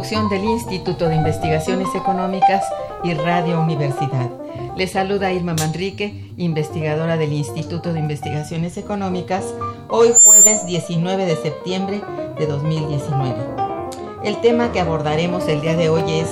Coproducción 0.00 0.30
del 0.30 0.44
Instituto 0.44 1.10
de 1.10 1.16
Investigaciones 1.16 1.94
Económicas 1.94 2.64
y 3.04 3.12
Radio 3.12 3.60
Universidad. 3.60 4.30
Les 4.74 4.92
saluda 4.92 5.30
Irma 5.30 5.52
Manrique, 5.52 6.32
investigadora 6.38 7.18
del 7.18 7.34
Instituto 7.34 7.92
de 7.92 8.00
Investigaciones 8.00 8.78
Económicas, 8.78 9.44
hoy 9.88 10.08
jueves 10.24 10.64
19 10.64 11.26
de 11.26 11.36
septiembre 11.36 12.00
de 12.38 12.46
2019. 12.46 13.34
El 14.24 14.40
tema 14.40 14.72
que 14.72 14.80
abordaremos 14.80 15.46
el 15.48 15.60
día 15.60 15.76
de 15.76 15.90
hoy 15.90 16.10
es 16.10 16.30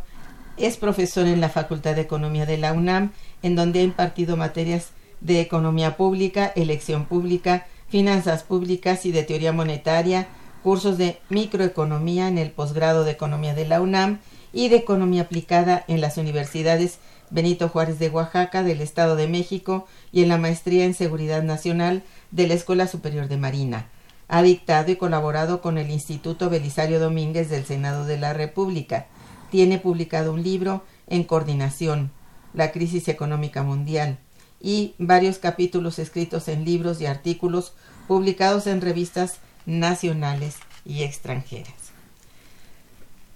es 0.58 0.78
profesor 0.78 1.26
en 1.28 1.42
la 1.42 1.50
Facultad 1.50 1.96
de 1.96 2.02
Economía 2.02 2.46
de 2.46 2.58
la 2.58 2.74
UNAM, 2.74 3.12
en 3.44 3.56
donde 3.56 3.80
ha 3.80 3.84
impartido 3.84 4.38
materias 4.38 4.90
de 5.20 5.42
economía 5.42 5.98
pública, 5.98 6.52
elección 6.56 7.06
pública, 7.06 7.68
finanzas 7.90 8.44
públicas 8.44 9.06
y 9.06 9.12
de 9.12 9.24
teoría 9.24 9.52
monetaria, 9.52 10.28
cursos 10.64 10.98
de 10.98 11.20
microeconomía 11.30 12.28
en 12.28 12.38
el 12.38 12.52
posgrado 12.52 13.04
de 13.04 13.12
economía 13.12 13.54
de 13.54 13.68
la 13.68 13.82
UNAM 13.82 14.20
y 14.54 14.70
de 14.70 14.78
economía 14.78 15.24
aplicada 15.24 15.84
en 15.88 16.02
las 16.02 16.18
universidades 16.18 17.00
Benito 17.30 17.70
Juárez 17.70 18.00
de 18.00 18.10
Oaxaca 18.10 18.64
del 18.64 18.82
Estado 18.82 19.16
de 19.16 19.28
México 19.28 19.88
y 20.12 20.24
en 20.24 20.30
la 20.30 20.38
maestría 20.38 20.86
en 20.86 20.94
seguridad 20.94 21.44
nacional 21.44 22.04
de 22.32 22.48
la 22.48 22.54
Escuela 22.54 22.88
Superior 22.88 23.28
de 23.28 23.38
Marina. 23.38 23.90
Ha 24.28 24.42
dictado 24.42 24.92
y 24.92 24.96
colaborado 24.96 25.62
con 25.62 25.78
el 25.78 25.92
Instituto 25.92 26.50
Belisario 26.50 27.00
Domínguez 27.00 27.50
del 27.50 27.66
Senado 27.66 28.06
de 28.06 28.18
la 28.18 28.34
República 28.34 29.08
tiene 29.56 29.80
publicado 29.80 30.34
un 30.34 30.44
libro 30.44 30.84
en 31.08 31.24
coordinación, 31.24 32.12
La 32.54 32.74
crisis 32.74 33.08
económica 33.08 33.64
mundial, 33.64 34.18
y 34.60 34.96
varios 34.98 35.38
capítulos 35.38 35.98
escritos 35.98 36.50
en 36.50 36.66
libros 36.66 37.00
y 37.00 37.06
artículos 37.06 37.72
publicados 38.06 38.68
en 38.68 38.82
revistas 38.82 39.38
nacionales 39.66 40.58
y 40.84 41.04
extranjeras. 41.04 41.74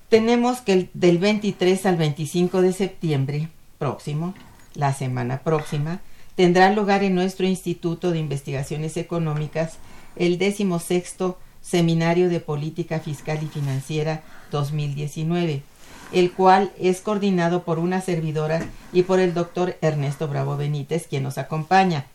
Tenemos 0.09 0.59
que 0.59 0.89
del 0.93 1.19
23 1.19 1.85
al 1.85 1.95
25 1.95 2.63
de 2.63 2.73
septiembre 2.73 3.47
próximo, 3.77 4.33
la 4.73 4.93
semana 4.93 5.39
próxima, 5.39 6.01
tendrá 6.35 6.69
lugar 6.73 7.01
en 7.05 7.15
nuestro 7.15 7.47
Instituto 7.47 8.11
de 8.11 8.19
Investigaciones 8.19 8.97
Económicas 8.97 9.77
el 10.17 10.37
sexto 10.81 11.39
Seminario 11.61 12.27
de 12.27 12.41
Política 12.41 12.99
Fiscal 12.99 13.39
y 13.41 13.47
Financiera 13.47 14.21
2019 14.51 15.63
el 16.11 16.31
cual 16.31 16.71
es 16.79 17.01
coordinado 17.01 17.63
por 17.63 17.79
una 17.79 18.01
servidora 18.01 18.65
y 18.91 19.03
por 19.03 19.19
el 19.19 19.33
doctor 19.33 19.77
Ernesto 19.81 20.27
Bravo 20.27 20.57
Benítez, 20.57 21.07
quien 21.07 21.23
nos 21.23 21.37
acompaña. 21.37 22.05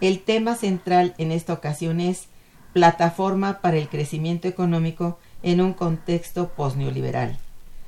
El 0.00 0.20
tema 0.20 0.54
central 0.54 1.14
en 1.18 1.32
esta 1.32 1.52
ocasión 1.52 2.00
es 2.00 2.26
Plataforma 2.72 3.60
para 3.60 3.76
el 3.76 3.88
Crecimiento 3.88 4.48
Económico 4.48 5.18
en 5.42 5.60
un 5.60 5.72
contexto 5.72 6.48
postneoliberal. 6.48 7.38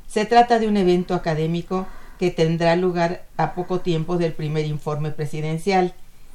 Se 0.08 0.24
trata 0.24 0.58
de 0.58 0.68
un 0.68 0.76
evento 0.76 1.14
académico 1.14 1.86
que 2.18 2.30
tendrá 2.30 2.76
lugar 2.76 3.24
a 3.36 3.54
poco 3.54 3.80
tiempo 3.80 4.16
del 4.16 4.32
primer 4.32 4.64
informe 4.64 5.10
presidencial, 5.10 5.94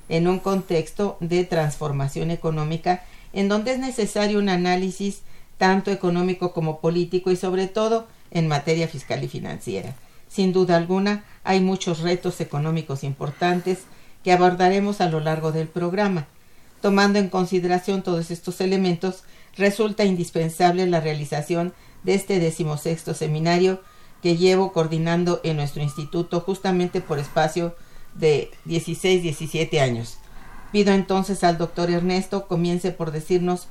en 0.09 0.27
un 0.27 0.39
contexto 0.39 1.17
de 1.21 1.45
transformación 1.45 2.31
económica 2.31 3.01
en 3.33 3.47
donde 3.47 3.71
es 3.71 3.79
necesario 3.79 4.39
un 4.39 4.49
análisis 4.49 5.21
tanto 5.57 5.89
económico 5.89 6.53
como 6.53 6.79
político 6.79 7.31
y 7.31 7.37
sobre 7.37 7.67
todo 7.67 8.07
en 8.31 8.47
materia 8.47 8.87
fiscal 8.87 9.23
y 9.23 9.27
financiera. 9.27 9.95
Sin 10.27 10.53
duda 10.53 10.77
alguna, 10.77 11.25
hay 11.43 11.59
muchos 11.59 11.99
retos 11.99 12.39
económicos 12.41 13.03
importantes 13.03 13.79
que 14.23 14.31
abordaremos 14.31 15.01
a 15.01 15.09
lo 15.09 15.19
largo 15.19 15.51
del 15.51 15.67
programa. 15.67 16.27
Tomando 16.81 17.19
en 17.19 17.29
consideración 17.29 18.01
todos 18.01 18.31
estos 18.31 18.61
elementos, 18.61 19.23
resulta 19.57 20.05
indispensable 20.05 20.87
la 20.87 21.01
realización 21.01 21.73
de 22.03 22.15
este 22.15 22.39
decimosexto 22.39 23.13
seminario 23.13 23.81
que 24.21 24.37
llevo 24.37 24.71
coordinando 24.71 25.41
en 25.43 25.57
nuestro 25.57 25.81
instituto 25.81 26.41
justamente 26.41 27.01
por 27.01 27.19
espacio 27.19 27.75
de 28.15 28.51
16-17 28.65 29.79
años. 29.79 30.17
Pido 30.71 30.93
entonces 30.93 31.43
al 31.43 31.57
doctor 31.57 31.89
Ernesto 31.89 32.47
comience 32.47 32.91
por 32.91 33.11
decirnos, 33.11 33.67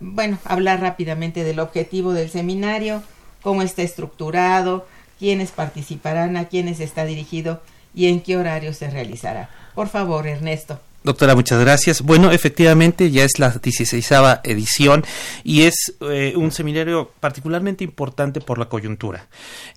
bueno, 0.00 0.38
hablar 0.44 0.80
rápidamente 0.80 1.44
del 1.44 1.60
objetivo 1.60 2.12
del 2.12 2.30
seminario, 2.30 3.02
cómo 3.42 3.62
está 3.62 3.82
estructurado, 3.82 4.86
quiénes 5.18 5.50
participarán, 5.50 6.36
a 6.36 6.48
quiénes 6.48 6.80
está 6.80 7.04
dirigido 7.04 7.62
y 7.94 8.08
en 8.08 8.20
qué 8.20 8.36
horario 8.36 8.72
se 8.72 8.90
realizará. 8.90 9.50
Por 9.74 9.88
favor, 9.88 10.26
Ernesto. 10.26 10.80
Doctora, 11.08 11.34
muchas 11.34 11.58
gracias. 11.58 12.02
Bueno, 12.02 12.32
efectivamente 12.32 13.10
ya 13.10 13.24
es 13.24 13.38
la 13.38 13.48
16 13.48 14.10
edición 14.44 15.06
y 15.42 15.62
es 15.62 15.96
eh, 16.02 16.34
un 16.36 16.52
seminario 16.52 17.12
particularmente 17.18 17.82
importante 17.82 18.42
por 18.42 18.58
la 18.58 18.68
coyuntura. 18.68 19.26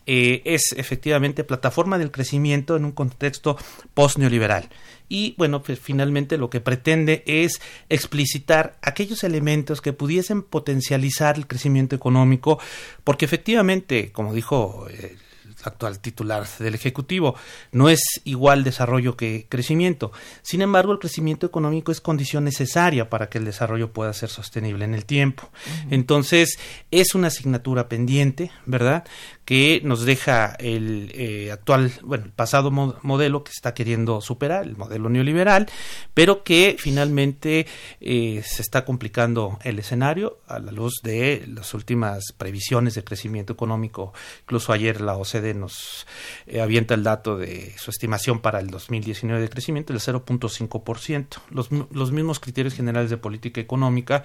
Eh, 0.05 0.41
es 0.43 0.73
efectivamente 0.75 1.45
plataforma 1.45 1.97
del 1.97 2.11
crecimiento 2.11 2.75
en 2.75 2.83
un 2.83 2.91
contexto 2.91 3.55
post-neoliberal. 3.93 4.67
Y 5.07 5.33
bueno, 5.37 5.63
pues 5.63 5.79
finalmente 5.79 6.37
lo 6.37 6.49
que 6.49 6.59
pretende 6.59 7.23
es 7.25 7.61
explicitar 7.87 8.77
aquellos 8.81 9.23
elementos 9.23 9.79
que 9.79 9.93
pudiesen 9.93 10.41
potencializar 10.41 11.37
el 11.37 11.47
crecimiento 11.47 11.95
económico, 11.95 12.59
porque 13.05 13.23
efectivamente, 13.23 14.11
como 14.11 14.33
dijo 14.33 14.87
eh, 14.89 15.15
actual 15.65 15.99
titular 15.99 16.47
del 16.59 16.75
Ejecutivo. 16.75 17.35
No 17.71 17.89
es 17.89 18.01
igual 18.23 18.63
desarrollo 18.63 19.15
que 19.17 19.47
crecimiento. 19.49 20.11
Sin 20.41 20.61
embargo, 20.61 20.93
el 20.93 20.99
crecimiento 20.99 21.45
económico 21.45 21.91
es 21.91 22.01
condición 22.01 22.43
necesaria 22.43 23.09
para 23.09 23.29
que 23.29 23.37
el 23.37 23.45
desarrollo 23.45 23.93
pueda 23.93 24.13
ser 24.13 24.29
sostenible 24.29 24.85
en 24.85 24.93
el 24.93 25.05
tiempo. 25.05 25.49
Entonces, 25.89 26.59
es 26.91 27.15
una 27.15 27.27
asignatura 27.27 27.89
pendiente, 27.89 28.51
¿verdad? 28.65 29.05
Que 29.51 29.81
nos 29.83 30.05
deja 30.05 30.55
el 30.59 31.11
eh, 31.13 31.51
actual, 31.51 31.91
bueno, 32.03 32.23
el 32.23 32.31
pasado 32.31 32.71
modelo 32.71 33.43
que 33.43 33.51
está 33.51 33.73
queriendo 33.73 34.21
superar, 34.21 34.63
el 34.63 34.77
modelo 34.77 35.09
neoliberal, 35.09 35.67
pero 36.13 36.45
que 36.45 36.77
finalmente 36.79 37.67
eh, 37.99 38.41
se 38.45 38.61
está 38.61 38.85
complicando 38.85 39.59
el 39.65 39.77
escenario 39.77 40.39
a 40.47 40.57
la 40.59 40.71
luz 40.71 41.01
de 41.03 41.43
las 41.53 41.73
últimas 41.73 42.31
previsiones 42.37 42.95
de 42.95 43.03
crecimiento 43.03 43.51
económico. 43.51 44.13
Incluso 44.43 44.71
ayer 44.71 45.01
la 45.01 45.17
OCDE 45.17 45.53
nos 45.53 46.07
eh, 46.47 46.61
avienta 46.61 46.93
el 46.93 47.03
dato 47.03 47.35
de 47.35 47.73
su 47.77 47.91
estimación 47.91 48.39
para 48.39 48.61
el 48.61 48.67
2019 48.69 49.41
de 49.41 49.49
crecimiento 49.49 49.91
del 49.91 50.01
0.5%. 50.01 51.27
Los, 51.49 51.67
los 51.91 52.13
mismos 52.13 52.39
criterios 52.39 52.73
generales 52.73 53.09
de 53.09 53.17
política 53.17 53.59
económica 53.59 54.23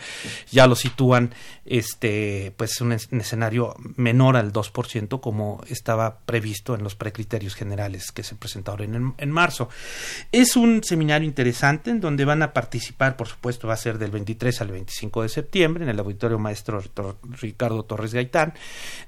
ya 0.53 0.69
lo 0.69 0.77
sitúan 0.77 1.35
este 1.65 2.55
pues 2.57 2.81
un, 2.81 2.93
un 2.93 3.21
escenario 3.21 3.75
menor 3.97 4.37
al 4.37 4.53
2% 4.53 5.16
como 5.21 5.63
estaba 5.69 6.19
previsto 6.21 6.75
en 6.75 6.83
los 6.83 6.95
precriterios 6.95 7.55
generales 7.55 8.13
que 8.13 8.23
se 8.23 8.35
presentaron 8.35 8.95
en, 8.95 9.15
en 9.19 9.31
marzo. 9.31 9.69
Es 10.33 10.57
un 10.57 10.83
seminario 10.83 11.27
interesante 11.27 11.91
en 11.91 12.01
donde 12.01 12.25
van 12.25 12.43
a 12.43 12.53
participar, 12.53 13.17
por 13.17 13.29
supuesto, 13.29 13.69
va 13.69 13.75
a 13.75 13.79
ser 13.79 13.99
del 13.99 14.11
23 14.11 14.61
al 14.61 14.69
25 14.69 15.23
de 15.23 15.29
septiembre 15.29 15.85
en 15.85 15.91
el 15.91 15.99
auditorio 15.99 16.39
maestro 16.39 16.83
Ricardo 17.41 17.85
Torres 17.85 18.15
Gaitán 18.15 18.55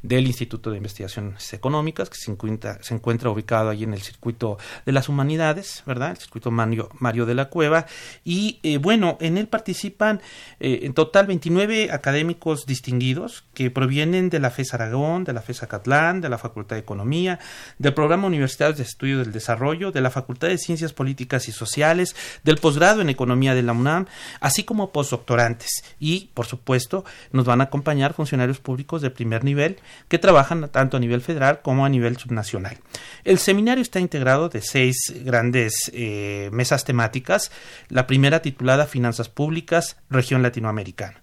del 0.02 0.26
Instituto 0.26 0.70
de 0.70 0.76
Investigaciones 0.76 1.52
Económicas, 1.52 2.10
que 2.10 2.16
se 2.16 2.30
encuentra, 2.30 2.82
se 2.82 2.94
encuentra 2.94 3.30
ubicado 3.30 3.70
allí 3.70 3.84
en 3.84 3.94
el 3.94 4.02
circuito 4.02 4.58
de 4.86 4.92
las 4.92 5.08
humanidades, 5.08 5.82
¿verdad? 5.86 6.12
El 6.12 6.16
circuito 6.18 6.50
Mario, 6.50 6.88
Mario 6.98 7.26
de 7.26 7.34
la 7.34 7.46
Cueva. 7.46 7.86
Y 8.24 8.60
eh, 8.62 8.78
bueno, 8.78 9.18
en 9.20 9.38
él 9.38 9.48
participan 9.48 10.20
eh, 10.60 10.80
en 10.82 10.94
total 10.94 11.26
29 11.26 11.90
académicos 11.92 12.66
distinguidos 12.66 13.44
que 13.54 13.70
provienen 13.70 14.30
de 14.30 14.40
la 14.40 14.50
FES 14.50 14.74
Aragón, 14.74 15.24
de 15.24 15.32
la 15.32 15.42
FES 15.42 15.62
Acatlán, 15.62 15.97
de 15.98 16.28
la 16.28 16.38
Facultad 16.38 16.76
de 16.76 16.80
Economía, 16.80 17.40
del 17.78 17.92
Programa 17.92 18.28
Universitario 18.28 18.74
de 18.74 18.84
Estudio 18.84 19.18
del 19.18 19.32
Desarrollo, 19.32 19.90
de 19.90 20.00
la 20.00 20.10
Facultad 20.10 20.46
de 20.46 20.56
Ciencias 20.56 20.92
Políticas 20.92 21.48
y 21.48 21.52
Sociales, 21.52 22.14
del 22.44 22.58
posgrado 22.58 23.00
en 23.00 23.08
Economía 23.08 23.54
de 23.54 23.62
la 23.62 23.72
UNAM, 23.72 24.06
así 24.40 24.62
como 24.62 24.92
postdoctorantes. 24.92 25.82
Y, 25.98 26.30
por 26.34 26.46
supuesto, 26.46 27.04
nos 27.32 27.46
van 27.46 27.60
a 27.60 27.64
acompañar 27.64 28.14
funcionarios 28.14 28.60
públicos 28.60 29.02
de 29.02 29.10
primer 29.10 29.42
nivel 29.42 29.78
que 30.06 30.18
trabajan 30.18 30.68
tanto 30.70 30.96
a 30.96 31.00
nivel 31.00 31.20
federal 31.20 31.62
como 31.62 31.84
a 31.84 31.88
nivel 31.88 32.16
subnacional. 32.16 32.78
El 33.24 33.38
seminario 33.38 33.82
está 33.82 33.98
integrado 33.98 34.48
de 34.48 34.62
seis 34.62 34.96
grandes 35.24 35.90
eh, 35.92 36.48
mesas 36.52 36.84
temáticas. 36.84 37.50
La 37.88 38.06
primera 38.06 38.40
titulada 38.40 38.86
Finanzas 38.86 39.28
Públicas, 39.28 39.96
Región 40.10 40.42
Latinoamericana. 40.42 41.20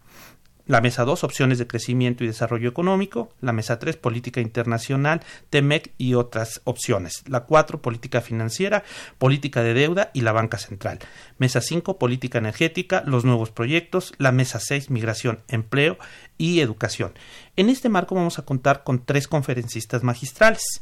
La 0.68 0.82
mesa 0.82 1.06
2, 1.06 1.24
opciones 1.24 1.60
de 1.60 1.68
crecimiento 1.68 2.24
y 2.24 2.28
desarrollo 2.28 2.68
económico. 2.68 3.30
La 3.40 3.54
mesa 3.54 3.78
3, 3.78 3.98
política 3.98 4.42
internacional, 4.42 5.22
TEMEC 5.52 5.94
y 6.00 6.16
otras 6.16 6.62
opciones. 6.64 7.24
La 7.28 7.42
4, 7.42 7.84
política 7.84 8.22
financiera, 8.22 8.84
política 9.20 9.62
de 9.62 9.76
deuda 9.76 10.10
y 10.14 10.22
la 10.22 10.32
banca 10.32 10.58
central. 10.58 11.00
Mesa 11.38 11.62
5, 11.62 12.00
política 12.00 12.40
energética, 12.40 13.04
los 13.06 13.26
nuevos 13.26 13.52
proyectos. 13.52 14.14
La 14.18 14.32
mesa 14.32 14.60
6, 14.60 14.90
migración, 14.90 15.42
empleo 15.50 16.00
y 16.40 16.62
educación. 16.62 17.14
En 17.56 17.70
este 17.70 17.88
marco 17.88 18.16
vamos 18.16 18.40
a 18.40 18.46
contar 18.46 18.84
con 18.84 19.06
tres 19.06 19.28
conferencistas 19.28 20.04
magistrales 20.04 20.82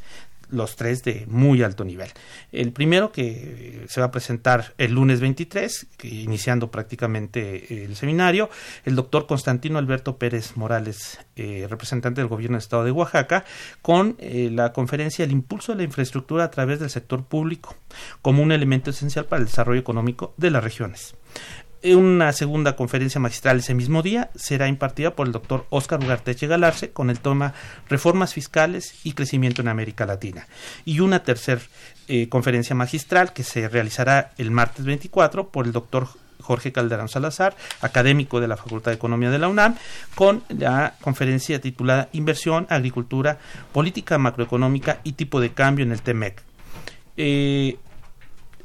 los 0.53 0.75
tres 0.75 1.03
de 1.03 1.25
muy 1.27 1.63
alto 1.63 1.83
nivel. 1.83 2.09
El 2.51 2.71
primero 2.71 3.11
que 3.11 3.85
se 3.87 3.99
va 3.99 4.07
a 4.07 4.11
presentar 4.11 4.73
el 4.77 4.93
lunes 4.93 5.19
23, 5.19 5.87
iniciando 6.03 6.71
prácticamente 6.71 7.83
el 7.83 7.95
seminario, 7.95 8.49
el 8.85 8.95
doctor 8.95 9.27
Constantino 9.27 9.79
Alberto 9.79 10.17
Pérez 10.17 10.55
Morales, 10.55 11.19
eh, 11.35 11.67
representante 11.69 12.21
del 12.21 12.27
gobierno 12.27 12.55
del 12.55 12.63
estado 12.63 12.83
de 12.83 12.91
Oaxaca, 12.91 13.45
con 13.81 14.15
eh, 14.19 14.49
la 14.51 14.71
conferencia 14.73 15.25
El 15.25 15.31
impulso 15.31 15.71
de 15.71 15.79
la 15.79 15.83
infraestructura 15.83 16.43
a 16.45 16.51
través 16.51 16.79
del 16.79 16.89
sector 16.89 17.25
público 17.25 17.75
como 18.21 18.43
un 18.43 18.51
elemento 18.51 18.91
esencial 18.91 19.25
para 19.25 19.41
el 19.41 19.47
desarrollo 19.47 19.79
económico 19.79 20.33
de 20.37 20.51
las 20.51 20.63
regiones. 20.63 21.15
Una 21.83 22.31
segunda 22.31 22.77
conferencia 22.77 23.19
magistral 23.19 23.59
ese 23.59 23.73
mismo 23.73 24.01
día 24.01 24.29
será 24.35 24.69
impartida 24.69 25.15
por 25.15 25.27
el 25.27 25.33
doctor 25.33 25.65
Óscar 25.69 26.01
Ugarteche 26.01 26.47
Galarce 26.47 26.91
con 26.91 27.09
el 27.09 27.19
tema 27.19 27.53
Reformas 27.89 28.33
Fiscales 28.33 28.95
y 29.03 29.11
Crecimiento 29.11 29.61
en 29.61 29.67
América 29.67 30.05
Latina. 30.05 30.47
Y 30.85 31.01
una 31.01 31.23
tercera 31.23 31.59
eh, 32.07 32.29
conferencia 32.29 32.73
magistral 32.73 33.33
que 33.33 33.43
se 33.43 33.67
realizará 33.67 34.31
el 34.37 34.49
martes 34.49 34.85
24 34.85 35.49
por 35.49 35.65
el 35.65 35.73
doctor 35.73 36.07
Jorge 36.39 36.71
Calderón 36.71 37.09
Salazar, 37.09 37.53
académico 37.81 38.39
de 38.39 38.47
la 38.47 38.55
Facultad 38.55 38.91
de 38.91 38.95
Economía 38.95 39.29
de 39.29 39.39
la 39.39 39.49
UNAM, 39.49 39.75
con 40.15 40.41
la 40.47 40.95
conferencia 41.01 41.59
titulada 41.59 42.07
Inversión, 42.13 42.65
Agricultura, 42.69 43.39
Política 43.73 44.17
Macroeconómica 44.17 45.01
y 45.03 45.13
Tipo 45.13 45.41
de 45.41 45.51
Cambio 45.51 45.83
en 45.83 45.91
el 45.91 46.01
TEMEC. 46.01 46.43
Eh, 47.17 47.77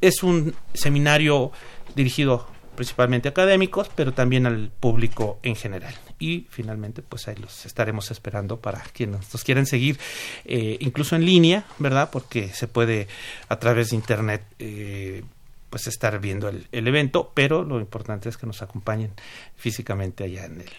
es 0.01 0.23
un 0.23 0.55
seminario 0.73 1.51
dirigido 1.97 2.47
principalmente 2.79 3.29
académicos, 3.29 3.91
pero 3.97 4.15
también 4.15 4.47
al 4.47 4.71
público 4.71 5.41
en 5.43 5.57
general. 5.57 5.93
Y 6.21 6.47
finalmente, 6.49 7.03
pues 7.03 7.27
ahí 7.27 7.35
los 7.35 7.67
estaremos 7.67 8.13
esperando 8.13 8.61
para 8.61 8.79
quienes 8.93 9.33
nos 9.33 9.43
quieren 9.43 9.67
seguir, 9.67 9.99
eh, 10.45 10.77
incluso 10.79 11.17
en 11.17 11.25
línea, 11.25 11.65
¿verdad? 11.81 12.11
Porque 12.13 12.51
se 12.51 12.69
puede 12.69 13.09
a 13.49 13.59
través 13.59 13.91
de 13.91 13.97
Internet. 13.97 14.43
Eh, 14.61 15.25
pues 15.71 15.87
estar 15.89 16.19
viendo 16.19 16.49
el, 16.49 16.67
evento, 16.73 17.33
pero 17.35 17.63
lo 17.63 17.79
importante 17.79 18.31
es 18.31 18.39
que 18.39 18.47
nos 18.47 18.63
acompañen 18.63 19.11
físicamente 19.57 20.25
allá 20.25 20.47
en 20.47 20.63
el, 20.63 20.71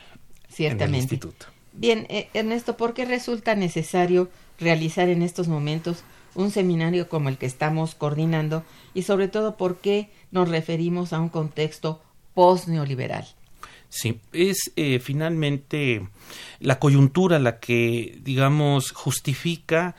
Ciertamente. 0.50 0.98
instituto. 0.98 1.46
Bien, 1.74 2.08
eh, 2.10 2.30
Ernesto, 2.34 2.76
¿por 2.76 2.96
qué 2.96 3.06
resulta 3.06 3.54
necesario 3.54 4.30
realizar 4.58 5.10
en 5.10 5.22
estos 5.22 5.48
momentos 5.48 6.04
un 6.34 6.50
seminario 6.50 7.08
como 7.08 7.30
el 7.30 7.38
que 7.38 7.46
estamos 7.46 7.94
coordinando 7.94 8.64
y 8.96 9.04
sobre 9.04 9.28
todo 9.28 9.58
por 9.58 9.78
qué 9.78 10.10
nos 10.32 10.50
referimos 10.50 11.14
a 11.14 11.20
un 11.20 11.30
contexto 11.30 12.02
post-neoliberal. 12.34 13.26
Sí, 13.90 14.22
es 14.34 14.72
eh, 14.76 15.00
finalmente 15.00 16.08
la 16.60 16.78
coyuntura 16.78 17.40
la 17.40 17.60
que, 17.60 18.20
digamos, 18.22 18.92
justifica 18.92 19.96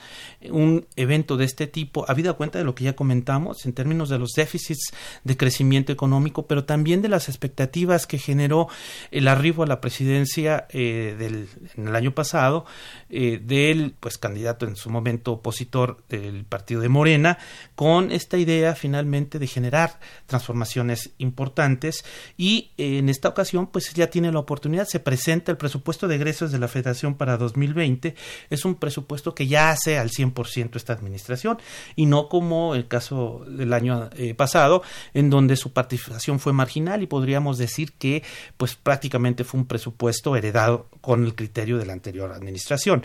un 0.49 0.87
evento 0.95 1.37
de 1.37 1.45
este 1.45 1.67
tipo, 1.67 2.05
habida 2.09 2.35
cuenta 2.35 2.59
de 2.59 2.65
lo 2.65 2.77
que 2.77 2.85
ya 2.85 2.95
comentamos 2.95 3.67
en 3.67 3.73
términos 3.73 4.09
de 4.09 4.19
los 4.19 4.31
déficits 4.37 4.93
de 5.25 5.37
crecimiento 5.37 5.91
económico, 5.91 6.47
pero 6.47 6.65
también 6.65 7.03
de 7.03 7.09
las 7.09 7.29
expectativas 7.29 8.07
que 8.07 8.19
generó 8.19 8.69
el 9.11 9.27
arribo 9.27 9.65
a 9.65 9.67
la 9.67 9.81
presidencia 9.81 10.69
eh, 10.71 11.17
del, 11.19 11.49
en 11.77 11.89
el 11.89 11.97
año 11.97 12.15
pasado 12.15 12.67
eh, 13.09 13.41
del 13.43 13.95
pues 13.99 14.19
candidato 14.19 14.67
en 14.67 14.77
su 14.77 14.89
momento 14.89 15.33
opositor 15.33 16.05
del 16.09 16.45
partido 16.45 16.81
de 16.81 16.89
Morena, 16.89 17.39
con 17.75 18.13
esta 18.13 18.39
idea 18.39 18.77
finalmente 18.77 19.41
de 19.41 19.49
generar 19.49 19.99
transformaciones 20.27 21.11
importantes 21.19 22.05
y 22.37 22.71
en 22.77 23.09
esta 23.09 23.29
ocasión 23.29 23.67
pues 23.67 23.80
pues 23.81 23.95
ya 23.95 24.09
tiene 24.09 24.31
la 24.31 24.39
oportunidad, 24.39 24.87
se 24.87 25.01
presenta 25.01 25.51
el 25.51 25.59
presupuesto 25.59 26.07
de 26.07 26.17
egresos 26.17 26.53
de 26.53 26.59
la 26.59 26.69
Federación 26.69 27.15
para 27.15 27.37
2020, 27.37 28.15
es 28.51 28.65
un 28.65 28.75
presupuesto 28.75 29.35
que 29.35 29.47
ya 29.47 29.71
hace 29.71 29.99
al 29.99 30.11
100% 30.11 30.77
esta 30.77 30.93
administración 30.93 31.59
y 31.97 32.07
no 32.07 32.29
como 32.29 32.75
el 32.75 32.89
caso 32.89 33.45
del 33.49 33.73
año 33.73 34.11
eh, 34.17 34.35
pasado, 34.35 34.83
en 35.15 35.31
donde 35.31 35.57
su 35.57 35.73
participación 35.73 36.41
fue 36.41 36.53
marginal 36.53 37.03
y 37.03 37.07
podríamos 37.07 37.59
decir 37.59 37.93
que 37.93 38.23
pues 38.57 38.75
prácticamente 38.77 39.45
fue 39.45 39.61
un 39.61 39.67
presupuesto 39.67 40.37
heredado 40.37 40.89
con 41.01 41.25
el 41.25 41.35
criterio 41.35 41.79
de 41.79 41.87
la 41.87 41.93
anterior 41.93 42.33
administración. 42.33 43.05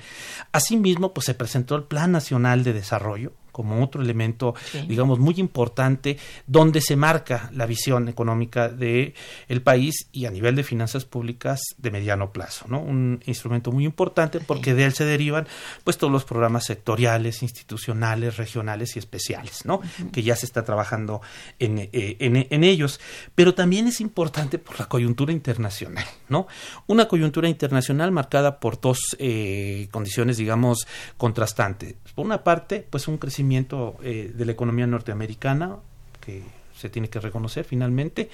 Asimismo, 0.51 1.13
pues 1.13 1.25
se 1.25 1.34
presentó 1.34 1.75
el 1.75 1.84
Plan 1.84 2.12
Nacional 2.12 2.63
de 2.63 2.74
Desarrollo, 2.74 3.34
como 3.55 3.81
otro 3.81 4.01
elemento, 4.01 4.53
digamos, 4.85 5.17
muy 5.17 5.35
importante, 5.38 6.17
donde 6.45 6.81
se 6.81 6.97
marca 6.97 7.50
la 7.53 7.65
visión 7.65 8.09
económica 8.09 8.67
de 8.67 9.13
el 9.47 9.62
país 9.62 10.09
y 10.12 10.25
a 10.25 10.29
nivel 10.29 10.57
de 10.57 10.63
finanzas 10.63 11.05
públicas 11.05 11.62
de 11.77 11.89
mediano 11.89 12.33
plazo, 12.33 12.65
¿no? 12.67 12.81
Un 12.81 13.21
instrumento 13.25 13.71
muy 13.71 13.85
importante 13.85 14.41
porque 14.41 14.74
de 14.74 14.83
él 14.83 14.93
se 14.93 15.05
derivan, 15.05 15.47
pues, 15.85 15.97
todos 15.97 16.12
los 16.12 16.25
programas 16.25 16.65
sectoriales, 16.65 17.43
institucionales, 17.43 18.35
regionales 18.35 18.97
y 18.97 19.00
especiales, 19.00 19.63
¿no? 19.63 19.79
Que 20.12 20.21
ya 20.21 20.35
se 20.35 20.45
está 20.45 20.65
trabajando 20.65 21.21
en, 21.57 21.79
eh, 21.79 22.17
en, 22.19 22.47
en 22.50 22.63
ellos. 22.65 23.00
Pero 23.35 23.53
también 23.53 23.88
es 23.88 24.01
importante 24.01 24.59
por 24.59 24.77
la 24.77 24.88
coyuntura 24.88 25.31
internacional, 25.31 26.05
¿no? 26.27 26.47
Una 26.88 27.07
coyuntura 27.07 27.47
internacional 27.47 28.12
marcada 28.12 28.59
por 28.59 28.81
dos 28.81 29.15
eh, 29.17 29.88
condiciones, 29.91 30.35
digamos, 30.35 30.85
contrastantes. 31.15 31.95
Por 32.13 32.25
una 32.25 32.43
parte, 32.43 32.85
pues 32.89 33.07
un 33.07 33.17
crecimiento 33.17 33.45
eh, 33.52 34.32
de 34.34 34.46
la 34.46 34.52
economía 34.52 34.88
norteamericana, 34.88 35.78
que 36.20 36.44
se 36.75 36.90
tiene 36.90 37.10
que 37.10 37.20
reconocer 37.20 37.64
finalmente, 37.64 38.30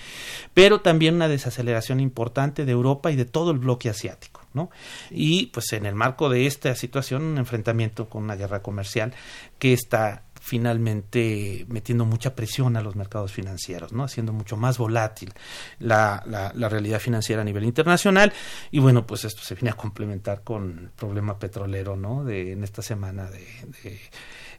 pero 0.53 0.81
también 0.81 1.15
una 1.15 1.27
desaceleración 1.27 1.99
importante 1.99 2.65
de 2.65 2.71
Europa 2.71 3.11
y 3.11 3.15
de 3.15 3.25
todo 3.25 3.51
el 3.51 3.59
bloque 3.59 3.89
asiático. 3.89 4.41
¿no? 4.53 4.69
Y 5.09 5.47
pues 5.47 5.71
en 5.73 5.85
el 5.85 5.95
marco 5.95 6.29
de 6.29 6.47
esta 6.47 6.75
situación, 6.75 7.23
un 7.23 7.37
enfrentamiento 7.37 8.09
con 8.09 8.23
una 8.23 8.35
guerra 8.35 8.61
comercial 8.61 9.13
que 9.59 9.73
está 9.73 10.23
finalmente 10.43 11.65
metiendo 11.69 12.03
mucha 12.03 12.35
presión 12.35 12.75
a 12.75 12.81
los 12.81 12.95
mercados 12.95 13.31
financieros, 13.31 13.93
¿no? 13.93 14.03
haciendo 14.03 14.33
mucho 14.33 14.57
más 14.57 14.79
volátil 14.79 15.31
la, 15.79 16.23
la, 16.25 16.67
realidad 16.67 16.99
financiera 16.99 17.43
a 17.43 17.45
nivel 17.45 17.63
internacional 17.63 18.33
y 18.71 18.79
bueno, 18.79 19.05
pues 19.05 19.23
esto 19.23 19.41
se 19.43 19.53
viene 19.53 19.69
a 19.69 19.73
complementar 19.73 20.41
con 20.43 20.79
el 20.79 20.89
problema 20.89 21.37
petrolero 21.37 21.95
¿no? 21.95 22.23
de, 22.23 22.53
en 22.53 22.63
esta 22.63 22.81
semana 22.81 23.29
de 23.29 23.45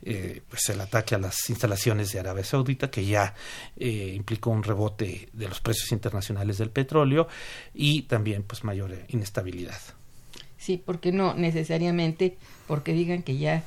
eh, 0.05 0.43
pues 0.49 0.69
el 0.69 0.81
ataque 0.81 1.15
a 1.15 1.19
las 1.19 1.49
instalaciones 1.49 2.11
de 2.13 2.19
Arabia 2.19 2.43
Saudita, 2.43 2.91
que 2.91 3.05
ya 3.05 3.35
eh, 3.77 4.13
implicó 4.17 4.51
un 4.51 4.65
rebote 4.65 5.29
de 5.33 5.49
los 5.49 5.61
precios 5.61 5.93
internacionales 5.93 6.59
del 6.59 6.71
petróleo 6.71 7.29
y 7.73 8.03
también 8.03 8.43
pues 8.43 8.65
mayor 8.65 8.97
inestabilidad. 9.09 9.79
Sí, 10.59 10.83
porque 10.85 11.13
no 11.13 11.35
necesariamente 11.35 12.37
porque 12.67 12.95
digan 12.95 13.23
que 13.23 13.37
ya 13.37 13.63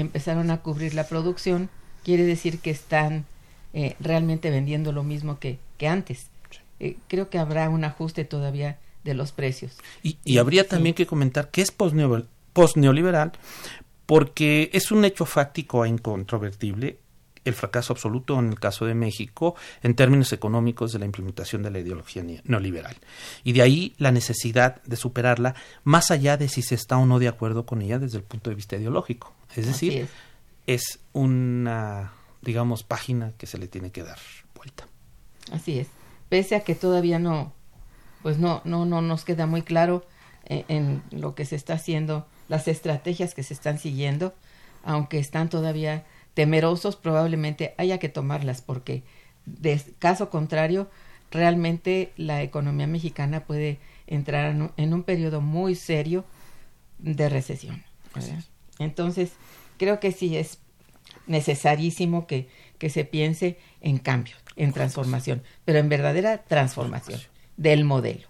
empezaron 0.00 0.50
a 0.50 0.58
cubrir 0.62 0.94
la 0.94 1.06
producción, 1.06 1.68
quiere 2.04 2.24
decir 2.24 2.60
que 2.60 2.70
están 2.70 3.26
eh, 3.74 3.96
realmente 4.00 4.50
vendiendo 4.50 4.92
lo 4.92 5.02
mismo 5.02 5.38
que, 5.38 5.58
que 5.76 5.88
antes. 5.88 6.26
creo 7.08 7.28
que 7.30 7.38
habrá 7.38 7.68
un 7.68 7.84
ajuste 7.84 8.24
todavía 8.24 8.78
de 9.04 9.14
los 9.14 9.32
precios. 9.32 9.78
Y, 10.02 10.38
habría 10.38 10.66
también 10.66 10.94
que 10.94 11.06
comentar 11.06 11.50
que 11.50 11.62
es 11.62 11.70
post-neoliberal 11.70 13.32
porque 14.06 14.70
es 14.72 14.90
un 14.90 15.04
hecho 15.04 15.24
fáctico 15.24 15.84
e 15.84 15.88
incontrovertible 15.88 16.98
el 17.44 17.54
fracaso 17.54 17.92
absoluto 17.92 18.38
en 18.38 18.48
el 18.48 18.60
caso 18.60 18.84
de 18.84 18.94
México 18.94 19.54
en 19.82 19.94
términos 19.94 20.32
económicos 20.32 20.92
de 20.92 20.98
la 20.98 21.06
implementación 21.06 21.62
de 21.62 21.70
la 21.70 21.78
ideología 21.78 22.22
neoliberal. 22.44 22.96
Y 23.44 23.52
de 23.52 23.62
ahí 23.62 23.94
la 23.98 24.12
necesidad 24.12 24.82
de 24.84 24.96
superarla 24.96 25.54
más 25.84 26.10
allá 26.10 26.36
de 26.36 26.48
si 26.48 26.62
se 26.62 26.74
está 26.74 26.98
o 26.98 27.06
no 27.06 27.18
de 27.18 27.28
acuerdo 27.28 27.64
con 27.64 27.80
ella 27.80 27.98
desde 27.98 28.18
el 28.18 28.24
punto 28.24 28.50
de 28.50 28.56
vista 28.56 28.76
ideológico. 28.76 29.34
Es 29.58 29.66
decir, 29.66 30.08
es. 30.66 31.00
una, 31.12 32.12
digamos, 32.42 32.82
página 32.82 33.32
que 33.38 33.46
se 33.46 33.58
le 33.58 33.68
tiene 33.68 33.90
que 33.90 34.02
dar 34.02 34.18
vuelta. 34.54 34.86
Así 35.52 35.78
es. 35.78 35.88
Pese 36.28 36.56
a 36.56 36.60
que 36.60 36.74
todavía 36.74 37.18
no, 37.18 37.52
pues 38.22 38.38
no, 38.38 38.60
no, 38.64 38.84
no 38.84 39.00
nos 39.00 39.24
queda 39.24 39.46
muy 39.46 39.62
claro 39.62 40.06
eh, 40.44 40.64
en 40.68 41.02
lo 41.10 41.34
que 41.34 41.44
se 41.44 41.56
está 41.56 41.74
haciendo 41.74 42.26
las 42.48 42.68
estrategias 42.68 43.34
que 43.34 43.42
se 43.42 43.54
están 43.54 43.78
siguiendo, 43.78 44.34
aunque 44.82 45.18
están 45.18 45.48
todavía 45.48 46.04
temerosos, 46.34 46.96
probablemente 46.96 47.74
haya 47.78 47.98
que 47.98 48.08
tomarlas 48.08 48.62
porque 48.62 49.02
de 49.44 49.80
caso 49.98 50.30
contrario, 50.30 50.88
realmente 51.30 52.12
la 52.16 52.42
economía 52.42 52.86
mexicana 52.86 53.44
puede 53.44 53.78
entrar 54.06 54.54
en 54.76 54.94
un, 54.94 55.02
periodo 55.02 55.40
muy 55.40 55.74
serio 55.74 56.24
de 56.98 57.28
recesión. 57.28 57.84
Entonces, 58.78 59.32
creo 59.76 60.00
que 60.00 60.12
sí 60.12 60.36
es 60.36 60.58
necesarísimo 61.26 62.26
que, 62.26 62.48
que 62.78 62.90
se 62.90 63.04
piense 63.04 63.58
en 63.80 63.98
cambio, 63.98 64.36
en 64.56 64.72
transformación, 64.72 65.42
pero 65.64 65.78
en 65.78 65.88
verdadera 65.88 66.38
transformación 66.44 67.20
del 67.56 67.84
modelo. 67.84 68.28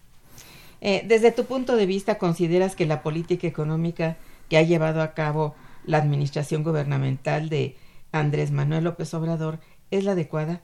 Eh, 0.80 1.04
desde 1.06 1.32
tu 1.32 1.44
punto 1.44 1.76
de 1.76 1.86
vista, 1.86 2.18
¿consideras 2.18 2.76
que 2.76 2.86
la 2.86 3.02
política 3.02 3.46
económica 3.46 4.16
que 4.48 4.58
ha 4.58 4.62
llevado 4.62 5.02
a 5.02 5.14
cabo 5.14 5.54
la 5.84 5.98
administración 5.98 6.62
gubernamental 6.62 7.48
de 7.48 7.76
Andrés 8.12 8.50
Manuel 8.50 8.84
López 8.84 9.12
Obrador 9.14 9.58
es 9.90 10.04
la 10.04 10.12
adecuada? 10.12 10.62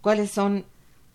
¿Cuáles 0.00 0.30
son, 0.30 0.64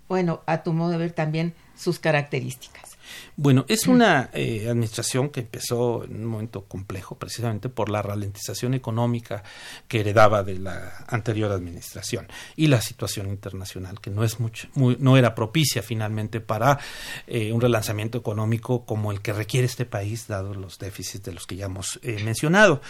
bueno, 0.09 0.41
a 0.47 0.63
tu 0.63 0.73
modo 0.73 0.91
de 0.91 0.97
ver 0.97 1.11
también 1.11 1.53
sus 1.75 1.99
características? 1.99 2.97
Bueno, 3.35 3.65
es 3.67 3.87
una 3.87 4.29
eh, 4.33 4.67
administración 4.69 5.29
que 5.29 5.39
empezó 5.39 6.03
en 6.03 6.15
un 6.15 6.25
momento 6.25 6.65
complejo, 6.65 7.17
precisamente 7.17 7.69
por 7.69 7.89
la 7.89 8.01
ralentización 8.01 8.73
económica 8.73 9.43
que 9.87 10.01
heredaba 10.01 10.43
de 10.43 10.59
la 10.59 11.05
anterior 11.07 11.51
administración 11.51 12.27
y 12.55 12.67
la 12.67 12.81
situación 12.81 13.29
internacional 13.29 13.99
que 13.99 14.09
no 14.11 14.23
es 14.23 14.39
mucho, 14.39 14.67
no 14.75 15.17
era 15.17 15.33
propicia 15.33 15.81
finalmente 15.81 16.41
para 16.41 16.79
eh, 17.27 17.51
un 17.51 17.61
relanzamiento 17.61 18.17
económico 18.17 18.85
como 18.85 19.11
el 19.11 19.21
que 19.21 19.33
requiere 19.33 19.65
este 19.65 19.85
país, 19.85 20.27
dado 20.27 20.53
los 20.53 20.77
déficits 20.77 21.23
de 21.23 21.33
los 21.33 21.47
que 21.47 21.55
ya 21.55 21.65
hemos 21.65 21.99
eh, 22.03 22.21
mencionado. 22.23 22.81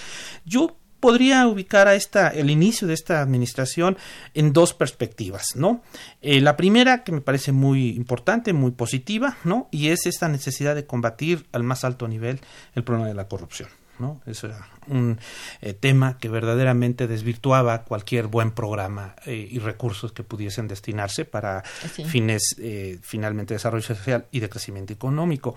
Yo 0.45 0.80
podría 1.01 1.47
ubicar 1.47 1.89
a 1.89 1.95
esta, 1.95 2.29
el 2.29 2.49
inicio 2.49 2.87
de 2.87 2.93
esta 2.93 3.21
administración 3.21 3.97
en 4.33 4.53
dos 4.53 4.73
perspectivas, 4.73 5.55
¿no? 5.55 5.81
Eh, 6.21 6.39
la 6.39 6.55
primera, 6.55 7.03
que 7.03 7.11
me 7.11 7.19
parece 7.19 7.51
muy 7.51 7.89
importante, 7.89 8.53
muy 8.53 8.71
positiva, 8.71 9.37
¿no? 9.43 9.67
Y 9.71 9.89
es 9.89 10.05
esta 10.05 10.29
necesidad 10.29 10.75
de 10.75 10.85
combatir 10.85 11.47
al 11.51 11.63
más 11.63 11.83
alto 11.83 12.07
nivel 12.07 12.39
el 12.75 12.83
problema 12.83 13.07
de 13.07 13.15
la 13.15 13.27
corrupción. 13.27 13.67
¿no? 13.99 14.19
Eso 14.25 14.47
era 14.47 14.67
un 14.87 15.19
eh, 15.61 15.73
tema 15.73 16.17
que 16.17 16.27
verdaderamente 16.27 17.05
desvirtuaba 17.05 17.83
cualquier 17.83 18.25
buen 18.25 18.49
programa 18.49 19.15
eh, 19.27 19.47
y 19.51 19.59
recursos 19.59 20.11
que 20.11 20.23
pudiesen 20.23 20.67
destinarse 20.67 21.23
para 21.23 21.61
fines 21.61 22.55
finalmente 23.03 23.53
de 23.53 23.57
desarrollo 23.57 23.83
social 23.83 24.25
y 24.31 24.39
de 24.39 24.49
crecimiento 24.49 24.91
económico 24.91 25.55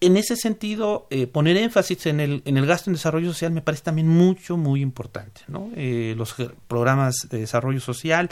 en 0.00 0.16
ese 0.16 0.36
sentido, 0.36 1.06
eh, 1.10 1.26
poner 1.26 1.56
énfasis 1.56 2.06
en 2.06 2.20
el, 2.20 2.42
en 2.44 2.56
el 2.56 2.66
gasto 2.66 2.90
en 2.90 2.94
desarrollo 2.94 3.32
social 3.32 3.52
me 3.52 3.62
parece 3.62 3.84
también 3.84 4.08
mucho, 4.08 4.56
muy 4.56 4.82
importante. 4.82 5.40
¿no? 5.48 5.70
Eh, 5.74 6.14
los 6.16 6.34
programas 6.68 7.28
de 7.30 7.38
desarrollo 7.38 7.80
social, 7.80 8.28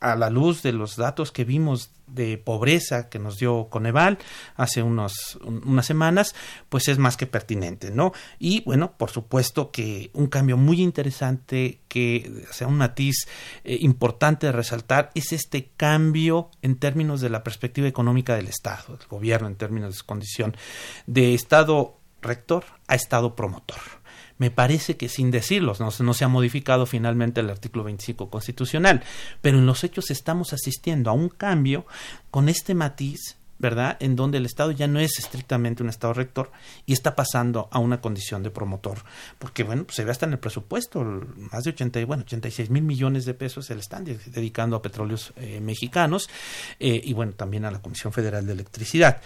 a 0.00 0.14
la 0.14 0.30
luz 0.30 0.62
de 0.62 0.72
los 0.72 0.96
datos 0.96 1.32
que 1.32 1.44
vimos 1.44 1.90
de 2.12 2.38
pobreza 2.38 3.08
que 3.08 3.18
nos 3.18 3.38
dio 3.38 3.68
Coneval 3.70 4.18
hace 4.56 4.82
unos, 4.82 5.38
unas 5.44 5.86
semanas, 5.86 6.34
pues 6.68 6.88
es 6.88 6.98
más 6.98 7.16
que 7.16 7.26
pertinente, 7.26 7.90
¿no? 7.90 8.12
Y 8.38 8.62
bueno, 8.64 8.96
por 8.96 9.10
supuesto 9.10 9.70
que 9.70 10.10
un 10.14 10.26
cambio 10.26 10.56
muy 10.56 10.80
interesante, 10.80 11.80
que 11.88 12.44
sea 12.50 12.66
un 12.66 12.76
matiz 12.76 13.26
eh, 13.64 13.78
importante 13.80 14.46
de 14.46 14.52
resaltar, 14.52 15.10
es 15.14 15.32
este 15.32 15.70
cambio 15.76 16.50
en 16.62 16.76
términos 16.76 17.20
de 17.20 17.30
la 17.30 17.42
perspectiva 17.42 17.88
económica 17.88 18.34
del 18.34 18.48
Estado, 18.48 18.96
del 18.96 19.06
gobierno 19.08 19.48
en 19.48 19.56
términos 19.56 19.90
de 19.90 19.98
su 19.98 20.06
condición 20.06 20.56
de 21.06 21.34
Estado 21.34 21.96
rector 22.22 22.64
a 22.86 22.94
Estado 22.94 23.34
promotor 23.34 23.99
me 24.40 24.50
parece 24.50 24.96
que 24.96 25.10
sin 25.10 25.30
decirlo, 25.30 25.74
no, 25.78 25.90
no, 26.00 26.14
se 26.14 26.24
ha 26.24 26.28
modificado 26.28 26.86
finalmente 26.86 27.40
el 27.40 27.50
artículo 27.50 27.84
25 27.84 28.30
constitucional, 28.30 29.04
pero 29.42 29.58
en 29.58 29.66
los 29.66 29.84
hechos 29.84 30.10
estamos 30.10 30.54
asistiendo 30.54 31.10
a 31.10 31.12
un 31.12 31.28
cambio 31.28 31.84
con 32.30 32.48
este 32.48 32.74
matiz 32.74 33.36
¿verdad? 33.58 33.98
En 34.00 34.16
donde 34.16 34.38
el 34.38 34.46
Estado 34.46 34.70
ya 34.70 34.86
no 34.86 35.00
es 35.00 35.18
estrictamente 35.18 35.82
un 35.82 35.90
Estado 35.90 36.14
rector 36.14 36.50
y 36.86 36.94
está 36.94 37.14
pasando 37.14 37.68
a 37.70 37.78
una 37.78 38.00
condición 38.00 38.42
de 38.42 38.50
promotor. 38.50 39.04
Porque, 39.38 39.64
bueno, 39.64 39.84
pues 39.84 39.96
se 39.96 40.04
ve 40.04 40.10
hasta 40.10 40.24
en 40.24 40.32
el 40.32 40.38
presupuesto, 40.38 41.04
más 41.52 41.64
de 41.64 41.70
80, 41.70 42.06
bueno, 42.06 42.22
86 42.22 42.70
mil 42.70 42.82
millones 42.82 43.26
de 43.26 43.34
pesos 43.34 43.66
se 43.66 43.74
le 43.74 43.82
están 43.82 44.04
dedicando 44.04 44.76
a 44.76 44.82
petróleos 44.82 45.34
eh, 45.36 45.60
mexicanos 45.60 46.30
eh, 46.78 47.02
y, 47.04 47.12
bueno, 47.12 47.32
también 47.32 47.66
a 47.66 47.70
la 47.70 47.82
Comisión 47.82 48.14
Federal 48.14 48.46
de 48.46 48.54
Electricidad. 48.54 49.20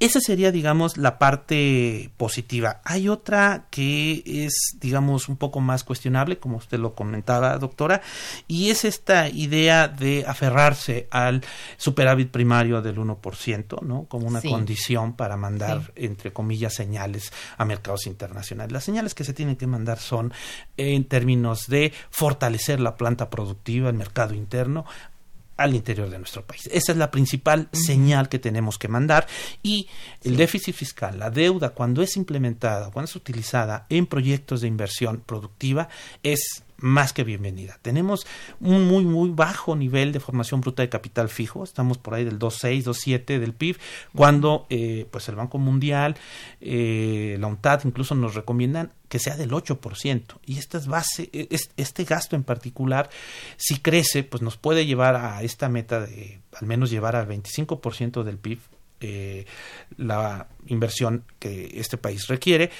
Esa 0.00 0.18
sería, 0.20 0.50
digamos, 0.50 0.96
la 0.96 1.18
parte 1.18 2.10
positiva. 2.16 2.80
Hay 2.84 3.08
otra 3.08 3.66
que 3.70 4.22
es, 4.24 4.76
digamos, 4.80 5.28
un 5.28 5.36
poco 5.36 5.60
más 5.60 5.84
cuestionable, 5.84 6.38
como 6.38 6.56
usted 6.56 6.78
lo 6.78 6.94
comentaba, 6.94 7.58
doctora, 7.58 8.00
y 8.48 8.70
es 8.70 8.86
esta 8.86 9.28
idea 9.28 9.88
de 9.88 10.24
aferrarse 10.26 11.06
al 11.10 11.42
superávit 11.76 12.30
primario 12.30 12.80
del 12.80 12.96
1%, 12.96 13.82
¿no? 13.82 14.04
Como 14.04 14.26
una 14.26 14.40
condición 14.40 15.16
para 15.16 15.36
mandar, 15.36 15.92
entre 15.96 16.32
comillas, 16.32 16.74
señales 16.74 17.30
a 17.58 17.66
mercados 17.66 18.06
internacionales. 18.06 18.72
Las 18.72 18.84
señales 18.84 19.14
que 19.14 19.24
se 19.24 19.34
tienen 19.34 19.56
que 19.56 19.66
mandar 19.66 19.98
son 19.98 20.32
en 20.78 21.04
términos 21.04 21.66
de 21.66 21.92
fortalecer 22.08 22.80
la 22.80 22.96
planta 22.96 23.28
productiva, 23.28 23.90
el 23.90 23.96
mercado 23.96 24.32
interno, 24.32 24.86
al 25.60 25.74
interior 25.74 26.08
de 26.08 26.18
nuestro 26.18 26.44
país. 26.46 26.68
Esa 26.72 26.92
es 26.92 26.98
la 26.98 27.10
principal 27.10 27.68
señal 27.72 28.30
que 28.30 28.38
tenemos 28.38 28.78
que 28.78 28.88
mandar. 28.88 29.26
Y 29.62 29.88
el 30.24 30.36
déficit 30.36 30.74
fiscal, 30.74 31.18
la 31.18 31.30
deuda, 31.30 31.70
cuando 31.70 32.02
es 32.02 32.16
implementada, 32.16 32.90
cuando 32.90 33.10
es 33.10 33.16
utilizada 33.16 33.84
en 33.90 34.06
proyectos 34.06 34.62
de 34.62 34.68
inversión 34.68 35.22
productiva, 35.24 35.90
es 36.22 36.64
más 36.80 37.12
que 37.12 37.24
bienvenida. 37.24 37.78
Tenemos 37.82 38.26
un 38.60 38.86
muy, 38.86 39.04
muy 39.04 39.30
bajo 39.30 39.76
nivel 39.76 40.12
de 40.12 40.20
formación 40.20 40.60
bruta 40.60 40.82
de 40.82 40.88
capital 40.88 41.28
fijo, 41.28 41.64
estamos 41.64 41.98
por 41.98 42.14
ahí 42.14 42.24
del 42.24 42.38
2,6, 42.38 42.84
2,7 42.84 43.38
del 43.38 43.54
PIB, 43.54 43.78
cuando 44.14 44.66
eh, 44.70 45.06
pues 45.10 45.28
el 45.28 45.36
Banco 45.36 45.58
Mundial, 45.58 46.16
eh, 46.60 47.36
la 47.40 47.46
UNTAD 47.46 47.84
incluso 47.84 48.14
nos 48.14 48.34
recomiendan 48.34 48.92
que 49.08 49.18
sea 49.18 49.36
del 49.36 49.50
8%. 49.50 50.38
Y 50.46 50.58
esta 50.58 50.78
base, 50.80 51.28
e, 51.32 51.48
este 51.76 52.04
gasto 52.04 52.36
en 52.36 52.44
particular, 52.44 53.10
si 53.56 53.78
crece, 53.78 54.22
pues 54.22 54.42
nos 54.42 54.56
puede 54.56 54.86
llevar 54.86 55.16
a 55.16 55.42
esta 55.42 55.68
meta 55.68 56.00
de 56.00 56.40
al 56.58 56.66
menos 56.66 56.90
llevar 56.90 57.16
al 57.16 57.28
25% 57.28 58.22
del 58.22 58.38
PIB 58.38 58.58
eh, 59.02 59.46
la 59.96 60.46
inversión 60.66 61.24
que 61.38 61.70
este 61.74 61.96
país 61.96 62.26
requiere, 62.26 62.70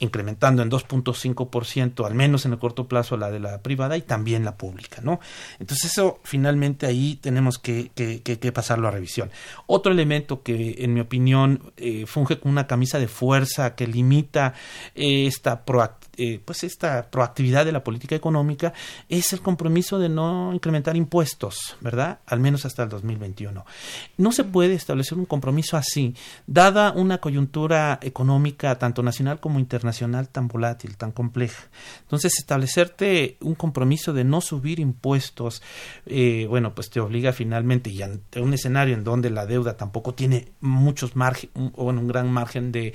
incrementando 0.00 0.62
en 0.62 0.70
2.5% 0.70 2.06
al 2.06 2.14
menos 2.14 2.44
en 2.44 2.52
el 2.52 2.58
corto 2.58 2.88
plazo 2.88 3.16
la 3.16 3.30
de 3.30 3.38
la 3.38 3.62
privada 3.62 3.96
y 3.96 4.02
también 4.02 4.44
la 4.44 4.56
pública, 4.56 5.00
¿no? 5.02 5.20
Entonces 5.58 5.92
eso 5.92 6.18
finalmente 6.24 6.86
ahí 6.86 7.18
tenemos 7.20 7.58
que, 7.58 7.90
que, 7.94 8.22
que, 8.22 8.52
pasarlo 8.52 8.88
a 8.88 8.90
revisión. 8.90 9.30
Otro 9.66 9.92
elemento 9.92 10.42
que 10.42 10.76
en 10.78 10.94
mi 10.94 11.00
opinión 11.00 11.72
eh, 11.76 12.04
funge 12.06 12.38
como 12.38 12.52
una 12.52 12.66
camisa 12.66 12.98
de 12.98 13.08
fuerza 13.08 13.74
que 13.76 13.86
limita 13.86 14.54
esta 14.94 15.64
proactividad 15.64 15.99
eh, 16.22 16.38
pues 16.44 16.64
esta 16.64 17.10
proactividad 17.10 17.64
de 17.64 17.72
la 17.72 17.82
política 17.82 18.14
económica 18.14 18.74
es 19.08 19.32
el 19.32 19.40
compromiso 19.40 19.98
de 19.98 20.10
no 20.10 20.52
incrementar 20.52 20.94
impuestos, 20.94 21.78
¿verdad? 21.80 22.18
Al 22.26 22.40
menos 22.40 22.66
hasta 22.66 22.82
el 22.82 22.90
2021. 22.90 23.64
No 24.18 24.30
se 24.30 24.44
puede 24.44 24.74
establecer 24.74 25.16
un 25.16 25.24
compromiso 25.24 25.78
así, 25.78 26.14
dada 26.46 26.92
una 26.92 27.22
coyuntura 27.22 27.98
económica 28.02 28.78
tanto 28.78 29.02
nacional 29.02 29.40
como 29.40 29.58
internacional 29.60 30.28
tan 30.28 30.46
volátil, 30.46 30.98
tan 30.98 31.10
compleja. 31.10 31.70
Entonces, 32.02 32.34
establecerte 32.38 33.38
un 33.40 33.54
compromiso 33.54 34.12
de 34.12 34.24
no 34.24 34.42
subir 34.42 34.78
impuestos, 34.78 35.62
eh, 36.04 36.44
bueno, 36.50 36.74
pues 36.74 36.90
te 36.90 37.00
obliga 37.00 37.32
finalmente, 37.32 37.88
y 37.88 38.02
ante 38.02 38.42
un 38.42 38.52
escenario 38.52 38.92
en 38.92 39.04
donde 39.04 39.30
la 39.30 39.46
deuda 39.46 39.78
tampoco 39.78 40.12
tiene 40.12 40.52
muchos 40.60 41.16
margen, 41.16 41.48
o 41.54 41.84
un 41.84 42.08
gran 42.08 42.30
margen 42.30 42.72
de 42.72 42.92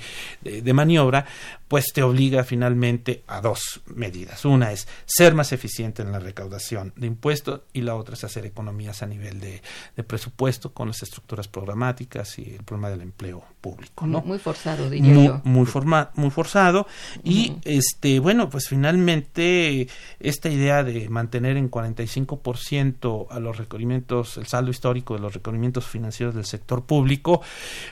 maniobra, 0.72 1.26
pues 1.68 1.92
te 1.92 2.02
obliga 2.02 2.44
finalmente 2.44 3.24
a 3.26 3.40
dos 3.40 3.82
medidas. 3.86 4.44
Una 4.44 4.72
es 4.72 4.86
ser 5.04 5.34
más 5.34 5.52
eficiente 5.52 6.02
en 6.02 6.12
la 6.12 6.18
recaudación 6.18 6.92
de 6.96 7.06
impuestos 7.06 7.62
y 7.72 7.82
la 7.82 7.94
otra 7.94 8.14
es 8.14 8.24
hacer 8.24 8.46
economías 8.46 9.02
a 9.02 9.06
nivel 9.06 9.40
de, 9.40 9.62
presupuesto 10.04 10.72
con 10.72 10.88
las 10.88 11.02
estructuras 11.02 11.48
programáticas 11.48 12.38
y 12.38 12.54
el 12.54 12.64
problema 12.64 12.90
del 12.90 13.02
empleo 13.02 13.44
público. 13.70 14.06
¿no? 14.06 14.22
Muy 14.22 14.38
forzado, 14.38 14.88
diría 14.88 15.12
muy, 15.12 15.26
yo. 15.26 15.40
Muy, 15.44 15.66
forma, 15.66 16.10
muy 16.14 16.30
forzado. 16.30 16.86
Y, 17.24 17.54
este 17.64 18.20
bueno, 18.20 18.48
pues 18.48 18.68
finalmente 18.68 19.88
esta 20.20 20.48
idea 20.48 20.84
de 20.84 21.08
mantener 21.08 21.56
en 21.56 21.70
45% 21.70 23.26
a 23.30 23.40
los 23.40 23.56
requerimientos, 23.56 24.36
el 24.36 24.46
saldo 24.46 24.70
histórico 24.70 25.14
de 25.14 25.20
los 25.20 25.34
requerimientos 25.34 25.86
financieros 25.86 26.34
del 26.34 26.44
sector 26.44 26.84
público, 26.84 27.42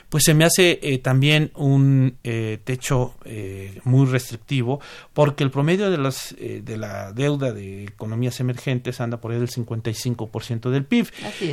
pues 0.09 0.23
se 0.23 0.33
me 0.33 0.45
hace 0.45 0.79
eh, 0.81 0.99
también 0.99 1.51
un 1.55 2.17
eh, 2.23 2.59
techo 2.63 3.15
eh, 3.25 3.79
muy 3.83 4.05
restrictivo 4.05 4.79
porque 5.13 5.43
el 5.43 5.51
promedio 5.51 5.89
de, 5.89 5.97
las, 5.97 6.35
eh, 6.37 6.61
de 6.63 6.77
la 6.77 7.11
deuda 7.11 7.51
de 7.53 7.83
economías 7.83 8.39
emergentes 8.39 9.01
anda 9.01 9.17
por 9.17 9.31
ahí 9.31 9.39
del 9.39 9.49
55% 9.49 10.69
del 10.69 10.85
PIB 10.85 11.07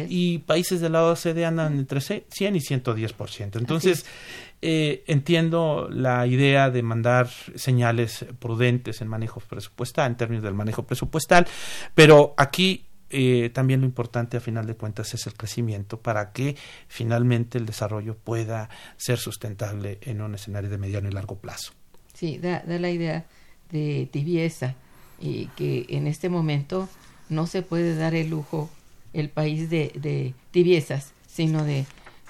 y 0.09 0.39
países 0.39 0.81
de 0.81 0.89
la 0.89 1.05
OCDE 1.05 1.45
andan 1.45 1.79
entre 1.79 2.01
100 2.01 2.25
y 2.57 2.61
110%. 2.61 3.57
Entonces, 3.59 4.07
eh, 4.61 5.03
entiendo 5.07 5.89
la 5.91 6.27
idea 6.27 6.71
de 6.71 6.83
mandar 6.83 7.29
señales 7.57 8.25
prudentes 8.39 9.01
en 9.01 9.09
manejo 9.09 9.41
presupuestal, 9.41 10.11
en 10.11 10.17
términos 10.17 10.45
del 10.45 10.55
manejo 10.55 10.85
presupuestal, 10.85 11.47
pero 11.95 12.35
aquí 12.37 12.85
eh, 13.11 13.51
también 13.53 13.81
lo 13.81 13.87
importante 13.87 14.37
a 14.37 14.41
final 14.41 14.67
de 14.67 14.75
cuentas 14.75 15.13
es 15.15 15.27
el 15.27 15.35
crecimiento 15.35 16.01
para 16.01 16.33
que 16.33 16.57
finalmente 16.89 17.59
el 17.59 17.67
desarrollo 17.67 18.17
pueda 18.17 18.71
ser 18.97 19.19
sustentable 19.19 19.99
en 20.01 20.23
un 20.23 20.35
escenario 20.35 20.71
de 20.71 20.79
mediano 20.79 21.09
y 21.09 21.13
largo 21.13 21.37
plazo. 21.37 21.73
Sí, 22.15 22.39
da, 22.39 22.63
da 22.67 22.79
la 22.79 22.91
idea 22.91 23.27
de 23.71 24.09
tibieza 24.11 24.77
y 25.21 25.47
que 25.57 25.87
en 25.89 26.07
este 26.07 26.29
momento 26.29 26.89
no 27.29 27.47
se 27.47 27.63
puede 27.63 27.97
dar 27.97 28.15
el 28.15 28.31
lujo 28.31 28.71
el 29.13 29.29
país 29.29 29.69
de, 29.69 29.93
de 29.95 30.35
tibiezas, 30.53 31.13
sino 31.27 31.65
de 31.65 31.85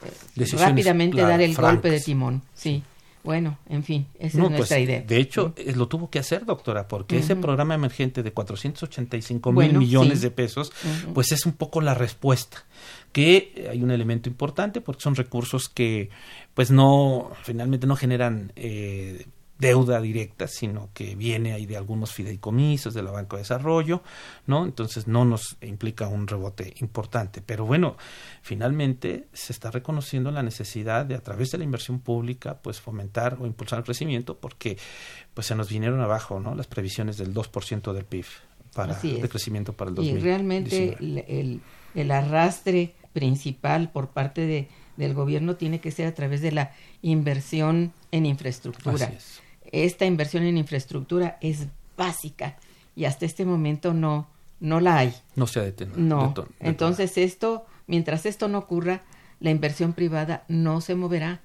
eh, 0.04 0.46
rápidamente 0.56 1.20
dar 1.20 1.40
el 1.40 1.54
golpe 1.54 1.90
de 1.90 2.00
timón. 2.00 2.42
Sí. 2.54 2.82
Bueno, 3.24 3.56
en 3.68 3.84
fin, 3.84 4.06
esa 4.18 4.26
es 4.26 4.36
pues, 4.36 4.50
nuestra 4.50 4.80
idea. 4.80 5.00
De 5.02 5.18
hecho, 5.18 5.54
eh, 5.56 5.74
lo 5.76 5.86
tuvo 5.86 6.10
que 6.10 6.18
hacer, 6.18 6.44
doctora, 6.44 6.88
porque 6.88 7.18
ese 7.18 7.36
programa 7.36 7.74
emergente 7.74 8.24
de 8.24 8.32
485 8.32 9.52
mil 9.52 9.74
millones 9.74 10.22
de 10.22 10.30
pesos, 10.32 10.72
pues 11.14 11.30
es 11.30 11.46
un 11.46 11.52
poco 11.52 11.80
la 11.80 11.94
respuesta. 11.94 12.64
Que 13.12 13.68
hay 13.70 13.82
un 13.82 13.90
elemento 13.90 14.28
importante 14.28 14.80
porque 14.80 15.02
son 15.02 15.14
recursos 15.14 15.68
que, 15.68 16.10
pues 16.54 16.72
no, 16.72 17.30
finalmente 17.42 17.86
no 17.86 17.94
generan 17.94 18.52
eh, 18.56 19.26
deuda 19.62 20.00
directa, 20.00 20.48
sino 20.48 20.90
que 20.92 21.14
viene 21.14 21.52
ahí 21.52 21.66
de 21.66 21.76
algunos 21.76 22.12
fideicomisos 22.12 22.94
de 22.94 23.02
la 23.04 23.12
Banco 23.12 23.36
de 23.36 23.42
Desarrollo, 23.42 24.02
¿no? 24.48 24.64
Entonces 24.64 25.06
no 25.06 25.24
nos 25.24 25.56
implica 25.62 26.08
un 26.08 26.26
rebote 26.26 26.74
importante. 26.80 27.40
Pero 27.40 27.64
bueno, 27.64 27.96
finalmente 28.42 29.28
se 29.32 29.52
está 29.52 29.70
reconociendo 29.70 30.32
la 30.32 30.42
necesidad 30.42 31.06
de 31.06 31.14
a 31.14 31.20
través 31.20 31.52
de 31.52 31.58
la 31.58 31.64
inversión 31.64 32.00
pública, 32.00 32.58
pues 32.60 32.80
fomentar 32.80 33.38
o 33.40 33.46
impulsar 33.46 33.78
el 33.78 33.84
crecimiento, 33.84 34.36
porque 34.36 34.76
pues 35.32 35.46
se 35.46 35.54
nos 35.54 35.68
vinieron 35.68 36.00
abajo, 36.00 36.40
¿no? 36.40 36.56
Las 36.56 36.66
previsiones 36.66 37.16
del 37.16 37.32
2% 37.32 37.92
del 37.92 38.04
PIB 38.04 38.26
para 38.74 38.94
de 38.94 39.28
crecimiento 39.28 39.74
para 39.74 39.90
el 39.90 39.94
2019. 39.94 40.18
Y 40.18 40.24
realmente 40.24 40.96
el, 40.98 41.60
el, 41.94 42.10
arrastre 42.10 42.94
principal 43.12 43.92
por 43.92 44.08
parte 44.08 44.40
de, 44.44 44.68
del 44.96 45.14
gobierno 45.14 45.54
tiene 45.54 45.80
que 45.80 45.92
ser 45.92 46.08
a 46.08 46.14
través 46.14 46.40
de 46.40 46.50
la 46.50 46.72
inversión 47.00 47.92
en 48.10 48.26
infraestructura 48.26 49.12
esta 49.72 50.04
inversión 50.04 50.44
en 50.44 50.58
infraestructura 50.58 51.38
es 51.40 51.66
básica 51.96 52.56
y 52.94 53.06
hasta 53.06 53.24
este 53.24 53.44
momento 53.44 53.94
no, 53.94 54.28
no 54.60 54.80
la 54.80 54.98
hay. 54.98 55.14
No 55.34 55.46
se 55.46 55.60
ha 55.60 55.62
detenido. 55.62 55.98
No. 55.98 56.34
Entonces 56.60 57.16
esto, 57.16 57.66
mientras 57.86 58.26
esto 58.26 58.48
no 58.48 58.58
ocurra, 58.58 59.02
la 59.40 59.50
inversión 59.50 59.94
privada 59.94 60.44
no 60.48 60.80
se 60.80 60.94
moverá. 60.94 61.40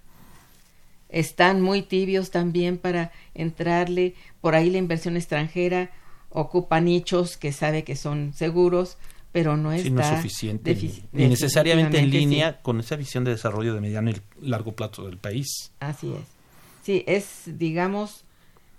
Están 1.10 1.62
muy 1.62 1.82
tibios 1.82 2.32
también 2.32 2.78
para 2.78 3.12
entrarle. 3.34 4.14
Por 4.42 4.56
ahí 4.56 4.70
la 4.70 4.78
inversión 4.78 5.16
extranjera 5.16 5.90
ocupa 6.30 6.82
nichos 6.82 7.38
que 7.38 7.54
sabe 7.54 7.86
que 7.86 7.96
son 7.96 8.34
seguros, 8.34 8.98
pero 9.32 9.56
no 9.56 9.72
es 9.72 9.84
suficiente 9.84 10.76
ni, 11.14 11.28
necesariamente 11.28 12.00
en 12.00 12.10
línea 12.10 12.62
con 12.62 12.82
esa 12.82 12.98
visión 12.98 13.24
de 13.24 13.32
desarrollo 13.32 13.74
de 13.74 13.82
mediano 13.82 14.12
y 14.12 14.16
largo 14.42 14.74
plazo 14.74 15.06
del 15.06 15.18
país. 15.18 15.72
Así 15.80 16.12
es. 16.12 16.37
Sí, 16.88 17.04
es, 17.06 17.42
digamos, 17.48 18.24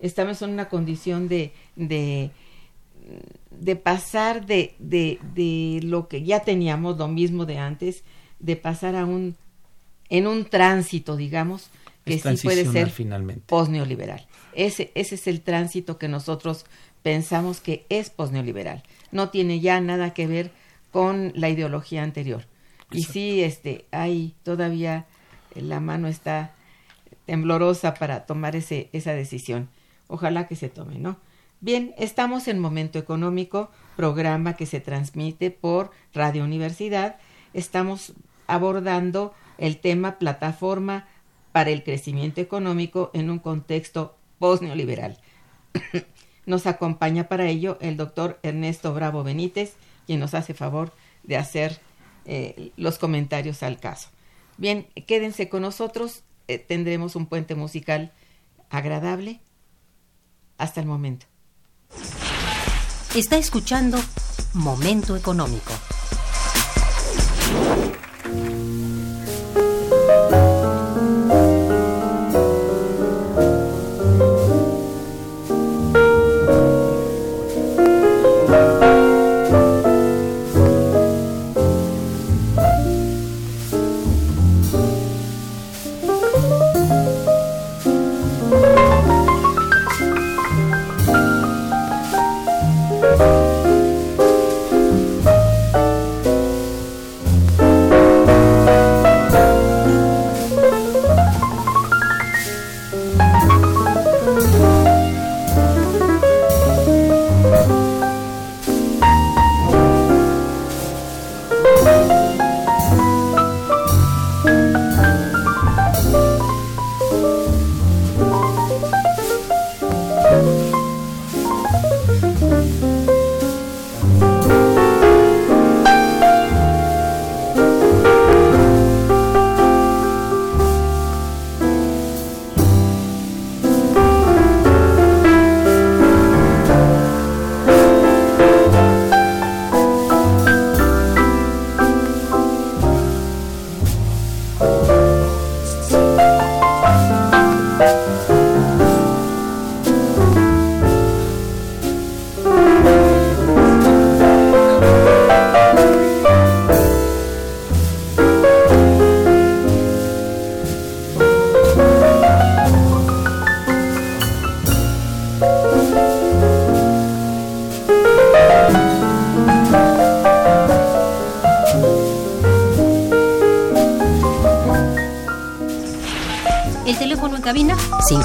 estamos 0.00 0.40
en 0.40 0.48
una 0.48 0.70
condición 0.70 1.28
de, 1.28 1.52
de, 1.76 2.30
de 3.50 3.76
pasar 3.76 4.46
de, 4.46 4.74
de, 4.78 5.18
de 5.34 5.80
lo 5.82 6.08
que 6.08 6.22
ya 6.22 6.40
teníamos, 6.40 6.96
lo 6.96 7.06
mismo 7.06 7.44
de 7.44 7.58
antes, 7.58 8.04
de 8.38 8.56
pasar 8.56 8.96
a 8.96 9.04
un, 9.04 9.36
en 10.08 10.26
un 10.26 10.46
tránsito, 10.46 11.16
digamos, 11.18 11.68
que 12.06 12.18
sí 12.18 12.34
puede 12.44 12.64
ser 12.64 12.88
finalmente. 12.88 13.42
posneoliberal. 13.46 14.26
Ese, 14.54 14.90
ese 14.94 15.16
es 15.16 15.26
el 15.26 15.42
tránsito 15.42 15.98
que 15.98 16.08
nosotros 16.08 16.64
pensamos 17.02 17.60
que 17.60 17.84
es 17.90 18.08
posneoliberal. 18.08 18.84
No 19.12 19.28
tiene 19.28 19.60
ya 19.60 19.82
nada 19.82 20.14
que 20.14 20.26
ver 20.26 20.50
con 20.92 21.30
la 21.34 21.50
ideología 21.50 22.04
anterior. 22.04 22.46
Y 22.90 23.02
sí, 23.02 23.42
este, 23.42 23.84
hay 23.90 24.34
todavía 24.44 25.04
la 25.54 25.80
mano 25.80 26.08
está 26.08 26.54
temblorosa 27.28 27.92
para 27.92 28.24
tomar 28.24 28.56
ese, 28.56 28.88
esa 28.94 29.12
decisión. 29.12 29.68
Ojalá 30.06 30.48
que 30.48 30.56
se 30.56 30.70
tome, 30.70 30.98
¿no? 30.98 31.18
Bien, 31.60 31.94
estamos 31.98 32.48
en 32.48 32.58
Momento 32.58 32.98
Económico, 32.98 33.70
programa 33.96 34.56
que 34.56 34.64
se 34.64 34.80
transmite 34.80 35.50
por 35.50 35.90
Radio 36.14 36.42
Universidad. 36.42 37.16
Estamos 37.52 38.14
abordando 38.46 39.34
el 39.58 39.76
tema 39.76 40.18
plataforma 40.18 41.06
para 41.52 41.68
el 41.68 41.84
crecimiento 41.84 42.40
económico 42.40 43.10
en 43.12 43.28
un 43.28 43.40
contexto 43.40 44.16
post-neoliberal. 44.38 45.18
Nos 46.46 46.66
acompaña 46.66 47.28
para 47.28 47.46
ello 47.46 47.76
el 47.82 47.98
doctor 47.98 48.38
Ernesto 48.42 48.94
Bravo 48.94 49.22
Benítez, 49.22 49.74
quien 50.06 50.20
nos 50.20 50.32
hace 50.32 50.54
favor 50.54 50.94
de 51.24 51.36
hacer 51.36 51.78
eh, 52.24 52.72
los 52.78 52.96
comentarios 52.96 53.62
al 53.62 53.78
caso. 53.78 54.08
Bien, 54.56 54.86
quédense 55.06 55.50
con 55.50 55.60
nosotros, 55.60 56.22
eh, 56.48 56.58
tendremos 56.58 57.14
un 57.14 57.26
puente 57.26 57.54
musical 57.54 58.12
agradable 58.70 59.40
hasta 60.56 60.80
el 60.80 60.86
momento. 60.86 61.26
Está 63.14 63.36
escuchando 63.36 63.98
Momento 64.54 65.16
Económico. 65.16 65.72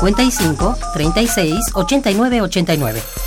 55 0.03 0.75
36 0.93 1.71
89 1.73 2.41
89. 2.41 3.22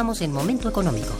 Continuamos 0.00 0.22
en 0.22 0.32
Momento 0.32 0.68
Económico. 0.70 1.12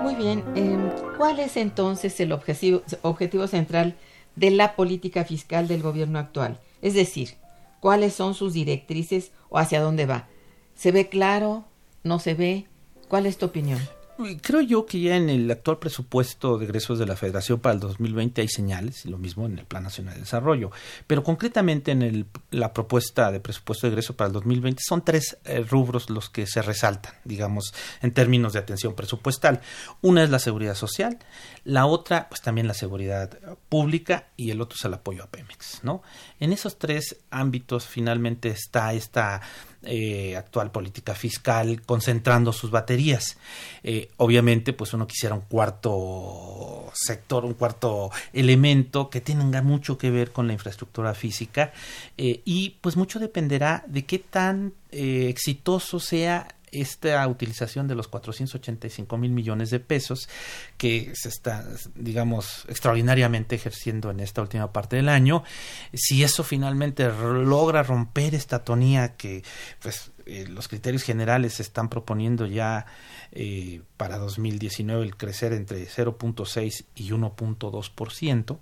Muy 0.00 0.14
bien, 0.14 0.42
eh, 0.54 0.78
¿cuál 1.18 1.40
es 1.40 1.58
entonces 1.58 2.18
el 2.20 2.32
objetivo, 2.32 2.80
objetivo 3.02 3.46
central 3.48 3.96
de 4.34 4.50
la 4.50 4.74
política 4.76 5.26
fiscal 5.26 5.68
del 5.68 5.82
gobierno 5.82 6.18
actual? 6.18 6.58
Es 6.80 6.94
decir, 6.94 7.34
¿cuáles 7.80 8.14
son 8.14 8.32
sus 8.32 8.54
directrices 8.54 9.30
o 9.50 9.58
hacia 9.58 9.82
dónde 9.82 10.06
va? 10.06 10.26
¿Se 10.74 10.90
ve 10.90 11.10
claro? 11.10 11.66
¿No 12.02 12.18
se 12.18 12.32
ve? 12.32 12.66
¿Cuál 13.08 13.26
es 13.26 13.36
tu 13.36 13.44
opinión? 13.44 13.95
Creo 14.40 14.62
yo 14.62 14.86
que 14.86 15.00
ya 15.00 15.16
en 15.16 15.28
el 15.28 15.50
actual 15.50 15.78
presupuesto 15.78 16.56
de 16.56 16.64
egresos 16.64 16.98
de 16.98 17.06
la 17.06 17.16
Federación 17.16 17.60
para 17.60 17.74
el 17.74 17.80
2020 17.80 18.40
hay 18.40 18.48
señales, 18.48 19.04
y 19.04 19.10
lo 19.10 19.18
mismo 19.18 19.44
en 19.44 19.58
el 19.58 19.66
Plan 19.66 19.82
Nacional 19.82 20.14
de 20.14 20.20
Desarrollo. 20.20 20.70
Pero 21.06 21.22
concretamente 21.22 21.92
en 21.92 22.02
el, 22.02 22.26
la 22.50 22.72
propuesta 22.72 23.30
de 23.30 23.40
presupuesto 23.40 23.86
de 23.86 23.92
egreso 23.92 24.16
para 24.16 24.28
el 24.28 24.32
2020 24.32 24.82
son 24.86 25.04
tres 25.04 25.36
eh, 25.44 25.60
rubros 25.60 26.08
los 26.08 26.30
que 26.30 26.46
se 26.46 26.62
resaltan, 26.62 27.12
digamos, 27.24 27.74
en 28.00 28.12
términos 28.12 28.54
de 28.54 28.60
atención 28.60 28.94
presupuestal. 28.94 29.60
Una 30.00 30.22
es 30.22 30.30
la 30.30 30.38
seguridad 30.38 30.74
social, 30.74 31.18
la 31.64 31.86
otra, 31.86 32.28
pues 32.28 32.40
también 32.40 32.66
la 32.66 32.74
seguridad 32.74 33.38
pública 33.68 34.28
y 34.36 34.50
el 34.50 34.60
otro 34.62 34.76
es 34.78 34.84
el 34.84 34.94
apoyo 34.94 35.24
a 35.24 35.26
Pemex, 35.26 35.80
¿no? 35.82 36.02
En 36.40 36.52
esos 36.52 36.78
tres 36.78 37.16
ámbitos 37.30 37.86
finalmente 37.86 38.48
está 38.48 38.94
esta 38.94 39.42
eh, 39.86 40.36
actual 40.36 40.70
política 40.70 41.14
fiscal 41.14 41.82
concentrando 41.82 42.52
sus 42.52 42.70
baterías. 42.70 43.38
Eh, 43.82 44.10
obviamente, 44.16 44.72
pues 44.72 44.92
uno 44.92 45.06
quisiera 45.06 45.34
un 45.34 45.42
cuarto 45.42 46.90
sector, 46.92 47.44
un 47.44 47.54
cuarto 47.54 48.10
elemento 48.32 49.08
que 49.10 49.20
tenga 49.20 49.62
mucho 49.62 49.96
que 49.96 50.10
ver 50.10 50.32
con 50.32 50.46
la 50.46 50.52
infraestructura 50.52 51.14
física 51.14 51.72
eh, 52.18 52.40
y 52.44 52.76
pues 52.80 52.96
mucho 52.96 53.18
dependerá 53.18 53.84
de 53.86 54.04
qué 54.04 54.18
tan 54.18 54.72
exitoso 54.90 56.00
sea 56.00 56.55
esta 56.72 57.26
utilización 57.26 57.88
de 57.88 57.94
los 57.94 58.08
485 58.08 59.16
mil 59.18 59.30
millones 59.30 59.70
de 59.70 59.80
pesos 59.80 60.28
que 60.76 61.12
se 61.14 61.28
está, 61.28 61.64
digamos, 61.94 62.64
extraordinariamente 62.68 63.54
ejerciendo 63.54 64.10
en 64.10 64.20
esta 64.20 64.42
última 64.42 64.72
parte 64.72 64.96
del 64.96 65.08
año, 65.08 65.44
si 65.92 66.22
eso 66.22 66.44
finalmente 66.44 67.08
logra 67.08 67.82
romper 67.82 68.34
esta 68.34 68.64
tonía 68.64 69.16
que 69.16 69.42
pues, 69.80 70.12
eh, 70.26 70.46
los 70.48 70.68
criterios 70.68 71.02
generales 71.02 71.54
se 71.54 71.62
están 71.62 71.88
proponiendo 71.88 72.46
ya 72.46 72.86
eh, 73.32 73.82
para 73.96 74.18
2019 74.18 75.04
el 75.04 75.16
crecer 75.16 75.52
entre 75.52 75.86
0.6 75.86 76.84
y 76.94 77.10
1.2%, 77.10 78.58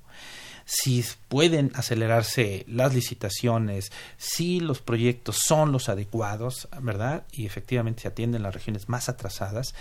si 0.64 1.04
pueden 1.28 1.70
acelerarse 1.74 2.64
las 2.68 2.94
licitaciones, 2.94 3.92
si 4.16 4.60
los 4.60 4.80
proyectos 4.80 5.38
son 5.44 5.72
los 5.72 5.88
adecuados, 5.88 6.68
¿verdad? 6.80 7.24
Y 7.32 7.46
efectivamente 7.46 8.02
se 8.02 8.08
atienden 8.08 8.42
las 8.42 8.54
regiones 8.54 8.88
más 8.88 9.08
atrasadas, 9.08 9.74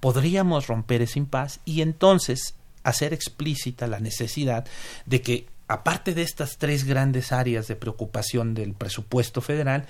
podríamos 0.00 0.66
romper 0.66 1.02
ese 1.02 1.18
impasse 1.18 1.60
y 1.64 1.82
entonces 1.82 2.54
hacer 2.82 3.12
explícita 3.12 3.86
la 3.86 4.00
necesidad 4.00 4.66
de 5.04 5.20
que 5.20 5.46
aparte 5.68 6.14
de 6.14 6.22
estas 6.22 6.58
tres 6.58 6.84
grandes 6.84 7.30
áreas 7.30 7.68
de 7.68 7.76
preocupación 7.76 8.54
del 8.54 8.74
presupuesto 8.74 9.40
federal, 9.40 9.86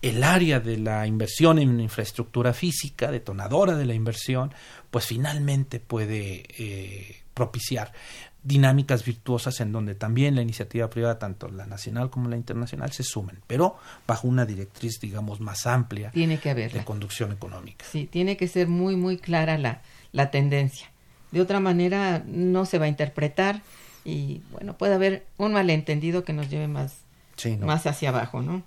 el 0.00 0.22
área 0.22 0.60
de 0.60 0.78
la 0.78 1.06
inversión 1.06 1.58
en 1.58 1.80
infraestructura 1.80 2.52
física, 2.52 3.10
detonadora 3.10 3.76
de 3.76 3.86
la 3.86 3.94
inversión, 3.94 4.54
pues 4.90 5.06
finalmente 5.06 5.80
puede 5.80 6.44
eh, 6.58 7.22
propiciar 7.34 7.92
dinámicas 8.46 9.04
virtuosas 9.04 9.60
en 9.60 9.72
donde 9.72 9.94
también 9.96 10.36
la 10.36 10.42
iniciativa 10.42 10.88
privada, 10.88 11.18
tanto 11.18 11.48
la 11.48 11.66
nacional 11.66 12.10
como 12.10 12.28
la 12.28 12.36
internacional, 12.36 12.92
se 12.92 13.02
sumen, 13.02 13.40
pero 13.46 13.76
bajo 14.06 14.28
una 14.28 14.46
directriz, 14.46 15.00
digamos, 15.00 15.40
más 15.40 15.66
amplia 15.66 16.12
tiene 16.12 16.38
que 16.38 16.54
de 16.54 16.84
conducción 16.84 17.32
económica. 17.32 17.84
Sí, 17.90 18.06
tiene 18.06 18.36
que 18.36 18.46
ser 18.46 18.68
muy, 18.68 18.94
muy 18.94 19.18
clara 19.18 19.58
la, 19.58 19.82
la 20.12 20.30
tendencia. 20.30 20.90
De 21.32 21.40
otra 21.40 21.58
manera, 21.58 22.22
no 22.24 22.66
se 22.66 22.78
va 22.78 22.84
a 22.84 22.88
interpretar 22.88 23.62
y, 24.04 24.42
bueno, 24.52 24.78
puede 24.78 24.94
haber 24.94 25.26
un 25.38 25.52
malentendido 25.52 26.22
que 26.22 26.32
nos 26.32 26.48
lleve 26.48 26.68
más, 26.68 26.98
Sí, 27.36 27.56
¿no? 27.56 27.66
más 27.66 27.84
hacia 27.86 28.10
abajo, 28.10 28.42
¿no? 28.42 28.62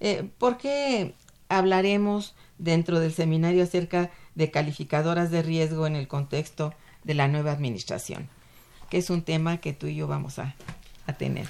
Eh, 0.00 0.28
¿Por 0.38 0.58
qué 0.58 1.14
hablaremos 1.48 2.34
dentro 2.58 2.98
del 2.98 3.12
seminario 3.12 3.62
acerca 3.62 4.10
de 4.34 4.50
calificadoras 4.50 5.30
de 5.30 5.42
riesgo 5.42 5.86
en 5.86 5.94
el 5.94 6.08
contexto 6.08 6.74
de 7.04 7.14
la 7.14 7.28
nueva 7.28 7.52
administración? 7.52 8.28
Que 8.92 8.98
es 8.98 9.08
un 9.08 9.22
tema 9.22 9.56
que 9.56 9.72
tú 9.72 9.86
y 9.86 9.94
yo 9.94 10.06
vamos 10.06 10.38
a, 10.38 10.54
a 11.06 11.14
tener. 11.14 11.46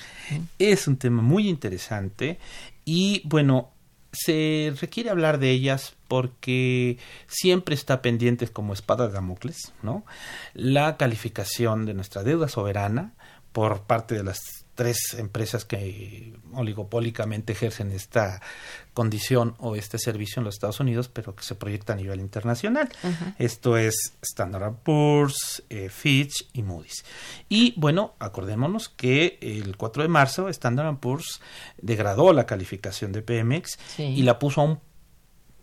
Es 0.61 0.87
un 0.87 0.97
tema 0.97 1.23
muy 1.23 1.49
interesante 1.49 2.39
y 2.85 3.21
bueno, 3.25 3.73
se 4.13 4.73
requiere 4.81 5.11
hablar 5.11 5.41
de 5.41 5.51
ellas 5.51 5.97
porque 6.07 6.99
siempre 7.27 7.75
está 7.75 8.01
pendiente 8.01 8.47
como 8.47 8.73
espada 8.73 9.09
de 9.09 9.15
Damocles, 9.15 9.73
¿no? 9.83 10.05
La 10.55 10.97
calificación 10.97 11.85
de 11.85 11.95
nuestra 11.95 12.23
deuda 12.23 12.47
soberana 12.47 13.13
por 13.51 13.83
parte 13.83 14.15
de 14.15 14.23
las 14.23 14.62
tres 14.75 15.15
empresas 15.19 15.65
que 15.65 16.35
oligopólicamente 16.53 17.53
ejercen 17.53 17.93
esta 17.93 18.41
condición 18.95 19.55
o 19.59 19.77
este 19.77 19.99
servicio 19.99 20.41
en 20.41 20.45
los 20.45 20.55
Estados 20.55 20.81
Unidos, 20.81 21.09
pero 21.09 21.35
que 21.35 21.43
se 21.45 21.55
proyecta 21.55 21.93
a 21.93 21.97
nivel 21.97 22.21
internacional. 22.21 22.89
Esto 23.39 23.77
es 23.77 23.95
Standard 24.23 24.75
Poor's, 24.83 25.63
eh, 25.71 25.89
Fitch 25.89 26.49
y 26.53 26.63
Moody's. 26.63 27.05
Y 27.49 27.75
bueno, 27.79 28.15
acordémonos 28.19 28.89
que 28.89 29.39
el 29.41 29.77
4 29.77 30.03
de 30.03 30.09
marzo 30.09 30.49
Standard 30.49 30.97
Poor's 30.99 31.41
degradó 31.81 32.33
la 32.33 32.47
calificación 32.47 33.13
de 33.13 33.23
Sí. 33.97 34.03
y 34.03 34.23
la 34.23 34.39
puso 34.39 34.61
a 34.61 34.65
un 34.65 34.81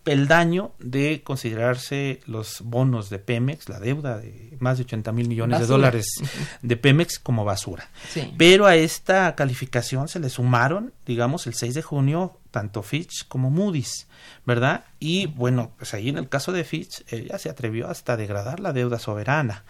peldaño 0.02 0.72
de 0.78 1.22
considerarse 1.22 2.20
los 2.26 2.62
bonos 2.62 3.10
de 3.10 3.18
Pemex, 3.18 3.68
la 3.68 3.80
deuda 3.80 4.18
de 4.18 4.56
más 4.58 4.78
de 4.78 4.84
80 4.84 5.12
mil 5.12 5.28
millones 5.28 5.60
de 5.60 5.66
dólares 5.66 6.06
de 6.62 6.76
Pemex 6.76 7.18
como 7.18 7.44
basura. 7.44 7.88
Sí. 8.08 8.32
Pero 8.38 8.66
a 8.66 8.76
esta 8.76 9.34
calificación 9.34 10.08
se 10.08 10.20
le 10.20 10.30
sumaron, 10.30 10.92
digamos, 11.06 11.46
el 11.46 11.54
6 11.54 11.74
de 11.74 11.82
junio, 11.82 12.38
tanto 12.50 12.82
Fitch 12.82 13.28
como 13.28 13.50
Moody's, 13.50 14.06
¿verdad? 14.46 14.84
Y 14.98 15.26
bueno, 15.26 15.72
pues 15.76 15.94
ahí 15.94 16.08
en 16.08 16.18
el 16.18 16.28
caso 16.28 16.52
de 16.52 16.64
Fitch, 16.64 17.04
ella 17.08 17.38
se 17.38 17.50
atrevió 17.50 17.88
hasta 17.88 18.14
a 18.14 18.16
degradar 18.16 18.60
la 18.60 18.72
deuda 18.72 18.98
soberana. 18.98 19.64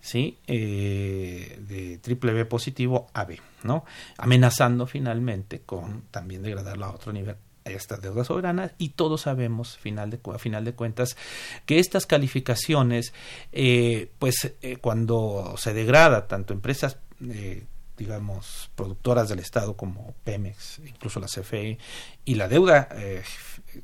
¿sí? 0.00 0.38
Eh, 0.48 1.58
de 1.60 1.98
triple 1.98 2.32
B 2.32 2.44
positivo 2.44 3.06
a 3.14 3.24
B, 3.24 3.40
¿no? 3.62 3.84
Amenazando 4.18 4.86
finalmente 4.86 5.60
con 5.60 6.02
también 6.10 6.42
degradarla 6.42 6.86
a 6.86 6.90
otro 6.90 7.12
nivel 7.12 7.36
a 7.64 7.70
esta 7.70 7.96
deuda 7.96 8.24
soberana 8.24 8.72
y 8.78 8.90
todos 8.90 9.22
sabemos 9.22 9.76
final 9.78 10.10
de, 10.10 10.20
a 10.32 10.38
final 10.38 10.64
de 10.64 10.74
cuentas 10.74 11.16
que 11.66 11.78
estas 11.78 12.06
calificaciones 12.06 13.12
eh, 13.52 14.10
pues 14.18 14.54
eh, 14.62 14.76
cuando 14.76 15.54
se 15.56 15.72
degrada 15.74 16.26
tanto 16.26 16.52
empresas 16.52 16.98
eh, 17.20 17.64
digamos 17.96 18.70
productoras 18.74 19.28
del 19.28 19.38
estado 19.38 19.76
como 19.76 20.14
Pemex 20.24 20.80
incluso 20.80 21.20
la 21.20 21.26
CFE 21.26 21.78
y 22.24 22.34
la 22.34 22.48
deuda 22.48 22.88
eh, 22.92 23.22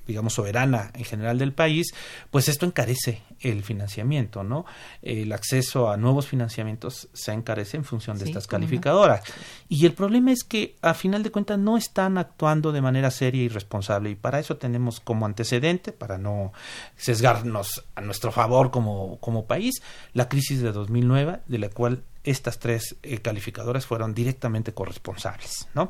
digamos 0.06 0.34
soberana 0.34 0.90
en 0.94 1.04
general 1.04 1.38
del 1.38 1.52
país 1.52 1.92
pues 2.30 2.48
esto 2.48 2.66
encarece 2.66 3.22
el 3.40 3.62
financiamiento 3.62 4.42
no 4.42 4.64
el 5.02 5.32
acceso 5.32 5.90
a 5.90 5.96
nuevos 5.96 6.26
financiamientos 6.26 7.08
se 7.12 7.32
encarece 7.32 7.76
en 7.76 7.84
función 7.84 8.18
de 8.18 8.24
Sí, 8.24 8.30
estas 8.30 8.44
no. 8.46 8.50
calificadoras. 8.50 9.22
Y 9.68 9.86
el 9.86 9.92
problema 9.92 10.32
es 10.32 10.44
que 10.44 10.76
a 10.82 10.92
final 10.94 11.22
de 11.22 11.30
cuentas 11.30 11.58
no 11.58 11.76
están 11.76 12.18
actuando 12.18 12.72
de 12.72 12.80
manera 12.80 13.10
seria 13.10 13.42
y 13.42 13.48
responsable. 13.48 14.10
Y 14.10 14.14
para 14.16 14.38
eso 14.40 14.56
tenemos 14.56 15.00
como 15.00 15.24
antecedente 15.24 15.92
para 15.92 16.18
no 16.18 16.52
sesgarnos 16.96 17.84
a 17.94 18.00
nuestro 18.00 18.32
favor 18.32 18.70
como, 18.70 19.18
como 19.20 19.46
país 19.46 19.82
la 20.12 20.28
crisis 20.28 20.60
de 20.60 20.72
2009 20.72 21.40
de 21.46 21.58
la 21.58 21.68
cual 21.70 22.02
estas 22.24 22.58
tres 22.58 22.96
eh, 23.02 23.18
calificadoras 23.18 23.86
fueron 23.86 24.12
directamente 24.14 24.74
corresponsables 24.74 25.68
no 25.74 25.88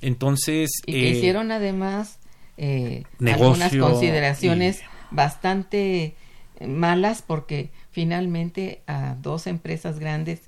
entonces 0.00 0.70
Y 0.86 0.92
que 0.92 1.08
eh, 1.08 1.10
hicieron 1.10 1.50
además 1.50 2.18
eh, 2.56 3.04
negocio 3.18 3.46
algunas 3.46 3.72
consideraciones 3.80 4.80
y- 4.80 5.14
bastante 5.14 6.14
eh, 6.60 6.66
malas 6.66 7.22
porque 7.22 7.70
finalmente 7.90 8.82
a 8.86 9.16
dos 9.20 9.46
empresas 9.46 9.98
grandes 9.98 10.40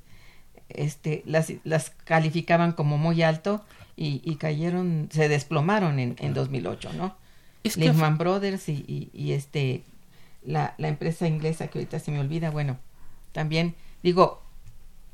este 0.69 1.23
las, 1.27 1.53
las 1.65 1.91
calificaban 1.91 2.73
como 2.73 2.99
muy 2.99 3.23
alto 3.23 3.65
y, 3.97 4.21
y 4.25 4.37
cayeron, 4.37 5.09
se 5.13 5.29
desplomaron 5.29 5.99
en, 5.99 6.17
en 6.19 6.35
2008, 6.35 6.93
¿no? 6.95 7.17
es 7.65 7.75
que 7.77 7.81
Lehman 7.87 8.19
Brothers 8.19 8.69
y, 8.69 8.85
y- 8.87 9.11
y, 9.13 9.33
este 9.33 9.83
la, 10.45 10.75
la 10.79 10.89
empresa 10.89 11.27
inglesa 11.27 11.69
que 11.69 11.79
ahorita 11.79 11.99
se 11.99 12.11
me 12.13 12.21
olvida, 12.21 12.51
bueno, 12.51 12.79
también 13.33 13.75
digo, 14.03 14.43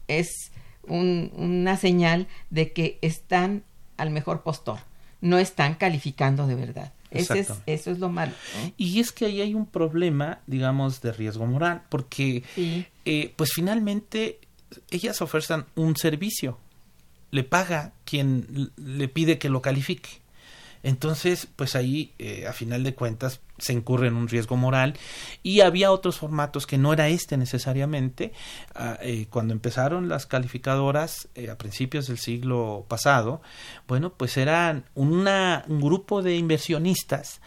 es 0.08 0.50
un- 0.86 1.30
una 1.36 1.76
señal 1.76 2.26
de 2.50 2.72
que 2.72 2.98
están 3.02 3.62
al 3.96 4.10
mejor 4.10 4.42
postor, 4.42 4.78
no 5.22 5.38
están 5.38 5.74
calificando 5.76 6.46
de 6.46 6.54
verdad. 6.54 6.92
Ese 7.10 7.40
es, 7.40 7.52
eso 7.66 7.90
es 7.90 7.98
lo 7.98 8.08
malo. 8.08 8.32
Y 8.78 9.00
es 9.00 9.12
que 9.12 9.26
ahí 9.26 9.40
hay 9.42 9.54
un 9.54 9.66
problema, 9.66 10.40
digamos, 10.46 11.00
de 11.02 11.12
riesgo 11.12 11.46
moral, 11.46 11.82
porque 11.88 12.42
Sí. 12.54 12.86
eh, 13.04 13.32
pues 13.36 13.52
finalmente 13.52 14.38
ellas 14.90 15.20
ofrecen 15.20 15.64
un 15.74 15.96
servicio, 15.96 16.58
le 17.30 17.44
paga 17.44 17.92
quien 18.04 18.70
le 18.76 19.08
pide 19.08 19.38
que 19.38 19.48
lo 19.50 19.60
califique. 19.62 20.08
Entonces, 20.82 21.46
pues 21.54 21.76
ahí, 21.76 22.14
eh, 22.18 22.46
a 22.46 22.52
final 22.52 22.82
de 22.82 22.94
cuentas, 22.94 23.40
se 23.58 23.72
incurre 23.72 24.08
en 24.08 24.16
un 24.16 24.28
riesgo 24.28 24.56
moral. 24.56 24.94
Y 25.42 25.60
había 25.60 25.92
otros 25.92 26.18
formatos 26.18 26.66
que 26.66 26.78
no 26.78 26.92
era 26.92 27.08
este 27.08 27.36
necesariamente. 27.36 28.32
Ah, 28.74 28.98
eh, 29.00 29.26
cuando 29.30 29.52
empezaron 29.52 30.08
las 30.08 30.26
calificadoras 30.26 31.28
eh, 31.34 31.50
a 31.50 31.58
principios 31.58 32.08
del 32.08 32.18
siglo 32.18 32.86
pasado, 32.88 33.42
bueno, 33.86 34.14
pues 34.14 34.36
eran 34.36 34.84
una, 34.94 35.64
un 35.68 35.80
grupo 35.80 36.22
de 36.22 36.36
inversionistas 36.36 37.40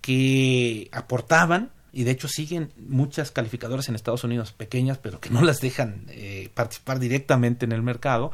que 0.00 0.88
aportaban 0.92 1.70
y 1.92 2.04
de 2.04 2.10
hecho 2.10 2.26
siguen 2.26 2.72
muchas 2.76 3.30
calificadoras 3.30 3.88
en 3.88 3.94
Estados 3.94 4.24
Unidos 4.24 4.52
pequeñas, 4.52 4.98
pero 4.98 5.20
que 5.20 5.30
no 5.30 5.42
las 5.42 5.60
dejan 5.60 6.06
eh, 6.08 6.50
participar 6.54 6.98
directamente 6.98 7.66
en 7.66 7.72
el 7.72 7.82
mercado, 7.82 8.32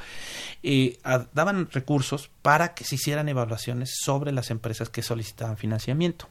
eh, 0.62 0.98
daban 1.34 1.68
recursos 1.70 2.30
para 2.42 2.74
que 2.74 2.84
se 2.84 2.94
hicieran 2.94 3.28
evaluaciones 3.28 3.98
sobre 4.00 4.32
las 4.32 4.50
empresas 4.50 4.88
que 4.88 5.02
solicitaban 5.02 5.56
financiamiento. 5.56 6.28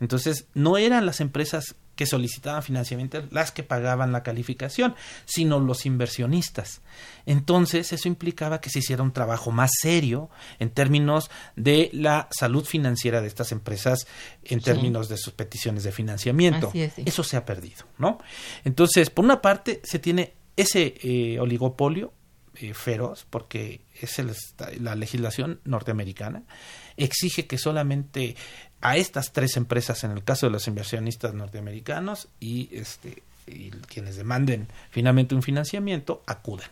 Entonces, 0.00 0.46
no 0.54 0.78
eran 0.78 1.06
las 1.06 1.20
empresas 1.20 1.76
que 1.94 2.06
solicitaban 2.06 2.62
financiamiento 2.62 3.22
las 3.30 3.52
que 3.52 3.62
pagaban 3.62 4.12
la 4.12 4.22
calificación, 4.22 4.94
sino 5.24 5.60
los 5.60 5.84
inversionistas. 5.86 6.80
Entonces, 7.26 7.92
eso 7.92 8.08
implicaba 8.08 8.60
que 8.60 8.70
se 8.70 8.78
hiciera 8.80 9.02
un 9.02 9.12
trabajo 9.12 9.50
más 9.50 9.70
serio 9.80 10.30
en 10.58 10.70
términos 10.70 11.30
de 11.56 11.90
la 11.92 12.28
salud 12.30 12.64
financiera 12.64 13.20
de 13.20 13.28
estas 13.28 13.52
empresas, 13.52 14.06
en 14.44 14.60
Sí. 14.60 14.64
términos 14.64 15.08
de 15.08 15.16
sus 15.18 15.32
peticiones 15.34 15.84
de 15.84 15.92
financiamiento. 15.92 16.68
Así 16.68 16.82
es, 16.82 16.94
sí. 16.94 17.02
Eso 17.06 17.22
se 17.24 17.36
ha 17.36 17.44
perdido, 17.44 17.84
¿no? 17.98 18.18
Entonces, 18.64 19.10
por 19.10 19.24
una 19.24 19.42
parte, 19.42 19.80
se 19.84 19.98
tiene 19.98 20.34
ese 20.56 20.94
eh, 21.02 21.38
oligopolio 21.40 22.12
eh, 22.56 22.74
feroz, 22.74 23.26
porque 23.30 23.80
es 24.00 24.18
el 24.18 24.30
la 24.80 24.94
legislación 24.94 25.60
norteamericana, 25.64 26.42
exige 26.98 27.46
que 27.46 27.56
solamente 27.56 28.36
a 28.82 28.96
estas 28.96 29.32
tres 29.32 29.56
empresas, 29.56 30.04
en 30.04 30.10
el 30.10 30.24
caso 30.24 30.46
de 30.46 30.52
los 30.52 30.66
inversionistas 30.68 31.32
norteamericanos 31.34 32.28
y, 32.40 32.68
este, 32.72 33.22
y 33.46 33.70
quienes 33.70 34.16
demanden 34.16 34.68
finalmente 34.90 35.34
un 35.34 35.42
financiamiento, 35.42 36.22
acudan. 36.26 36.68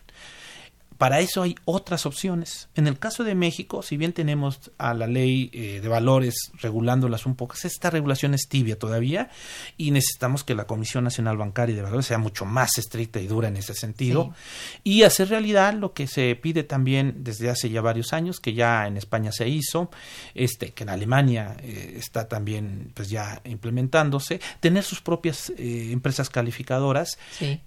Para 1.01 1.19
eso 1.19 1.41
hay 1.41 1.55
otras 1.65 2.05
opciones. 2.05 2.69
En 2.75 2.85
el 2.85 2.99
caso 2.99 3.23
de 3.23 3.33
México, 3.33 3.81
si 3.81 3.97
bien 3.97 4.13
tenemos 4.13 4.69
a 4.77 4.93
la 4.93 5.07
ley 5.07 5.49
eh, 5.51 5.79
de 5.81 5.87
valores 5.87 6.51
regulándolas 6.61 7.25
un 7.25 7.33
poco, 7.33 7.55
esta 7.63 7.89
regulación 7.89 8.35
es 8.35 8.47
tibia 8.47 8.77
todavía 8.77 9.31
y 9.77 9.89
necesitamos 9.89 10.43
que 10.43 10.53
la 10.53 10.67
Comisión 10.67 11.03
Nacional 11.03 11.37
Bancaria 11.37 11.75
de 11.75 11.81
Valores 11.81 12.05
sea 12.05 12.19
mucho 12.19 12.45
más 12.45 12.77
estricta 12.77 13.19
y 13.19 13.25
dura 13.25 13.47
en 13.47 13.57
ese 13.57 13.73
sentido 13.73 14.35
y 14.83 15.01
hacer 15.01 15.29
realidad 15.29 15.73
lo 15.73 15.93
que 15.93 16.05
se 16.05 16.35
pide 16.35 16.61
también 16.61 17.23
desde 17.23 17.49
hace 17.49 17.71
ya 17.71 17.81
varios 17.81 18.13
años, 18.13 18.39
que 18.39 18.53
ya 18.53 18.85
en 18.85 18.95
España 18.95 19.31
se 19.31 19.49
hizo, 19.49 19.89
este, 20.35 20.71
que 20.71 20.83
en 20.83 20.89
Alemania 20.89 21.57
eh, 21.63 21.95
está 21.97 22.27
también 22.27 22.91
pues 22.93 23.09
ya 23.09 23.41
implementándose, 23.45 24.39
tener 24.59 24.83
sus 24.83 25.01
propias 25.01 25.49
eh, 25.57 25.89
empresas 25.91 26.29
calificadoras 26.29 27.17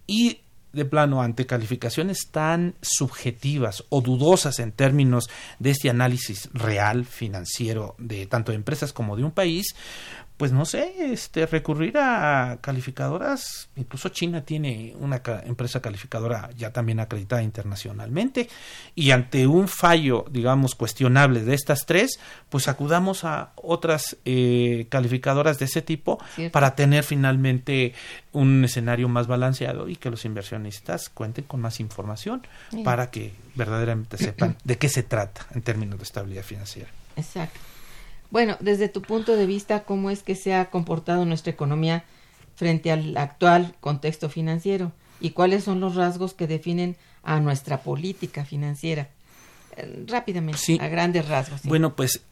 y 0.07 0.39
de 0.75 0.85
plano 0.85 1.23
ante 1.23 1.47
calificaciones 1.47 2.29
tan 2.31 2.75
subjetivas 2.83 3.85
o 3.89 4.01
dudosas 4.01 4.59
en 4.59 4.73
términos 4.73 5.29
de 5.59 5.71
este 5.71 5.91
análisis 5.91 6.49
real 6.53 7.05
financiero 7.05 7.95
de 7.99 8.27
tanto 8.27 8.53
de 8.53 8.57
empresas 8.57 8.93
como 8.93 9.17
de 9.17 9.25
un 9.25 9.31
país, 9.33 9.75
pues 10.37 10.51
no 10.51 10.65
sé, 10.65 11.13
este 11.13 11.47
recurrir 11.47 11.97
a 11.97 12.59
calificadoras, 12.61 13.69
incluso 13.77 14.09
China 14.09 14.45
tiene 14.45 14.95
una 14.99 15.23
empresa 15.45 15.81
calificadora 15.81 16.51
ya 16.57 16.73
también 16.73 16.99
acreditada 16.99 17.43
internacionalmente 17.43 18.49
y 18.97 19.13
ante 19.13 19.47
un 19.47 19.69
fallo, 19.69 20.25
digamos, 20.29 20.75
cuestionable 20.75 21.45
de 21.45 21.55
estas 21.55 21.87
tres, 21.87 22.19
pues 22.49 22.67
acudamos 22.67 23.23
a 23.23 23.53
otras 23.55 24.17
eh, 24.25 24.87
calificadoras 24.89 25.61
de 25.61 25.67
ese 25.67 25.83
tipo 25.83 26.19
para 26.51 26.75
tener 26.75 27.05
finalmente 27.05 27.95
un 28.33 28.65
escenario 28.65 29.09
más 29.09 29.29
balanceado 29.29 29.89
y 29.89 29.95
que 29.95 30.11
los 30.11 30.25
inversionistas 30.25 31.11
cuenten 31.11 31.45
con 31.45 31.61
más 31.61 31.79
información 31.79 32.45
para 32.83 33.11
que 33.13 33.33
verdaderamente 33.55 34.19
sepan 34.19 34.57
de 34.65 34.79
qué 34.79 34.89
se 34.89 35.05
trata 35.05 35.47
en 35.55 35.63
términos 35.63 35.99
de 35.99 36.03
estabilidad 36.03 36.43
financiera. 36.43 36.91
Exacto. 37.17 37.61
Bueno, 38.35 38.57
desde 38.59 38.89
tu 38.89 39.01
punto 39.01 39.37
de 39.37 39.47
vista, 39.47 39.85
¿cómo 39.85 40.11
es 40.11 40.25
que 40.25 40.35
se 40.35 40.55
ha 40.55 40.69
comportado 40.69 41.25
nuestra 41.25 41.53
economía 41.53 42.03
frente 42.57 42.91
al 42.91 43.17
actual 43.17 43.77
contexto 43.81 44.29
financiero? 44.29 44.91
¿Y 45.21 45.31
cuáles 45.31 45.63
son 45.63 45.79
los 45.79 45.95
rasgos 45.95 46.35
que 46.35 46.49
definen 46.49 46.97
a 47.23 47.39
nuestra 47.39 47.85
política 47.85 48.45
financiera? 48.45 49.09
Eh, 49.77 50.05
rápidamente, 50.09 50.79
a 50.81 50.89
grandes 50.89 51.29
rasgos. 51.29 51.61
Bueno, 51.63 51.95
pues 51.95 52.23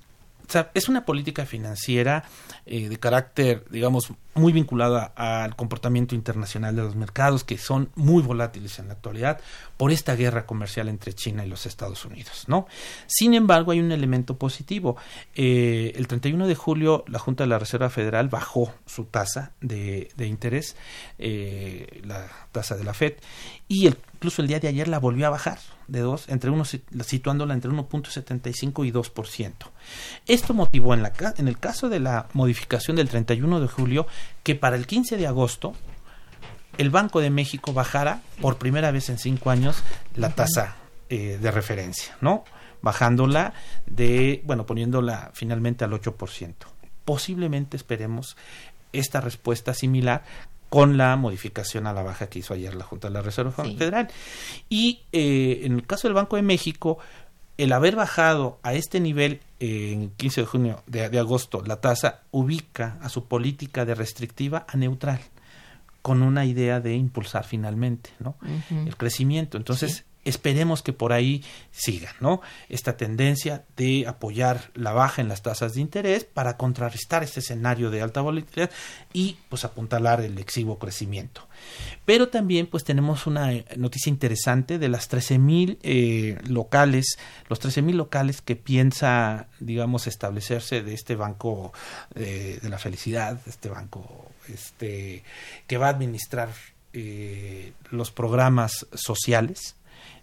es 0.74 0.88
una 0.88 1.04
política 1.04 1.46
financiera 1.46 2.24
eh, 2.66 2.88
de 2.88 2.98
carácter, 2.98 3.64
digamos, 3.70 4.12
muy 4.34 4.52
vinculada 4.52 5.12
al 5.16 5.56
comportamiento 5.56 6.14
internacional 6.14 6.74
de 6.74 6.82
los 6.82 6.96
mercados, 6.96 7.44
que 7.44 7.58
son 7.58 7.90
muy 7.94 8.22
volátiles 8.22 8.78
en 8.78 8.88
la 8.88 8.94
actualidad 8.94 9.40
por 9.76 9.92
esta 9.92 10.14
guerra 10.14 10.46
comercial 10.46 10.88
entre 10.88 11.12
China 11.12 11.44
y 11.44 11.48
los 11.48 11.66
Estados 11.66 12.04
Unidos, 12.04 12.44
¿no? 12.46 12.66
Sin 13.06 13.34
embargo, 13.34 13.72
hay 13.72 13.80
un 13.80 13.92
elemento 13.92 14.36
positivo. 14.36 14.96
Eh, 15.34 15.92
el 15.96 16.06
31 16.06 16.46
de 16.46 16.54
julio, 16.54 17.04
la 17.08 17.18
Junta 17.18 17.44
de 17.44 17.48
la 17.48 17.58
Reserva 17.58 17.90
Federal 17.90 18.28
bajó 18.28 18.72
su 18.86 19.04
tasa 19.04 19.52
de, 19.60 20.10
interés, 20.18 20.76
eh, 21.18 22.00
la 22.04 22.26
tasa 22.52 22.76
de 22.76 22.84
la 22.84 22.94
FED, 22.94 23.14
y 23.68 23.88
incluso 23.88 24.40
el 24.42 24.48
día 24.48 24.60
de 24.60 24.68
ayer 24.68 24.88
la 24.88 24.98
volvió 24.98 25.26
a 25.26 25.30
bajar 25.30 25.58
de 25.88 26.00
dos, 26.00 26.28
entre 26.28 26.50
uno, 26.50 26.64
situándola 26.64 27.54
entre 27.54 27.70
1.75 27.70 28.86
y 28.86 28.92
2%. 28.92 29.52
Esto 30.26 30.54
motivó 30.54 30.94
en, 30.94 31.02
la, 31.02 31.12
en 31.36 31.48
el 31.48 31.58
caso 31.58 31.88
de 31.88 32.00
la 32.00 32.28
modificación 32.32 32.96
del 32.96 33.08
31 33.08 33.60
de 33.60 33.66
julio 33.66 34.06
que 34.42 34.54
para 34.54 34.76
el 34.76 34.86
15 34.86 35.16
de 35.16 35.26
agosto 35.26 35.74
el 36.78 36.90
Banco 36.90 37.20
de 37.20 37.30
México 37.30 37.72
bajara 37.72 38.22
por 38.40 38.58
primera 38.58 38.90
vez 38.90 39.08
en 39.10 39.18
cinco 39.18 39.50
años 39.50 39.82
la 40.16 40.30
tasa 40.30 40.76
eh, 41.08 41.38
de 41.40 41.50
referencia, 41.50 42.16
¿no? 42.20 42.44
Bajándola 42.80 43.52
de, 43.86 44.42
bueno, 44.44 44.66
poniéndola 44.66 45.30
finalmente 45.34 45.84
al 45.84 45.92
8%. 45.92 46.54
Posiblemente 47.04 47.76
esperemos 47.76 48.36
esta 48.92 49.20
respuesta 49.20 49.74
similar 49.74 50.24
con 50.72 50.96
la 50.96 51.14
modificación 51.16 51.86
a 51.86 51.92
la 51.92 52.02
baja 52.02 52.28
que 52.28 52.38
hizo 52.38 52.54
ayer 52.54 52.74
la 52.74 52.84
Junta 52.84 53.08
de 53.08 53.14
la 53.14 53.20
Reserva 53.20 53.52
Federal. 53.52 54.08
Y 54.70 55.02
eh, 55.12 55.60
en 55.64 55.74
el 55.74 55.86
caso 55.86 56.08
del 56.08 56.14
Banco 56.14 56.36
de 56.36 56.42
México, 56.42 56.98
el 57.58 57.72
haber 57.72 57.96
bajado 57.96 58.58
a 58.62 58.74
este 58.74 59.00
nivel 59.00 59.40
eh, 59.60 59.92
en 59.92 60.10
15 60.10 60.40
de 60.42 60.46
junio 60.46 60.82
de, 60.86 61.18
agosto 61.18 61.62
la 61.64 61.80
tasa 61.80 62.22
ubica 62.30 62.98
a 63.02 63.08
su 63.08 63.26
política 63.26 63.84
de 63.84 63.94
restrictiva 63.94 64.66
a 64.68 64.76
neutral 64.76 65.20
con 66.00 66.22
una 66.22 66.44
idea 66.44 66.80
de 66.80 66.94
impulsar 66.94 67.44
finalmente 67.44 68.10
¿no? 68.18 68.36
el 68.70 68.96
crecimiento 68.96 69.56
entonces 69.56 70.04
esperemos 70.24 70.82
que 70.82 70.92
por 70.92 71.12
ahí 71.12 71.44
siga, 71.70 72.14
¿no? 72.20 72.40
Esta 72.68 72.96
tendencia 72.96 73.64
de 73.76 74.06
apoyar 74.06 74.70
la 74.74 74.92
baja 74.92 75.20
en 75.20 75.28
las 75.28 75.42
tasas 75.42 75.74
de 75.74 75.80
interés 75.80 76.24
para 76.24 76.56
contrarrestar 76.56 77.22
este 77.22 77.40
escenario 77.40 77.90
de 77.90 78.02
alta 78.02 78.20
volatilidad 78.20 78.70
y 79.12 79.36
pues 79.48 79.64
apuntalar 79.64 80.20
el 80.20 80.38
exiguo 80.38 80.78
crecimiento. 80.78 81.48
Pero 82.04 82.28
también 82.28 82.66
pues 82.66 82.84
tenemos 82.84 83.26
una 83.26 83.52
eh, 83.52 83.64
noticia 83.76 84.10
interesante 84.10 84.78
de 84.78 84.88
las 84.88 85.10
13.000 85.10 85.38
mil 85.38 85.78
eh, 85.82 86.38
locales, 86.46 87.18
los 87.48 87.60
13.000 87.60 87.82
mil 87.82 87.96
locales 87.96 88.42
que 88.42 88.56
piensa, 88.56 89.48
digamos, 89.60 90.06
establecerse 90.06 90.82
de 90.82 90.94
este 90.94 91.16
banco 91.16 91.72
eh, 92.14 92.58
de 92.62 92.68
la 92.68 92.78
felicidad, 92.78 93.40
este 93.46 93.68
banco 93.68 94.30
este 94.48 95.22
que 95.66 95.78
va 95.78 95.86
a 95.86 95.90
administrar 95.90 96.50
los 97.90 98.10
programas 98.10 98.86
sociales 98.92 99.76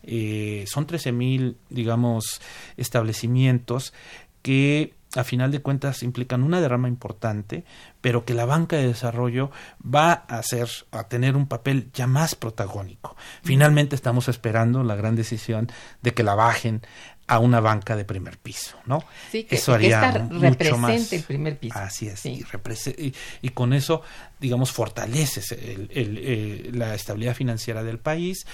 eh, 0.03 0.65
son 0.67 0.87
13.000, 0.87 1.55
digamos, 1.69 2.41
establecimientos 2.77 3.93
que 4.41 4.93
a 5.15 5.23
final 5.23 5.51
de 5.51 5.61
cuentas 5.61 6.03
implican 6.03 6.43
una 6.43 6.61
derrama 6.61 6.87
importante, 6.87 7.63
pero 8.01 8.25
que 8.25 8.33
la 8.33 8.45
banca 8.45 8.77
de 8.77 8.87
desarrollo 8.87 9.49
va 9.83 10.25
a 10.27 10.37
hacer, 10.37 10.69
a 10.91 11.07
tener 11.07 11.35
un 11.35 11.47
papel 11.47 11.89
ya 11.93 12.05
más 12.05 12.35
protagónico. 12.35 13.15
Finalmente 13.43 13.95
estamos 13.95 14.27
esperando 14.27 14.83
la 14.83 14.95
gran 14.95 15.15
decisión 15.15 15.71
de 16.01 16.13
que 16.13 16.23
la 16.23 16.35
bajen 16.35 16.81
a 17.25 17.39
una 17.39 17.59
banca 17.59 17.95
de 17.95 18.05
primer 18.05 18.39
piso, 18.39 18.75
¿no? 18.85 19.03
Sí, 19.31 19.43
que, 19.43 19.55
eso 19.55 19.73
haría 19.73 20.27
mucho 20.31 20.77
más. 20.77 21.13
el 21.13 21.23
primer 21.23 21.59
piso. 21.59 21.77
Así 21.77 22.07
es, 22.07 22.25
y, 22.25 22.43
y, 23.41 23.49
con 23.49 23.73
eso, 23.73 24.01
digamos, 24.39 24.71
fortaleces 24.71 25.55
la 26.73 26.95
estabilidad 26.95 27.35
financiera 27.35 27.83
del 27.83 27.99
país, 27.99 28.47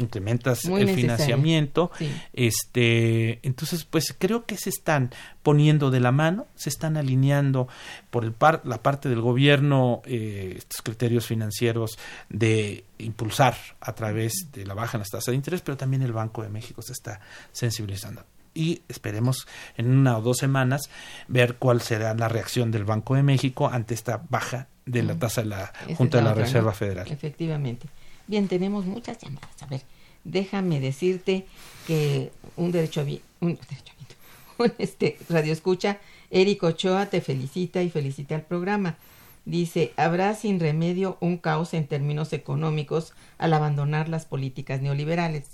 incrementas 0.00 0.64
el 0.64 0.90
financiamiento. 0.90 1.90
Este, 2.32 3.40
entonces, 3.46 3.84
pues 3.84 4.14
creo 4.18 4.44
que 4.44 4.56
se 4.56 4.70
están 4.70 5.10
poniendo 5.42 5.90
de 5.90 6.00
la 6.00 6.12
mano, 6.12 6.46
se 6.54 6.68
están 6.68 6.96
alineando 6.96 7.68
por 8.10 8.24
el 8.24 8.32
par, 8.32 8.62
la 8.64 8.82
parte 8.82 9.08
del 9.08 9.20
gobierno 9.20 10.02
eh, 10.04 10.54
estos 10.56 10.82
criterios 10.82 11.26
financieros 11.26 11.98
de 12.28 12.84
impulsar 12.98 13.56
a 13.80 13.94
través 13.94 14.48
de 14.52 14.66
la 14.66 14.74
baja 14.74 14.96
en 14.96 15.00
las 15.00 15.10
tasas 15.10 15.26
de 15.26 15.36
interés, 15.36 15.62
pero 15.62 15.76
también 15.76 16.02
el 16.02 16.12
Banco 16.12 16.42
de 16.42 16.48
México 16.48 16.82
se 16.82 16.92
está 16.92 17.20
sensibilizando 17.52 18.24
y 18.52 18.82
esperemos 18.88 19.46
en 19.76 19.90
una 19.90 20.18
o 20.18 20.22
dos 20.22 20.38
semanas 20.38 20.90
ver 21.28 21.56
cuál 21.56 21.80
será 21.80 22.14
la 22.14 22.28
reacción 22.28 22.70
del 22.70 22.84
Banco 22.84 23.14
de 23.14 23.22
México 23.22 23.68
ante 23.68 23.94
esta 23.94 24.22
baja 24.28 24.66
de 24.86 25.02
la 25.02 25.16
tasa 25.16 25.42
de 25.42 25.48
la 25.48 25.72
Junta 25.96 26.18
de 26.18 26.24
la 26.24 26.34
Reserva 26.34 26.72
Federal. 26.72 27.06
Efectivamente. 27.08 27.86
Bien, 28.26 28.48
tenemos 28.48 28.86
muchas 28.86 29.18
llamadas. 29.18 29.62
A 29.62 29.66
ver, 29.66 29.82
déjame 30.24 30.80
decirte 30.80 31.46
que 31.86 32.30
un 32.56 32.72
derecho 32.72 33.00
a 33.00 33.04
un, 33.04 33.10
derecho 33.40 33.92
un 34.58 34.72
este 34.78 35.18
radio 35.28 35.52
escucha, 35.52 35.98
Eric 36.30 36.62
Ochoa 36.62 37.06
te 37.06 37.20
felicita 37.20 37.82
y 37.82 37.90
felicita 37.90 38.34
al 38.34 38.42
programa. 38.42 38.96
Dice, 39.44 39.92
habrá 39.96 40.34
sin 40.34 40.60
remedio 40.60 41.16
un 41.20 41.38
caos 41.38 41.74
en 41.74 41.86
términos 41.86 42.32
económicos 42.32 43.14
al 43.38 43.54
abandonar 43.54 44.08
las 44.08 44.26
políticas 44.26 44.82
neoliberales. 44.82 45.44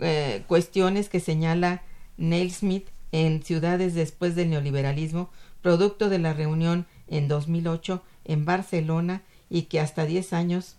Eh, 0.00 0.42
cuestiones 0.48 1.08
que 1.08 1.20
señala 1.20 1.82
Neil 2.16 2.50
Smith 2.50 2.88
en 3.12 3.42
Ciudades 3.42 3.94
después 3.94 4.34
del 4.34 4.50
neoliberalismo, 4.50 5.30
producto 5.60 6.08
de 6.08 6.18
la 6.18 6.32
reunión 6.32 6.86
en 7.08 7.28
2008 7.28 8.02
en 8.24 8.44
Barcelona 8.44 9.22
y 9.50 9.62
que 9.62 9.80
hasta 9.80 10.06
10 10.06 10.32
años 10.32 10.76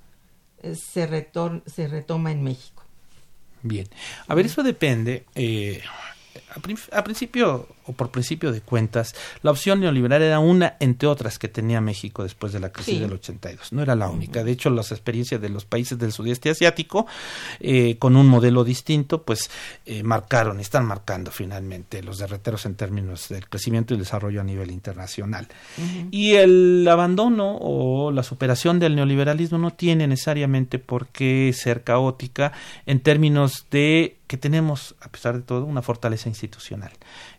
se, 0.76 1.30
se 1.65 1.88
retoma 1.88 2.32
en 2.32 2.43
México. 2.43 2.84
Bien, 3.62 3.88
a 4.28 4.36
ver, 4.36 4.45
eso 4.45 4.63
depende. 4.63 5.26
Eh, 5.36 5.82
a, 6.91 7.04
principio 7.04 7.67
o 7.86 7.93
por 7.93 8.12
principio 8.12 8.52
de 8.52 8.62
cuentas, 8.62 9.15
la 9.41 9.52
opción 9.52 9.80
neoliberal 9.80 10.22
era 10.22 10.39
una 10.39 10.78
entre 10.80 11.08
otras 11.08 11.39
que 11.39 11.48
tenía 11.48 11.82
México 11.82 12.24
después 12.24 12.54
de 12.54 12.60
la 12.60 12.72
crisis 12.72 13.00
del 13.00 13.13
82. 13.13 13.74
No 13.74 13.82
era 13.82 13.96
la 13.96 14.10
única. 14.10 14.43
De 14.43 14.52
hecho, 14.52 14.69
las 14.69 14.91
experiencias 14.91 15.41
de 15.41 15.50
los 15.50 15.65
países 15.65 15.98
del 15.98 16.12
sudeste 16.12 16.50
asiático, 16.50 17.06
eh, 17.60 17.98
con 17.98 18.15
un 18.15 18.28
modelo 18.28 18.63
distinto, 18.63 19.24
pues 19.24 19.50
eh, 19.86 20.04
marcaron, 20.04 20.60
están 20.60 20.86
marcando 20.86 21.32
finalmente 21.32 22.02
los 22.04 22.17
derreteros 22.19 22.65
en 22.65 22.76
términos 22.76 23.30
del 23.30 23.48
crecimiento 23.50 23.93
y 23.93 23.98
desarrollo 23.98 24.41
a 24.41 24.43
nivel 24.43 24.72
internacional. 24.72 25.47
Y 26.12 26.34
el 26.34 26.88
abandono 26.89 27.57
o 27.60 28.12
la 28.12 28.24
superación 28.24 28.80
del 28.80 28.95
neoliberalismo 28.95 29.57
no 29.57 29.72
tiene 29.72 30.07
necesariamente 30.07 30.80
por 30.80 31.07
qué 31.07 31.53
ser 31.53 31.84
caótica 31.84 32.53
en 32.86 32.99
términos 32.99 33.66
de 33.72 34.18
que 34.28 34.38
tenemos, 34.38 34.95
a 34.99 35.10
pesar 35.10 35.36
de 35.36 35.41
todo, 35.43 35.66
una 35.66 35.84
fortaleza 35.84 36.28
institucional. 36.28 36.91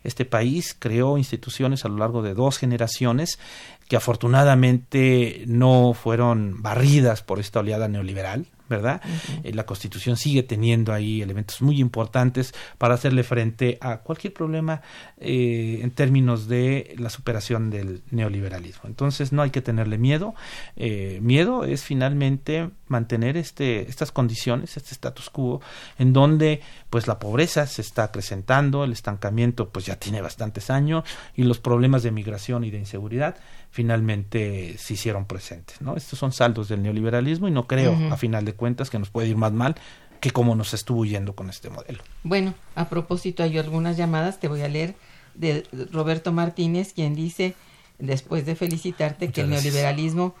Este 0.03 0.23
país 0.35 0.75
creó 0.77 1.17
instituciones 1.17 1.85
a 1.85 1.87
lo 1.87 1.95
largo 1.95 2.21
de 2.21 2.33
dos 2.33 2.57
generaciones 2.57 3.39
que 3.87 3.95
afortunadamente 3.95 5.45
no 5.47 5.93
fueron 5.93 6.61
barridas 6.61 7.23
por 7.23 7.39
esta 7.39 7.61
oleada 7.61 7.87
neoliberal, 7.87 8.47
¿verdad? 8.67 9.01
Eh, 9.43 9.53
la 9.53 9.65
Constitución 9.65 10.17
sigue 10.17 10.43
teniendo 10.43 10.91
ahí 10.91 11.21
elementos 11.21 11.61
muy 11.61 11.79
importantes 11.79 12.53
para 12.77 12.95
hacerle 12.95 13.23
frente 13.23 13.77
a 13.79 13.99
cualquier 13.99 14.33
problema 14.33 14.81
eh, 15.17 15.79
en 15.81 15.91
términos 15.91 16.49
de 16.49 16.95
la 16.97 17.09
superación 17.09 17.69
del 17.69 18.01
neoliberalismo. 18.11 18.89
Entonces 18.89 19.31
no 19.31 19.41
hay 19.41 19.51
que 19.51 19.61
tenerle 19.61 19.97
miedo. 19.97 20.35
Eh, 20.75 21.19
miedo 21.21 21.63
es 21.63 21.83
finalmente 21.83 22.71
mantener 22.87 23.37
este, 23.37 23.89
estas 23.89 24.11
condiciones, 24.11 24.77
este 24.77 24.93
status 24.93 25.29
quo, 25.29 25.61
en 25.97 26.13
donde 26.13 26.61
pues 26.89 27.07
la 27.07 27.19
pobreza 27.19 27.65
se 27.67 27.81
está 27.81 28.05
acrecentando, 28.05 28.83
el 28.83 28.91
estancamiento 28.91 29.69
pues 29.69 29.85
ya 29.85 29.95
tiene 29.97 30.21
bastantes 30.21 30.69
años 30.69 31.03
y 31.35 31.43
los 31.43 31.59
problemas 31.59 32.03
de 32.03 32.11
migración 32.11 32.63
y 32.63 32.71
de 32.71 32.77
inseguridad 32.77 33.35
finalmente 33.71 34.77
se 34.77 34.93
hicieron 34.93 35.25
presentes. 35.25 35.81
¿no? 35.81 35.95
Estos 35.95 36.19
son 36.19 36.31
saldos 36.31 36.69
del 36.69 36.81
neoliberalismo 36.83 37.47
y 37.47 37.51
no 37.51 37.67
creo, 37.67 37.97
a 38.11 38.17
final 38.17 38.45
de 38.45 38.53
cuentas, 38.53 38.89
que 38.89 38.99
nos 38.99 39.09
puede 39.09 39.27
ir 39.27 39.37
más 39.37 39.51
mal 39.51 39.75
que 40.19 40.31
como 40.31 40.55
nos 40.55 40.73
estuvo 40.73 41.05
yendo 41.05 41.35
con 41.35 41.49
este 41.49 41.69
modelo. 41.69 42.01
Bueno, 42.23 42.55
a 42.75 42.89
propósito, 42.89 43.43
hay 43.43 43.57
algunas 43.57 43.97
llamadas, 43.97 44.39
te 44.39 44.47
voy 44.47 44.61
a 44.61 44.67
leer 44.67 44.95
de 45.35 45.65
Roberto 45.91 46.31
Martínez, 46.31 46.93
quien 46.93 47.13
dice, 47.15 47.53
después 47.99 48.45
de 48.45 48.55
felicitarte, 48.55 49.31
que 49.31 49.41
el 49.41 49.49
neoliberalismo 49.49 50.33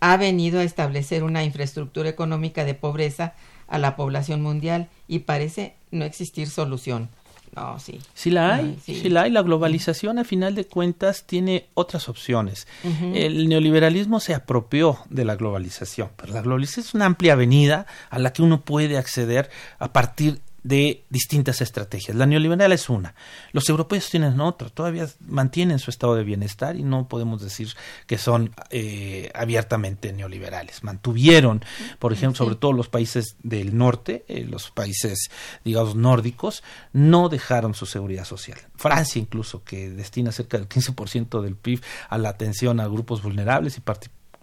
ha 0.00 0.16
venido 0.16 0.60
a 0.60 0.64
establecer 0.64 1.22
una 1.24 1.44
infraestructura 1.44 2.08
económica 2.08 2.64
de 2.64 2.74
pobreza 2.74 3.34
a 3.66 3.78
la 3.78 3.96
población 3.96 4.42
mundial 4.42 4.88
y 5.06 5.20
parece 5.20 5.74
no 5.90 6.04
existir 6.04 6.48
solución. 6.48 7.10
No, 7.54 7.78
sí. 7.80 7.98
Sí 8.14 8.30
la 8.30 8.56
hay, 8.56 8.78
sí. 8.84 9.08
la 9.08 9.22
hay. 9.22 9.30
La 9.30 9.42
globalización, 9.42 10.18
a 10.18 10.24
final 10.24 10.54
de 10.54 10.66
cuentas, 10.66 11.24
tiene 11.24 11.66
otras 11.74 12.08
opciones. 12.08 12.66
El 13.14 13.48
neoliberalismo 13.48 14.20
se 14.20 14.34
apropió 14.34 14.98
de 15.08 15.24
la 15.24 15.36
globalización, 15.36 16.10
pero 16.16 16.34
la 16.34 16.42
globalización 16.42 16.86
es 16.86 16.94
una 16.94 17.06
amplia 17.06 17.32
avenida 17.32 17.86
a 18.10 18.18
la 18.18 18.32
que 18.32 18.42
uno 18.42 18.60
puede 18.60 18.98
acceder 18.98 19.50
a 19.78 19.92
partir 19.92 20.40
de 20.62 21.04
distintas 21.08 21.60
estrategias. 21.60 22.16
La 22.16 22.26
neoliberal 22.26 22.72
es 22.72 22.88
una. 22.88 23.14
Los 23.52 23.68
europeos 23.68 24.10
tienen 24.10 24.40
otra. 24.40 24.68
Todavía 24.68 25.08
mantienen 25.26 25.78
su 25.78 25.90
estado 25.90 26.14
de 26.14 26.24
bienestar 26.24 26.76
y 26.76 26.82
no 26.82 27.08
podemos 27.08 27.40
decir 27.40 27.68
que 28.06 28.18
son 28.18 28.54
eh, 28.70 29.30
abiertamente 29.34 30.12
neoliberales. 30.12 30.82
Mantuvieron, 30.82 31.64
por 31.98 32.12
ejemplo, 32.12 32.36
sobre 32.36 32.56
todo 32.56 32.72
los 32.72 32.88
países 32.88 33.36
del 33.42 33.76
norte, 33.76 34.24
eh, 34.28 34.44
los 34.44 34.70
países, 34.70 35.30
digamos, 35.64 35.94
nórdicos, 35.94 36.62
no 36.92 37.28
dejaron 37.28 37.74
su 37.74 37.86
seguridad 37.86 38.24
social. 38.24 38.58
Francia 38.74 39.20
incluso, 39.20 39.62
que 39.64 39.90
destina 39.90 40.32
cerca 40.32 40.58
del 40.58 40.68
15% 40.68 41.40
del 41.40 41.56
PIB 41.56 41.82
a 42.08 42.18
la 42.18 42.30
atención 42.30 42.80
a 42.80 42.86
grupos 42.86 43.22
vulnerables 43.22 43.76
y 43.76 43.80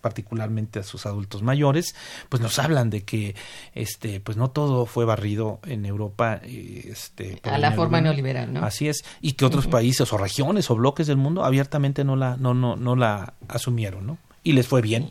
particularmente 0.05 0.77
a 0.77 0.83
sus 0.83 1.07
adultos 1.07 1.41
mayores, 1.41 1.95
pues 2.29 2.39
nos 2.39 2.59
hablan 2.59 2.91
de 2.91 3.03
que 3.03 3.35
este 3.73 4.19
pues 4.19 4.37
no 4.37 4.51
todo 4.51 4.85
fue 4.85 5.03
barrido 5.03 5.59
en 5.65 5.83
Europa 5.83 6.41
este 6.45 7.39
a 7.41 7.57
la 7.57 7.71
forma 7.71 8.01
neoliberal, 8.01 8.53
¿no? 8.53 8.63
Así 8.63 8.87
es, 8.87 9.03
y 9.19 9.31
que 9.31 9.45
otros 9.45 9.65
países 9.65 10.13
o 10.13 10.17
regiones 10.19 10.69
o 10.69 10.75
bloques 10.75 11.07
del 11.07 11.17
mundo 11.17 11.43
abiertamente 11.43 12.03
no 12.03 12.15
la 12.15 12.37
no 12.37 12.53
no 12.53 12.75
no 12.75 12.95
la 12.95 13.33
asumieron, 13.47 14.05
¿no? 14.05 14.19
Y 14.43 14.51
les 14.53 14.67
fue 14.67 14.83
bien. 14.83 15.09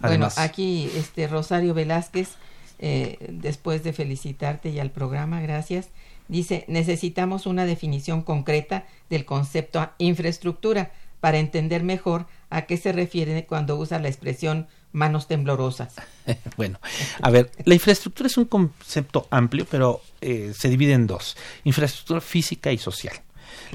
bueno, 0.00 0.30
aquí 0.36 0.90
este 0.96 1.28
Rosario 1.28 1.74
Velázquez 1.74 2.30
eh, 2.78 3.18
después 3.28 3.84
de 3.84 3.92
felicitarte 3.92 4.70
y 4.70 4.80
al 4.80 4.90
programa, 4.90 5.42
gracias. 5.42 5.90
Dice, 6.28 6.64
necesitamos 6.66 7.44
una 7.44 7.66
definición 7.66 8.22
concreta 8.22 8.86
del 9.10 9.26
concepto 9.26 9.86
infraestructura 9.98 10.92
para 11.22 11.38
entender 11.38 11.84
mejor 11.84 12.26
a 12.50 12.62
qué 12.62 12.76
se 12.76 12.90
refiere 12.90 13.46
cuando 13.46 13.76
usa 13.76 14.00
la 14.00 14.08
expresión 14.08 14.66
manos 14.90 15.28
temblorosas. 15.28 15.94
bueno, 16.56 16.80
a 17.22 17.30
ver, 17.30 17.52
la 17.64 17.74
infraestructura 17.74 18.26
es 18.26 18.36
un 18.36 18.46
concepto 18.46 19.28
amplio, 19.30 19.64
pero 19.70 20.02
eh, 20.20 20.52
se 20.52 20.68
divide 20.68 20.94
en 20.94 21.06
dos, 21.06 21.36
infraestructura 21.62 22.20
física 22.20 22.72
y 22.72 22.78
social. 22.78 23.14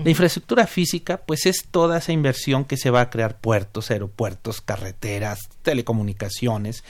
La 0.03 0.09
infraestructura 0.09 0.67
física, 0.67 1.17
pues 1.25 1.45
es 1.45 1.67
toda 1.71 1.99
esa 1.99 2.11
inversión 2.11 2.65
que 2.65 2.75
se 2.75 2.91
va 2.91 3.01
a 3.01 3.09
crear 3.09 3.39
puertos, 3.39 3.91
aeropuertos, 3.91 4.59
carreteras, 4.59 5.49
telecomunicaciones. 5.63 6.83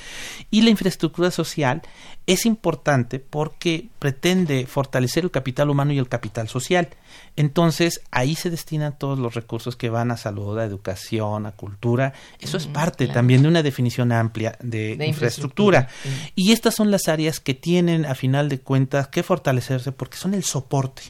Y 0.49 0.62
la 0.62 0.72
infraestructura 0.72 1.30
social 1.30 1.84
es 2.26 2.45
importante 2.45 3.20
porque 3.20 3.89
pretende 3.99 4.66
fortalecer 4.66 5.24
el 5.24 5.32
capital 5.32 5.70
humano 5.70 5.93
y 5.93 5.99
el 5.99 6.10
capital 6.10 6.49
social. 6.49 6.89
Entonces, 7.36 8.01
ahí 8.12 8.36
se 8.36 8.49
destinan 8.49 8.97
todos 8.97 9.20
los 9.20 9.36
recursos 9.36 9.76
que 9.76 9.89
van 9.89 10.12
a 10.12 10.18
salud, 10.18 10.58
a 10.58 10.64
educación, 10.64 11.45
a 11.45 11.51
cultura. 11.51 12.14
Eso 12.39 12.58
es 12.58 12.68
parte 12.68 13.08
también 13.08 13.43
de 13.43 13.47
una 13.47 13.64
definición 13.64 14.12
amplia 14.12 14.58
de, 14.62 14.97
infraestructura. 15.05 15.88
Y 16.36 16.51
estas 16.51 16.76
son 16.76 16.89
las 16.89 17.08
áreas 17.08 17.39
que 17.39 17.53
tienen, 17.53 18.05
a 18.05 18.16
final 18.16 18.49
de 18.49 18.60
cuentas, 18.60 19.08
que 19.08 19.24
fortalecerse 19.24 19.91
porque 19.91 20.18
son 20.18 20.34
el 20.34 20.43
soporte 20.43 21.03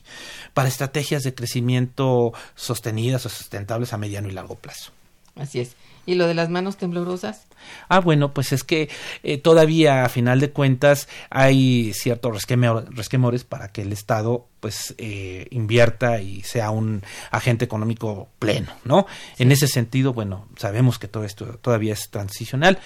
para 0.54 0.68
estrategias 0.68 1.24
de 1.24 1.34
crecimiento 1.34 2.34
sostenidas 2.56 3.26
o 3.26 3.30
sustentables 3.30 3.93
a 3.93 3.98
mediano 3.98 4.28
y 4.28 4.32
largo 4.32 4.56
plazo. 4.56 4.91
Así 5.36 5.60
es. 5.60 5.76
¿Y 6.06 6.16
lo 6.16 6.26
de 6.26 6.34
las 6.34 6.50
manos 6.50 6.78
temblorosas? 6.78 7.48
Ah, 7.89 8.00
bueno, 8.00 8.34
pues 8.34 8.54
es 8.54 8.64
que 8.64 8.89
eh, 9.24 9.38
todavía 9.38 10.06
a 10.06 10.10
final 10.10 10.39
de 10.39 10.52
cuentas 10.52 11.10
hay 11.30 11.91
ciertos 11.93 12.32
resquemores 12.34 13.43
para 13.43 13.68
que 13.68 13.82
el 13.82 13.91
Estado 13.91 14.48
pues 14.68 14.93
eh, 14.97 15.47
invierta 15.51 16.20
y 16.20 16.41
sea 16.41 16.72
un 16.72 17.01
agente 17.32 17.63
económico 17.63 18.28
pleno, 18.38 18.70
¿no? 18.84 19.07
En 19.38 19.53
ese 19.53 19.65
sentido, 19.65 20.11
bueno, 20.11 20.45
sabemos 20.57 20.99
que 20.99 21.07
todo 21.07 21.24
esto 21.24 21.57
todavía 21.61 21.93
es 21.93 22.09
transicional, 22.09 22.78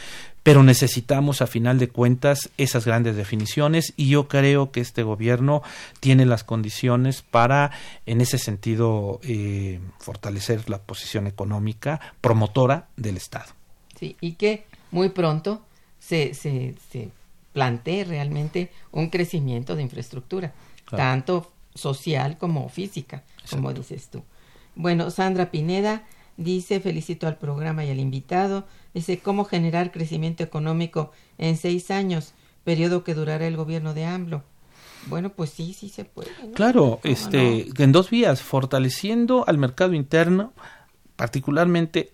pero 0.44 0.62
necesitamos 0.62 1.42
a 1.42 1.48
final 1.48 1.80
de 1.80 1.90
cuentas 1.90 2.52
esas 2.60 2.86
grandes 2.86 3.16
definiciones 3.16 3.94
y 3.98 4.10
yo 4.10 4.28
creo 4.28 4.72
que 4.72 4.80
este 4.80 5.02
gobierno 5.02 5.64
tiene 6.00 6.28
las 6.28 6.44
condiciones 6.44 7.24
para 7.24 7.72
en 8.06 8.22
ese 8.22 8.38
sentido 8.38 9.20
eh, 9.24 9.80
fortalecer 9.98 10.70
la 10.70 10.84
posición 10.84 11.26
económica 11.26 12.00
promotora 12.22 12.90
del 12.96 13.18
Estado. 13.18 13.54
Sí, 14.00 14.18
y 14.22 14.34
que 14.34 14.68
muy 14.92 15.10
pronto 15.10 15.64
se, 16.00 16.36
se, 16.36 16.76
se 16.92 17.10
plantee 17.54 18.04
realmente 18.04 18.70
un 18.92 19.10
crecimiento 19.10 19.76
de 19.76 19.82
infraestructura, 19.82 20.54
tanto 20.86 21.52
social 21.74 22.38
como 22.38 22.68
física, 22.70 23.24
como 23.50 23.74
dices 23.74 24.10
tú. 24.10 24.24
Bueno, 24.76 25.12
Sandra 25.12 25.52
Pineda 25.52 26.04
dice, 26.38 26.80
felicito 26.80 27.28
al 27.28 27.38
programa 27.38 27.86
y 27.86 27.90
al 27.90 28.00
invitado, 28.00 28.66
dice, 28.94 29.20
¿cómo 29.20 29.46
generar 29.46 29.92
crecimiento 29.92 30.44
económico 30.44 31.12
en 31.38 31.58
seis 31.58 31.92
años, 31.92 32.34
periodo 32.64 33.04
que 33.04 33.14
durará 33.14 33.48
el 33.48 33.58
gobierno 33.58 33.94
de 33.94 34.06
AMLO? 34.06 34.44
Bueno, 35.08 35.32
pues 35.32 35.50
sí, 35.50 35.74
sí 35.74 35.90
se 35.90 36.06
puede. 36.06 36.30
Claro, 36.54 37.00
este, 37.04 37.68
en 37.78 37.92
dos 37.92 38.10
vías, 38.10 38.42
fortaleciendo 38.42 39.46
al 39.48 39.58
mercado 39.58 39.94
interno, 39.94 40.54
particularmente 41.16 42.12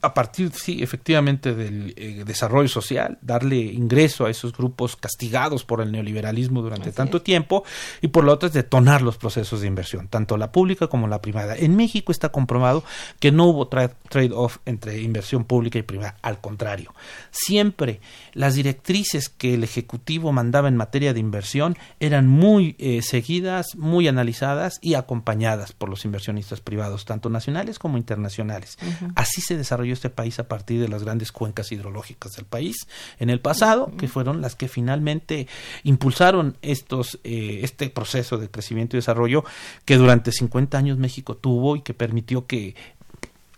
a 0.00 0.14
partir, 0.14 0.52
sí, 0.52 0.80
efectivamente, 0.80 1.54
del 1.54 1.92
eh, 1.96 2.22
desarrollo 2.24 2.68
social, 2.68 3.18
darle 3.20 3.56
ingreso 3.56 4.26
a 4.26 4.30
esos 4.30 4.52
grupos 4.52 4.94
castigados 4.94 5.64
por 5.64 5.80
el 5.80 5.90
neoliberalismo 5.90 6.62
durante 6.62 6.92
tanto 6.92 7.20
tiempo, 7.20 7.64
y 8.00 8.08
por 8.08 8.24
la 8.24 8.32
otra 8.32 8.48
es 8.48 8.52
detonar 8.52 9.02
los 9.02 9.16
procesos 9.16 9.60
de 9.60 9.66
inversión, 9.66 10.06
tanto 10.06 10.36
la 10.36 10.52
pública 10.52 10.86
como 10.86 11.08
la 11.08 11.20
privada. 11.20 11.56
En 11.56 11.74
México 11.74 12.12
está 12.12 12.28
comprobado 12.28 12.84
que 13.18 13.32
no 13.32 13.46
hubo 13.46 13.66
trade-off 13.66 14.58
entre 14.66 15.00
inversión 15.00 15.44
pública 15.44 15.80
y 15.80 15.82
privada, 15.82 16.16
al 16.22 16.40
contrario. 16.40 16.94
Siempre 17.32 18.00
las 18.34 18.54
directrices 18.54 19.28
que 19.28 19.54
el 19.54 19.64
Ejecutivo 19.64 20.30
mandaba 20.30 20.68
en 20.68 20.76
materia 20.76 21.12
de 21.12 21.20
inversión 21.20 21.76
eran 21.98 22.28
muy 22.28 22.76
eh, 22.78 23.02
seguidas, 23.02 23.74
muy 23.76 24.06
analizadas 24.06 24.78
y 24.80 24.94
acompañadas 24.94 25.72
por 25.72 25.88
los 25.88 26.04
inversionistas 26.04 26.60
privados, 26.60 27.04
tanto 27.04 27.30
nacionales 27.30 27.80
como 27.80 27.98
internacionales. 27.98 28.78
Así 29.16 29.40
se 29.40 29.56
desarrolló 29.56 29.87
desarrolló 29.88 29.94
este 29.94 30.10
país 30.10 30.38
a 30.38 30.48
partir 30.48 30.80
de 30.80 30.88
las 30.88 31.04
grandes 31.04 31.32
cuencas 31.32 31.72
hidrológicas 31.72 32.32
del 32.32 32.44
país 32.44 32.86
en 33.18 33.30
el 33.30 33.40
pasado, 33.40 33.90
que 33.98 34.08
fueron 34.08 34.40
las 34.40 34.54
que 34.54 34.68
finalmente 34.68 35.46
impulsaron 35.84 36.56
estos, 36.62 37.18
eh, 37.24 37.60
este 37.62 37.90
proceso 37.90 38.38
de 38.38 38.50
crecimiento 38.50 38.96
y 38.96 38.98
desarrollo 38.98 39.44
que 39.84 39.96
durante 39.96 40.32
50 40.32 40.76
años 40.78 40.98
México 40.98 41.36
tuvo 41.36 41.76
y 41.76 41.82
que 41.82 41.94
permitió 41.94 42.46
que 42.46 42.74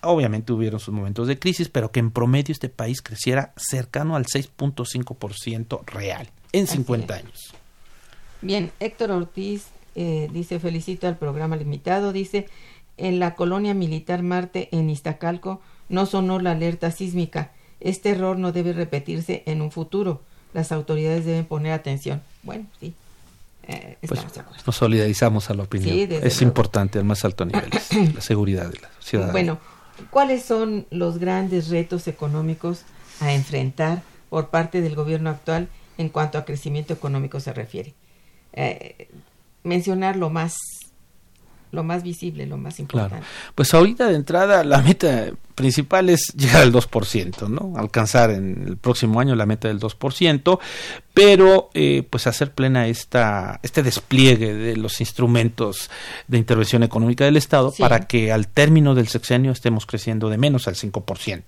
obviamente 0.03 0.53
hubieron 0.53 0.81
sus 0.81 0.95
momentos 0.95 1.27
de 1.29 1.39
crisis, 1.39 1.69
pero 1.69 1.91
que 1.91 2.01
en 2.01 2.11
promedio 2.11 2.53
este 2.53 2.69
país 2.69 3.03
creciera 3.03 3.53
cercano 3.57 4.17
al 4.17 4.25
6.5% 4.25 5.85
real 5.87 6.29
en 6.53 6.67
50 6.67 7.15
años. 7.15 7.55
Bien, 8.41 8.71
Héctor 8.81 9.11
Ortiz 9.11 9.67
eh, 9.95 10.29
dice, 10.33 10.59
felicito 10.59 11.07
al 11.07 11.19
programa 11.19 11.57
limitado, 11.57 12.13
dice, 12.13 12.47
en 12.97 13.19
la 13.19 13.35
colonia 13.35 13.75
militar 13.75 14.23
Marte 14.23 14.69
en 14.73 14.89
Iztacalco 14.89 15.61
no 15.91 16.07
sonó 16.07 16.39
la 16.41 16.53
alerta 16.53 16.91
sísmica. 16.91 17.51
Este 17.81 18.11
error 18.11 18.39
no 18.39 18.53
debe 18.53 18.73
repetirse 18.73 19.43
en 19.45 19.61
un 19.61 19.71
futuro. 19.71 20.23
Las 20.55 20.73
autoridades 20.73 21.27
deben 21.27 21.45
poner 21.45 21.73
atención. 21.73 22.23
Bueno, 22.43 22.67
sí. 22.81 22.95
Eh, 23.65 23.99
pues, 24.07 24.21
nos 24.67 24.75
solidarizamos 24.75 25.51
a 25.51 25.55
la 25.55 25.65
opinión. 25.65 26.11
es 26.11 26.43
importante 26.43 26.99
al 26.99 27.05
más 27.05 27.25
alto 27.25 27.45
nivel, 27.45 27.69
la 28.15 28.21
seguridad 28.21 28.71
de 28.71 28.81
la 28.81 28.91
ciudad. 29.01 29.31
Bueno, 29.33 29.59
¿cuáles 30.11 30.45
son 30.45 30.87
los 30.91 31.19
grandes 31.19 31.69
retos 31.69 32.09
económicos 32.09 32.83
a 33.21 33.33
enfrentar 33.33 34.03
por 34.31 34.49
parte 34.49 34.81
del 34.81 34.95
gobierno 34.95 35.31
actual 35.31 35.69
en 35.99 36.09
cuanto 36.09 36.39
a 36.39 36.45
crecimiento 36.45 36.95
económico 36.95 37.39
se 37.39 37.53
refiere? 37.53 37.95
Eh, 38.55 39.09
mencionar 39.63 40.17
lo 40.17 40.31
más 40.31 40.57
lo 41.73 41.85
más 41.85 42.03
visible, 42.03 42.47
lo 42.47 42.57
más 42.57 42.81
importante. 42.81 43.17
Claro. 43.17 43.27
Pues 43.55 43.73
ahorita 43.75 44.09
de 44.09 44.17
entrada 44.17 44.65
la 44.65 44.83
meta 44.83 45.31
principal 45.55 46.09
es 46.09 46.33
llegar 46.37 46.63
al 46.63 46.73
2%, 46.73 47.49
¿no? 47.49 47.75
Alcanzar 47.77 48.31
en 48.31 48.65
el 48.67 48.77
próximo 48.77 49.21
año 49.21 49.35
la 49.35 49.47
meta 49.47 49.69
del 49.69 49.79
2%, 49.79 50.59
pero 51.13 51.71
eh, 51.75 52.07
pues 52.09 52.27
hacer 52.27 52.53
plena 52.53 52.87
esta 52.87 53.61
este 53.63 53.83
despliegue 53.83 54.55
de 54.55 54.77
los 54.77 55.01
instrumentos 55.01 55.91
de 56.29 56.39
intervención 56.39 56.83
económica 56.83 57.25
del 57.25 57.37
Estado 57.37 57.73
para 57.79 58.07
que 58.07 58.33
al 58.33 58.49
término 58.49 58.95
del 58.95 59.09
sexenio 59.09 59.53
estemos 59.53 59.87
creciendo 59.87 60.31
de 60.31 60.39
menos 60.39 60.67
al 60.67 60.75
5%. 60.75 61.43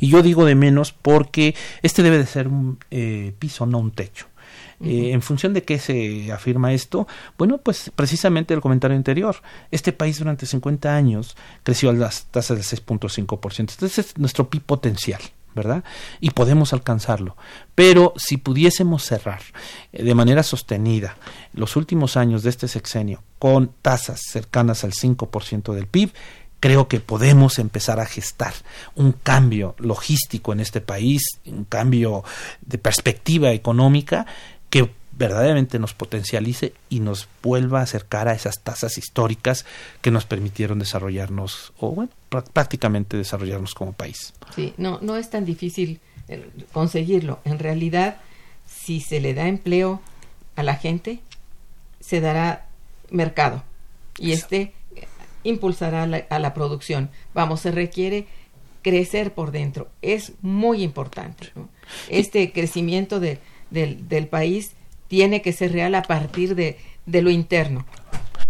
Y 0.00 0.08
yo 0.08 0.22
digo 0.22 0.44
de 0.44 0.54
menos 0.54 0.92
porque 0.92 1.54
este 1.82 2.02
debe 2.02 2.18
de 2.18 2.26
ser 2.26 2.48
un 2.48 2.78
eh, 2.90 3.32
piso, 3.38 3.64
no 3.66 3.78
un 3.78 3.92
techo. 3.92 4.26
Eh, 4.82 5.12
¿En 5.12 5.22
función 5.22 5.52
de 5.54 5.62
qué 5.62 5.78
se 5.78 6.32
afirma 6.32 6.72
esto? 6.72 7.06
Bueno, 7.38 7.58
pues 7.58 7.90
precisamente 7.94 8.54
el 8.54 8.60
comentario 8.60 8.96
anterior. 8.96 9.36
Este 9.70 9.92
país 9.92 10.18
durante 10.18 10.46
50 10.46 10.94
años 10.94 11.36
creció 11.62 11.90
a 11.90 11.92
las 11.92 12.26
tasas 12.26 12.56
del 12.56 12.80
6.5%. 12.80 13.58
Entonces 13.60 13.98
es 13.98 14.18
nuestro 14.18 14.48
PIB 14.50 14.62
potencial. 14.62 15.20
¿verdad? 15.54 15.84
Y 16.18 16.30
podemos 16.30 16.72
alcanzarlo. 16.72 17.36
Pero 17.74 18.14
si 18.16 18.38
pudiésemos 18.38 19.04
cerrar 19.04 19.42
eh, 19.92 20.02
de 20.02 20.14
manera 20.14 20.42
sostenida 20.42 21.16
los 21.52 21.76
últimos 21.76 22.16
años 22.16 22.42
de 22.42 22.48
este 22.48 22.68
sexenio 22.68 23.22
con 23.38 23.70
tasas 23.82 24.22
cercanas 24.30 24.82
al 24.82 24.92
5% 24.92 25.74
del 25.74 25.86
PIB, 25.86 26.10
creo 26.60 26.86
que 26.86 27.00
podemos 27.00 27.58
empezar 27.58 27.98
a 27.98 28.06
gestar 28.06 28.54
un 28.94 29.12
cambio 29.12 29.74
logístico 29.78 30.52
en 30.52 30.60
este 30.60 30.80
país, 30.80 31.22
un 31.44 31.64
cambio 31.64 32.22
de 32.60 32.78
perspectiva 32.78 33.50
económica 33.50 34.26
que 34.72 34.88
verdaderamente 35.12 35.78
nos 35.78 35.92
potencialice 35.92 36.72
y 36.88 37.00
nos 37.00 37.28
vuelva 37.42 37.80
a 37.80 37.82
acercar 37.82 38.26
a 38.26 38.32
esas 38.32 38.60
tasas 38.60 38.96
históricas 38.96 39.66
que 40.00 40.10
nos 40.10 40.24
permitieron 40.24 40.78
desarrollarnos 40.78 41.74
o 41.78 41.90
bueno, 41.90 42.10
prácticamente 42.54 43.18
desarrollarnos 43.18 43.74
como 43.74 43.92
país. 43.92 44.32
Sí, 44.56 44.72
no 44.78 44.98
no 45.02 45.18
es 45.18 45.28
tan 45.28 45.44
difícil 45.44 46.00
eh, 46.28 46.48
conseguirlo. 46.72 47.40
En 47.44 47.58
realidad, 47.58 48.16
si 48.66 49.00
se 49.00 49.20
le 49.20 49.34
da 49.34 49.46
empleo 49.46 50.00
a 50.56 50.62
la 50.62 50.76
gente, 50.76 51.20
se 52.00 52.22
dará 52.22 52.66
mercado 53.10 53.62
y 54.18 54.32
este 54.32 54.72
impulsará 55.44 56.04
a 56.04 56.38
la 56.38 56.54
producción. 56.54 57.10
Vamos, 57.34 57.60
se 57.60 57.72
requiere 57.72 58.26
crecer 58.80 59.34
por 59.34 59.50
dentro. 59.50 59.90
Es 60.00 60.32
muy 60.40 60.82
importante. 60.82 61.52
Este 62.08 62.52
crecimiento 62.52 63.20
de 63.20 63.38
del, 63.72 64.08
del 64.08 64.26
país 64.26 64.72
tiene 65.08 65.42
que 65.42 65.52
ser 65.52 65.72
real 65.72 65.94
a 65.94 66.02
partir 66.02 66.54
de, 66.54 66.78
de 67.06 67.22
lo 67.22 67.30
interno. 67.30 67.84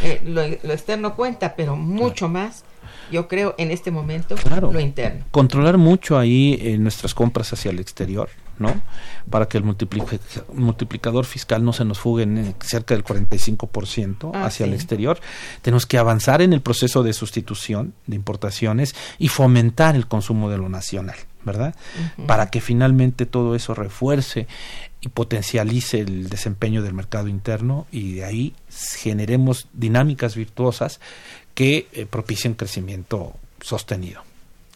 Eh, 0.03 0.20
lo, 0.25 0.43
externo 0.43 1.14
cuenta, 1.14 1.55
pero 1.55 1.77
mucho 1.77 2.29
más, 2.29 2.64
yo 3.11 3.29
creo, 3.29 3.55
en 3.59 3.70
este 3.70 3.91
momento, 3.91 4.35
lo 4.61 4.81
interno. 4.81 5.25
Controlar 5.31 5.79
mucho 5.79 6.18
ahí 6.18 6.59
eh, 6.61 6.77
nuestras 6.79 7.14
compras 7.14 7.53
hacia 7.53 7.70
el 7.70 7.79
exterior, 7.79 8.29
¿no? 8.59 8.83
Para 9.31 9.47
que 9.47 9.59
el 9.59 9.64
multiplicador 9.64 11.25
fiscal 11.25 11.64
no 11.64 11.73
se 11.73 11.85
nos 11.85 12.01
fugue 12.01 12.25
en 12.25 12.39
eh, 12.39 12.55
cerca 12.61 12.95
del 12.95 13.05
45% 13.05 14.33
ah, 14.35 14.47
hacia 14.47 14.66
el 14.66 14.75
exterior. 14.75 15.20
Tenemos 15.62 15.87
que 15.87 15.99
avanzar 15.99 16.43
en 16.43 16.53
el 16.53 16.62
proceso 16.62 17.05
de 17.05 17.12
sustitución 17.12 17.95
de 18.07 18.16
importaciones 18.16 18.97
y 19.18 19.29
fomentar 19.29 19.95
el 19.95 20.09
consumo 20.09 20.51
de 20.51 20.59
lo 20.59 20.68
nacional. 20.68 21.16
¿verdad? 21.45 21.75
Para 22.29 22.51
que 22.51 22.61
finalmente 22.61 23.27
todo 23.27 23.57
eso 23.57 23.75
refuerce 23.75 24.47
y 25.03 25.09
potencialice 25.09 26.00
el 26.00 26.28
desempeño 26.28 26.82
del 26.82 26.94
mercado 26.94 27.26
interno 27.28 27.86
y 27.90 28.14
de 28.14 28.24
ahí 28.24 28.55
generemos 28.70 29.68
dinámicas 29.72 30.36
virtuosas 30.36 31.00
que 31.55 31.88
eh, 31.92 32.07
propicien 32.07 32.55
crecimiento 32.55 33.34
sostenido. 33.61 34.22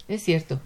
Es 0.09 0.24
cierto, 0.24 0.61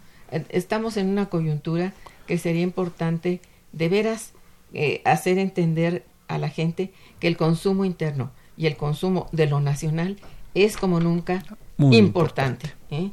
estamos 0.49 0.97
en 0.97 1.09
una 1.09 1.29
coyuntura 1.29 1.93
que 2.27 2.39
sería 2.39 2.63
importante 2.63 3.41
de 3.73 3.89
veras 3.91 4.33
eh, 4.73 5.03
hacer 5.05 5.39
entender 5.39 6.05
a 6.27 6.39
la 6.39 6.49
gente 6.49 6.93
que 7.19 7.29
el 7.29 7.37
consumo 7.37 7.85
interno 7.85 8.31
y 8.57 8.67
el 8.67 8.77
consumo 8.77 9.29
de 9.33 9.47
lo 9.47 9.61
nacional 9.61 10.17
es 10.55 10.79
como 10.79 11.01
nunca 11.01 11.45
importante. 11.79 12.73
¿eh? 12.91 13.11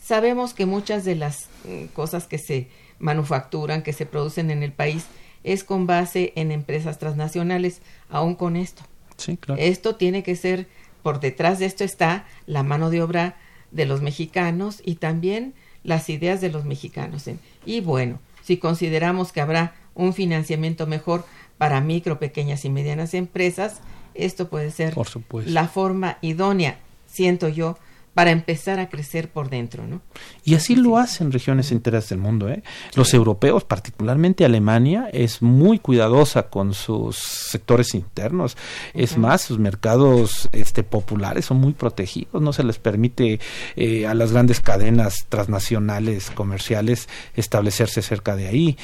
Sabemos 0.00 0.54
que 0.54 0.66
muchas 0.66 1.04
de 1.04 1.14
las 1.14 1.48
cosas 1.92 2.26
que 2.26 2.38
se 2.38 2.68
manufacturan, 2.98 3.82
que 3.82 3.92
se 3.92 4.06
producen 4.06 4.50
en 4.50 4.62
el 4.62 4.72
país, 4.72 5.06
es 5.44 5.64
con 5.64 5.86
base 5.86 6.32
en 6.36 6.52
empresas 6.52 6.98
transnacionales, 6.98 7.80
aún 8.10 8.34
con 8.34 8.56
esto. 8.56 8.82
Sí, 9.16 9.36
claro. 9.36 9.60
Esto 9.60 9.96
tiene 9.96 10.22
que 10.22 10.36
ser, 10.36 10.66
por 11.02 11.20
detrás 11.20 11.58
de 11.58 11.66
esto 11.66 11.84
está 11.84 12.26
la 12.46 12.62
mano 12.62 12.90
de 12.90 13.02
obra 13.02 13.36
de 13.70 13.86
los 13.86 14.00
mexicanos 14.00 14.82
y 14.84 14.96
también 14.96 15.54
las 15.84 16.08
ideas 16.08 16.40
de 16.40 16.50
los 16.50 16.64
mexicanos. 16.64 17.24
Y 17.64 17.80
bueno, 17.80 18.20
si 18.42 18.58
consideramos 18.58 19.32
que 19.32 19.40
habrá 19.40 19.74
un 19.94 20.14
financiamiento 20.14 20.86
mejor 20.86 21.24
para 21.58 21.80
micro, 21.80 22.18
pequeñas 22.18 22.64
y 22.64 22.70
medianas 22.70 23.14
empresas, 23.14 23.80
esto 24.14 24.48
puede 24.48 24.70
ser 24.70 24.96
la 25.44 25.68
forma 25.68 26.18
idónea, 26.22 26.78
siento 27.06 27.48
yo, 27.48 27.78
para 28.18 28.32
empezar 28.32 28.80
a 28.80 28.88
crecer 28.88 29.28
por 29.28 29.48
dentro, 29.48 29.86
¿no? 29.86 30.02
Y 30.42 30.56
así 30.56 30.74
lo 30.74 30.98
hacen 30.98 31.30
regiones 31.30 31.70
enteras 31.70 32.08
del 32.08 32.18
mundo, 32.18 32.48
¿eh? 32.48 32.64
Los 32.96 33.14
europeos, 33.14 33.62
particularmente 33.62 34.44
Alemania, 34.44 35.08
es 35.12 35.40
muy 35.40 35.78
cuidadosa 35.78 36.48
con 36.48 36.74
sus 36.74 37.16
sectores 37.16 37.94
internos. 37.94 38.56
Es 38.92 39.16
más, 39.16 39.42
sus 39.42 39.60
mercados 39.60 40.48
este, 40.50 40.82
populares 40.82 41.44
son 41.44 41.58
muy 41.58 41.74
protegidos, 41.74 42.42
no 42.42 42.52
se 42.52 42.64
les 42.64 42.80
permite 42.80 43.38
eh, 43.76 44.08
a 44.08 44.14
las 44.14 44.32
grandes 44.32 44.60
cadenas 44.60 45.26
transnacionales 45.28 46.32
comerciales 46.32 47.08
establecerse 47.36 48.02
cerca 48.02 48.34
de 48.34 48.48
ahí. 48.48 48.76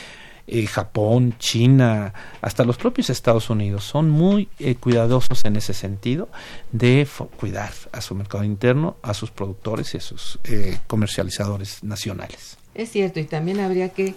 Eh, 0.46 0.66
Japón, 0.66 1.34
China, 1.38 2.12
hasta 2.42 2.64
los 2.64 2.76
propios 2.76 3.08
Estados 3.08 3.48
Unidos 3.48 3.84
son 3.84 4.10
muy 4.10 4.48
eh, 4.58 4.74
cuidadosos 4.74 5.44
en 5.44 5.56
ese 5.56 5.72
sentido 5.72 6.28
de 6.70 7.08
cuidar 7.38 7.72
a 7.92 8.02
su 8.02 8.14
mercado 8.14 8.44
interno, 8.44 8.96
a 9.02 9.14
sus 9.14 9.30
productores 9.30 9.94
y 9.94 9.98
a 9.98 10.00
sus 10.00 10.38
eh, 10.44 10.78
comercializadores 10.86 11.82
nacionales. 11.82 12.58
Es 12.74 12.90
cierto, 12.90 13.20
y 13.20 13.24
también 13.24 13.60
habría 13.60 13.88
que 13.90 14.14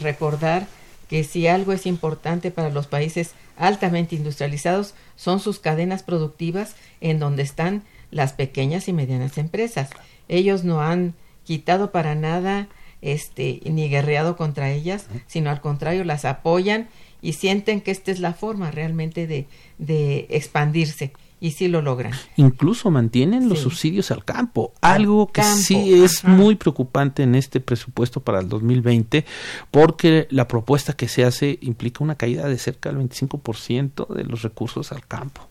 recordar 0.00 0.66
que 1.08 1.24
si 1.24 1.46
algo 1.46 1.72
es 1.72 1.84
importante 1.84 2.50
para 2.50 2.70
los 2.70 2.86
países 2.86 3.32
altamente 3.58 4.16
industrializados 4.16 4.94
son 5.16 5.40
sus 5.40 5.58
cadenas 5.58 6.02
productivas 6.02 6.74
en 7.02 7.18
donde 7.18 7.42
están 7.42 7.82
las 8.10 8.32
pequeñas 8.32 8.88
y 8.88 8.92
medianas 8.92 9.36
empresas. 9.36 9.90
Ellos 10.28 10.64
no 10.64 10.80
han 10.80 11.14
quitado 11.44 11.90
para 11.90 12.14
nada 12.14 12.68
este, 13.02 13.60
ni 13.64 13.88
guerreado 13.88 14.36
contra 14.36 14.70
ellas, 14.70 15.06
sino 15.26 15.50
al 15.50 15.60
contrario, 15.60 16.04
las 16.04 16.24
apoyan 16.24 16.88
y 17.20 17.34
sienten 17.34 17.80
que 17.80 17.90
esta 17.90 18.10
es 18.10 18.20
la 18.20 18.32
forma 18.32 18.70
realmente 18.70 19.26
de, 19.26 19.46
de 19.78 20.26
expandirse 20.30 21.12
y 21.40 21.52
sí 21.52 21.68
lo 21.68 21.82
logran. 21.82 22.12
Incluso 22.36 22.90
mantienen 22.90 23.48
los 23.48 23.58
Sí. 23.58 23.64
subsidios 23.64 24.10
al 24.10 24.24
campo, 24.24 24.72
Al 24.80 24.96
algo 25.02 25.26
que 25.28 25.42
campo, 25.42 25.56
sí 25.58 25.94
es 26.02 26.24
ajá. 26.24 26.28
muy 26.34 26.56
preocupante 26.56 27.22
en 27.22 27.34
este 27.34 27.60
presupuesto 27.60 28.20
para 28.20 28.40
el 28.40 28.48
2020, 28.48 29.24
porque 29.70 30.26
la 30.30 30.48
propuesta 30.48 30.92
que 30.94 31.08
se 31.08 31.24
hace 31.24 31.58
implica 31.62 32.02
una 32.02 32.14
caída 32.16 32.48
de 32.48 32.58
cerca 32.58 32.88
del 32.90 32.98
25% 32.98 34.06
de 34.14 34.24
los 34.24 34.42
recursos 34.42 34.92
al 34.92 35.06
campo. 35.06 35.42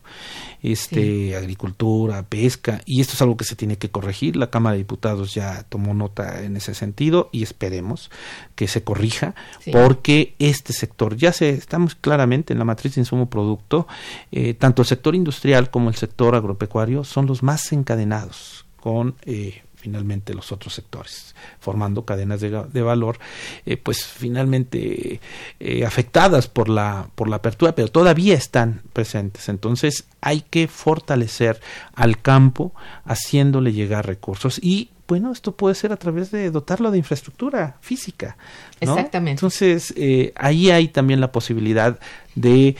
Este, 0.62 1.36
agricultura, 1.36 2.24
pesca, 2.28 2.80
y 2.84 3.00
esto 3.00 3.12
es 3.14 3.22
algo 3.22 3.36
que 3.36 3.44
se 3.44 3.54
tiene 3.54 3.78
que 3.78 3.90
corregir. 3.90 4.34
La 4.36 4.50
Cámara 4.50 4.72
de 4.72 4.78
Diputados 4.78 5.32
ya 5.32 5.62
tomó 5.68 5.94
nota 5.94 6.42
en 6.42 6.56
ese 6.56 6.74
sentido 6.74 7.28
y 7.30 7.44
esperemos 7.44 8.10
que 8.56 8.66
se 8.66 8.82
corrija, 8.82 9.34
Sí. 9.60 9.70
porque 9.70 10.34
este 10.40 10.72
sector 10.72 11.16
ya 11.16 11.32
se 11.32 11.50
estamos 11.50 11.94
claramente 11.94 12.52
en 12.52 12.58
la 12.58 12.64
matriz 12.64 12.96
de 12.96 13.02
insumo 13.02 13.30
producto, 13.30 13.86
eh, 14.32 14.54
tanto 14.54 14.82
el 14.82 14.86
sector 14.88 15.14
industrial 15.14 15.70
como 15.70 15.77
el 15.86 15.94
sector 15.94 16.34
agropecuario 16.34 17.04
son 17.04 17.26
los 17.26 17.42
más 17.42 17.70
encadenados 17.72 18.66
con 18.80 19.14
eh, 19.22 19.62
finalmente 19.78 20.34
los 20.34 20.50
otros 20.50 20.74
sectores, 20.74 21.34
formando 21.60 22.04
cadenas 22.04 22.40
de, 22.40 22.82
valor, 22.82 23.18
eh, 23.64 23.76
pues 23.76 24.04
finalmente 24.04 25.20
eh, 25.60 25.84
afectadas 25.84 26.48
por 26.48 26.68
la 26.68 27.08
por 27.14 27.28
la 27.28 27.36
apertura, 27.36 27.74
pero 27.74 27.88
todavía 27.88 28.34
están 28.34 28.82
presentes. 28.92 29.48
Entonces 29.48 30.06
hay 30.20 30.40
que 30.42 30.66
fortalecer 30.66 31.60
al 31.94 32.20
campo, 32.20 32.72
haciéndole 33.04 33.72
llegar 33.72 34.06
recursos 34.06 34.58
y 34.62 34.90
bueno, 35.06 35.32
esto 35.32 35.52
puede 35.52 35.74
ser 35.74 35.92
a 35.92 35.96
través 35.96 36.30
de 36.30 36.50
dotarlo 36.50 36.90
de 36.90 36.98
infraestructura 36.98 37.78
física. 37.80 38.36
¿no? 38.82 38.92
Exactamente. 38.92 39.38
Entonces, 39.38 39.94
eh, 39.96 40.34
ahí 40.36 40.70
hay 40.70 40.88
también 40.88 41.22
la 41.22 41.32
posibilidad 41.32 41.98
de 42.34 42.76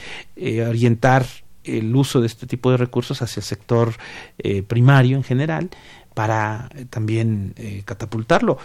orientar 0.67 1.25
el 1.63 1.95
uso 1.95 2.21
de 2.21 2.27
este 2.27 2.47
tipo 2.47 2.71
de 2.71 2.77
recursos 2.77 3.21
hacia 3.21 3.39
el 3.39 3.45
sector 3.45 3.93
eh, 4.37 4.63
primario 4.63 5.17
en 5.17 5.23
general 5.23 5.69
para 6.13 6.69
eh, 6.75 6.85
también 6.89 7.53
eh, 7.57 7.83
catapultarlo. 7.85 8.57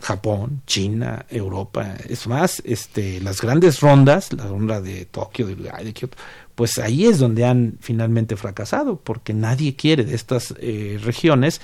Japón, 0.00 0.60
China, 0.66 1.24
Europa, 1.30 1.96
es 2.06 2.26
más, 2.26 2.60
este, 2.66 3.20
las 3.20 3.40
grandes 3.40 3.80
rondas, 3.80 4.34
la 4.34 4.46
ronda 4.46 4.82
de 4.82 5.06
Tokio, 5.06 5.46
de 5.46 5.54
de 5.54 5.92
Kioto, 5.94 6.18
pues 6.54 6.76
ahí 6.78 7.06
es 7.06 7.18
donde 7.18 7.46
han 7.46 7.78
finalmente 7.80 8.36
fracasado, 8.36 8.96
porque 8.96 9.32
nadie 9.32 9.76
quiere 9.76 10.04
de 10.04 10.14
estas 10.14 10.52
eh, 10.58 11.00
regiones, 11.02 11.62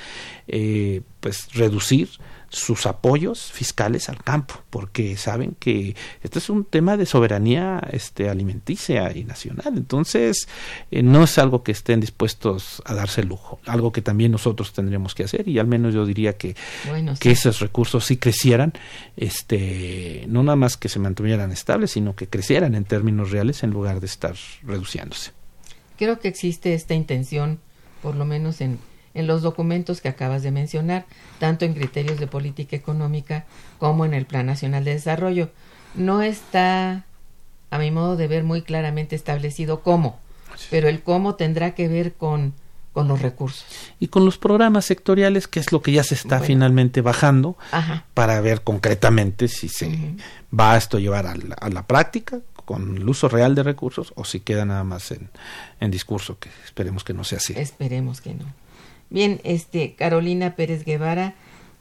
pues 1.20 1.52
reducir 1.52 2.08
sus 2.50 2.84
apoyos 2.86 3.52
fiscales 3.52 4.08
al 4.08 4.22
campo, 4.22 4.56
porque 4.70 5.16
saben 5.16 5.56
que 5.58 5.94
este 6.22 6.40
es 6.40 6.50
un 6.50 6.64
tema 6.64 6.96
de 6.96 7.06
soberanía 7.06 7.80
este, 7.92 8.28
alimenticia 8.28 9.16
y 9.16 9.24
nacional. 9.24 9.72
Entonces, 9.76 10.48
eh, 10.90 11.02
no 11.02 11.22
es 11.22 11.38
algo 11.38 11.62
que 11.62 11.70
estén 11.72 12.00
dispuestos 12.00 12.82
a 12.84 12.94
darse 12.94 13.22
lujo, 13.22 13.60
algo 13.66 13.92
que 13.92 14.02
también 14.02 14.32
nosotros 14.32 14.72
tendríamos 14.72 15.14
que 15.14 15.24
hacer, 15.24 15.48
y 15.48 15.60
al 15.60 15.68
menos 15.68 15.94
yo 15.94 16.04
diría 16.04 16.36
que, 16.36 16.56
Bueno, 16.88 17.14
que 17.14 17.28
sí. 17.34 17.48
esos 17.48 17.60
recursos 17.60 18.04
sí 18.04 18.16
crecieran, 18.16 18.72
este, 19.16 20.24
no 20.28 20.42
nada 20.42 20.56
más 20.56 20.76
que 20.76 20.88
se 20.88 20.98
mantuvieran 20.98 21.52
estables, 21.52 21.92
sino 21.92 22.16
que 22.16 22.26
crecieran 22.26 22.74
en 22.74 22.84
términos 22.84 23.30
reales 23.30 23.62
en 23.62 23.70
lugar 23.70 24.00
de 24.00 24.06
estar 24.06 24.34
reduciéndose. 24.64 25.30
Creo 25.96 26.18
que 26.18 26.28
existe 26.28 26.74
esta 26.74 26.94
intención, 26.94 27.60
por 28.02 28.16
lo 28.16 28.24
menos 28.24 28.60
en, 28.60 28.78
en 29.14 29.26
los 29.26 29.42
documentos 29.42 30.00
que 30.00 30.08
acabas 30.08 30.42
de 30.42 30.50
mencionar, 30.50 31.04
tanto 31.38 31.64
en 31.64 31.74
criterios 31.74 32.18
de 32.20 32.26
política 32.26 32.76
económica 32.76 33.44
como 33.78 34.04
en 34.04 34.14
el 34.14 34.24
Plan 34.26 34.46
Nacional 34.46 34.84
de 34.84 34.92
Desarrollo. 34.94 35.50
No 35.94 36.22
está, 36.22 37.04
a 37.70 37.78
mi 37.78 37.90
modo 37.90 38.16
de 38.16 38.28
ver, 38.28 38.44
muy 38.44 38.62
claramente 38.62 39.16
establecido 39.16 39.80
cómo, 39.82 40.18
pero 40.70 40.88
el 40.88 41.02
cómo 41.02 41.34
tendrá 41.34 41.74
que 41.74 41.88
ver 41.88 42.12
con, 42.14 42.54
con 42.92 43.08
los 43.08 43.20
recursos. 43.20 43.64
Y 43.98 44.08
con 44.08 44.24
los 44.24 44.38
programas 44.38 44.84
sectoriales, 44.84 45.48
que 45.48 45.58
es 45.58 45.72
lo 45.72 45.82
que 45.82 45.90
ya 45.92 46.04
se 46.04 46.14
está 46.14 46.36
Bueno. 46.38 46.46
finalmente 46.46 47.00
bajando, 47.00 47.56
Ajá. 47.72 48.04
para 48.14 48.40
ver 48.40 48.62
concretamente 48.62 49.48
si 49.48 49.68
se 49.68 50.14
va 50.56 50.76
esto 50.76 50.98
a 50.98 51.00
llevar 51.00 51.26
a 51.26 51.34
la, 51.34 51.54
a 51.56 51.68
la 51.68 51.84
práctica 51.86 52.38
con 52.64 52.96
el 52.96 53.08
uso 53.08 53.28
real 53.28 53.56
de 53.56 53.64
recursos 53.64 54.12
o 54.14 54.24
si 54.24 54.38
queda 54.38 54.64
nada 54.64 54.84
más 54.84 55.10
en, 55.10 55.28
en 55.80 55.90
discurso, 55.90 56.38
que 56.38 56.50
esperemos 56.64 57.02
que 57.02 57.12
no 57.14 57.24
sea 57.24 57.38
así. 57.38 57.54
Esperemos 57.56 58.20
que 58.20 58.34
no. 58.34 58.44
Bien, 59.10 59.40
este 59.44 59.94
Carolina 59.94 60.54
Pérez 60.56 60.84
Guevara 60.84 61.34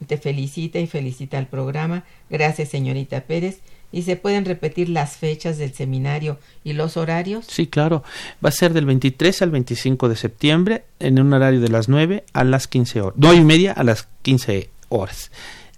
te 0.07 0.17
felicita 0.17 0.79
y 0.79 0.87
felicita 0.87 1.37
al 1.37 1.47
programa. 1.47 2.03
Gracias, 2.29 2.69
señorita 2.69 3.21
Pérez. 3.21 3.59
¿Y 3.91 4.03
se 4.03 4.15
pueden 4.15 4.45
repetir 4.45 4.87
las 4.89 5.17
fechas 5.17 5.57
del 5.57 5.73
seminario 5.73 6.37
y 6.63 6.73
los 6.73 6.95
horarios? 6.95 7.45
Sí, 7.47 7.65
claro. 7.65 8.03
Va 8.43 8.49
a 8.49 8.51
ser 8.51 8.73
del 8.73 8.85
23 8.85 9.41
al 9.41 9.49
25 9.49 10.09
de 10.09 10.15
septiembre 10.15 10.83
en 10.99 11.19
un 11.19 11.33
horario 11.33 11.59
de 11.59 11.69
las 11.69 11.89
9 11.89 12.23
a 12.33 12.43
las 12.43 12.67
15 12.67 13.01
horas. 13.01 13.15
9 13.17 13.37
y 13.37 13.43
media 13.43 13.71
a 13.73 13.83
las 13.83 14.07
15 14.21 14.69
horas. 14.89 15.31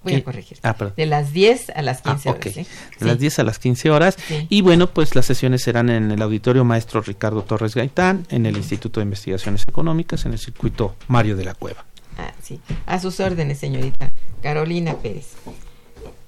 Voy 0.04 0.16
a 0.16 0.24
corregir. 0.24 0.58
Ah. 0.64 0.76
De 0.98 1.06
las 1.06 1.32
10 1.32 1.70
a 1.76 1.82
las 1.84 2.00
Ah, 2.00 2.12
15 2.14 2.30
ok. 2.30 2.36
horas. 2.42 2.58
¿eh? 2.58 2.66
De 3.00 3.06
las 3.06 3.16
Sí. 3.16 3.20
10 3.20 3.40
a 3.40 3.44
las 3.44 3.60
15 3.60 3.90
horas. 3.92 4.18
Sí. 4.28 4.48
Y 4.50 4.62
bueno, 4.62 4.88
pues 4.88 5.16
las 5.16 5.26
sesiones 5.26 5.62
serán 5.62 5.90
en 5.90 6.12
el 6.12 6.22
Auditorio 6.22 6.64
Maestro 6.66 7.02
Ricardo 7.02 7.44
Torres 7.44 7.76
Gaitán, 7.76 8.26
en 8.30 8.46
el 8.48 8.58
Instituto 8.58 9.00
de 9.00 9.04
Investigaciones 9.06 9.64
Económicas, 9.68 10.26
en 10.26 10.34
el 10.34 10.40
circuito 10.40 10.96
Mario 11.08 11.36
de 11.38 11.46
la 11.46 11.54
Cueva. 11.54 11.86
Ah, 12.18 12.34
sí. 12.42 12.60
A 12.88 13.00
sus 13.00 13.20
órdenes, 13.20 13.60
señorita 13.60 14.12
Carolina 14.42 14.96
Pérez. 14.96 15.34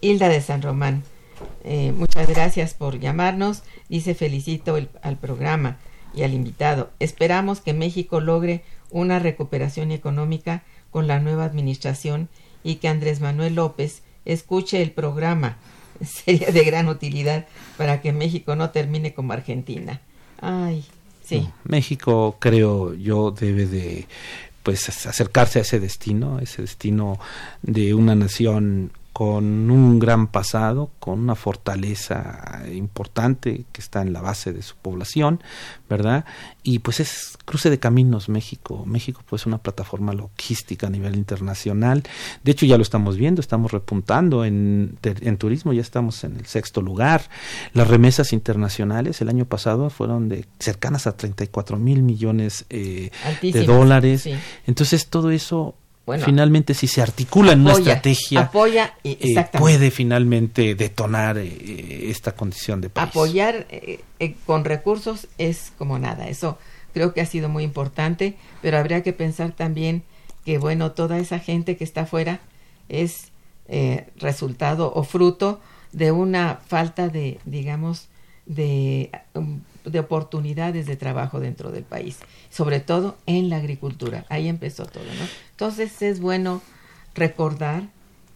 Hilda 0.01 0.29
de 0.29 0.41
San 0.41 0.61
Román, 0.61 1.03
eh, 1.63 1.93
muchas 1.95 2.27
gracias 2.27 2.73
por 2.73 2.99
llamarnos. 2.99 3.63
Dice 3.89 4.15
felicito 4.15 4.77
el- 4.77 4.89
al 5.01 5.17
programa 5.17 5.77
y 6.13 6.23
al 6.23 6.33
invitado. 6.33 6.91
Esperamos 6.99 7.61
que 7.61 7.73
México 7.73 8.19
logre 8.19 8.63
una 8.91 9.19
recuperación 9.19 9.91
económica 9.91 10.63
con 10.91 11.07
la 11.07 11.19
nueva 11.19 11.45
administración 11.45 12.29
y 12.63 12.75
que 12.75 12.87
Andrés 12.87 13.21
Manuel 13.21 13.55
López 13.55 14.01
escuche 14.25 14.81
el 14.81 14.91
programa. 14.91 15.57
Sería 16.01 16.51
de 16.51 16.63
gran 16.63 16.87
utilidad 16.87 17.47
para 17.77 18.01
que 18.01 18.13
México 18.13 18.55
no 18.55 18.71
termine 18.71 19.13
como 19.13 19.33
Argentina. 19.33 20.01
Ay, 20.41 20.83
sí. 21.23 21.47
México, 21.63 22.37
creo 22.39 22.93
yo, 22.93 23.31
debe 23.31 23.65
de 23.65 24.07
pues 24.63 24.87
acercarse 25.05 25.59
a 25.59 25.61
ese 25.63 25.79
destino, 25.79 26.39
ese 26.39 26.61
destino 26.61 27.19
de 27.61 27.93
una 27.93 28.15
nación 28.15 28.91
con 29.13 29.69
un 29.69 29.99
gran 29.99 30.25
pasado, 30.25 30.89
con 30.99 31.19
una 31.19 31.35
fortaleza 31.35 32.63
importante 32.73 33.65
que 33.71 33.79
está 33.79 34.01
en 34.01 34.11
la 34.11 34.21
base 34.21 34.51
de 34.51 34.63
su 34.63 34.75
población, 34.75 35.43
¿verdad? 35.87 36.25
Y 36.63 36.79
pues 36.79 36.99
es 36.99 37.37
cruce 37.45 37.69
de 37.69 37.77
caminos 37.77 38.27
México. 38.27 38.83
México 38.87 39.21
pues 39.29 39.43
es 39.43 39.45
una 39.45 39.59
plataforma 39.59 40.13
logística 40.13 40.87
a 40.87 40.89
nivel 40.89 41.15
internacional. 41.15 42.01
De 42.43 42.51
hecho 42.51 42.65
ya 42.65 42.75
lo 42.75 42.81
estamos 42.81 43.15
viendo, 43.15 43.39
estamos 43.39 43.71
repuntando 43.71 44.45
en, 44.45 44.97
en 45.03 45.37
turismo, 45.37 45.73
ya 45.73 45.81
estamos 45.81 46.23
en 46.23 46.35
el 46.37 46.47
sexto 46.47 46.81
lugar. 46.81 47.29
Las 47.73 47.87
remesas 47.87 48.33
internacionales 48.33 49.21
el 49.21 49.29
año 49.29 49.45
pasado 49.45 49.91
fueron 49.91 50.27
de 50.27 50.47
cercanas 50.57 51.05
a 51.05 51.15
34 51.15 51.77
mil 51.77 52.01
millones 52.01 52.65
eh, 52.71 53.11
de 53.43 53.63
dólares. 53.63 54.23
sí. 54.23 54.33
Entonces 54.65 55.07
todo 55.07 55.29
eso 55.29 55.75
Bueno, 56.05 56.25
finalmente 56.25 56.73
si 56.73 56.87
se 56.87 57.01
articula 57.01 57.53
en 57.53 57.61
una 57.61 57.73
estrategia 57.73 58.41
apoya, 58.41 58.95
eh, 59.05 59.45
puede 59.57 59.89
finalmente 59.89 60.75
detonar 60.75 61.37
eh, 61.37 62.09
esta 62.09 62.33
condición 62.33 62.81
de 62.81 62.89
país. 62.89 63.07
apoyar 63.07 63.67
eh, 63.69 64.01
eh, 64.19 64.35
con 64.45 64.65
recursos 64.65 65.27
es 65.37 65.71
como 65.77 65.99
nada. 65.99 66.27
Eso 66.27 66.57
creo 66.93 67.13
que 67.13 67.21
ha 67.21 67.25
sido 67.25 67.47
muy 67.47 67.63
importante, 67.63 68.35
pero 68.61 68.77
habría 68.77 69.01
que 69.01 69.13
pensar 69.13 69.53
también 69.53 70.03
que, 70.45 70.57
bueno, 70.57 70.91
toda 70.91 71.19
esa 71.19 71.39
gente 71.39 71.77
que 71.77 71.85
está 71.85 72.01
afuera 72.01 72.41
es 72.89 73.31
eh, 73.69 74.07
resultado 74.17 74.91
o 74.93 75.03
fruto 75.03 75.61
de 75.93 76.11
una 76.11 76.59
falta 76.67 77.07
de, 77.07 77.39
digamos, 77.45 78.09
de, 78.45 79.09
um, 79.35 79.61
de 79.83 79.99
oportunidades 79.99 80.85
de 80.85 80.95
trabajo 80.95 81.39
dentro 81.39 81.71
del 81.71 81.83
país, 81.83 82.17
sobre 82.49 82.79
todo 82.79 83.17
en 83.25 83.49
la 83.49 83.57
agricultura. 83.57 84.25
Ahí 84.29 84.47
empezó 84.47 84.85
todo, 84.85 85.03
¿no? 85.03 85.27
Entonces 85.51 86.01
es 86.01 86.19
bueno 86.19 86.61
recordar 87.15 87.83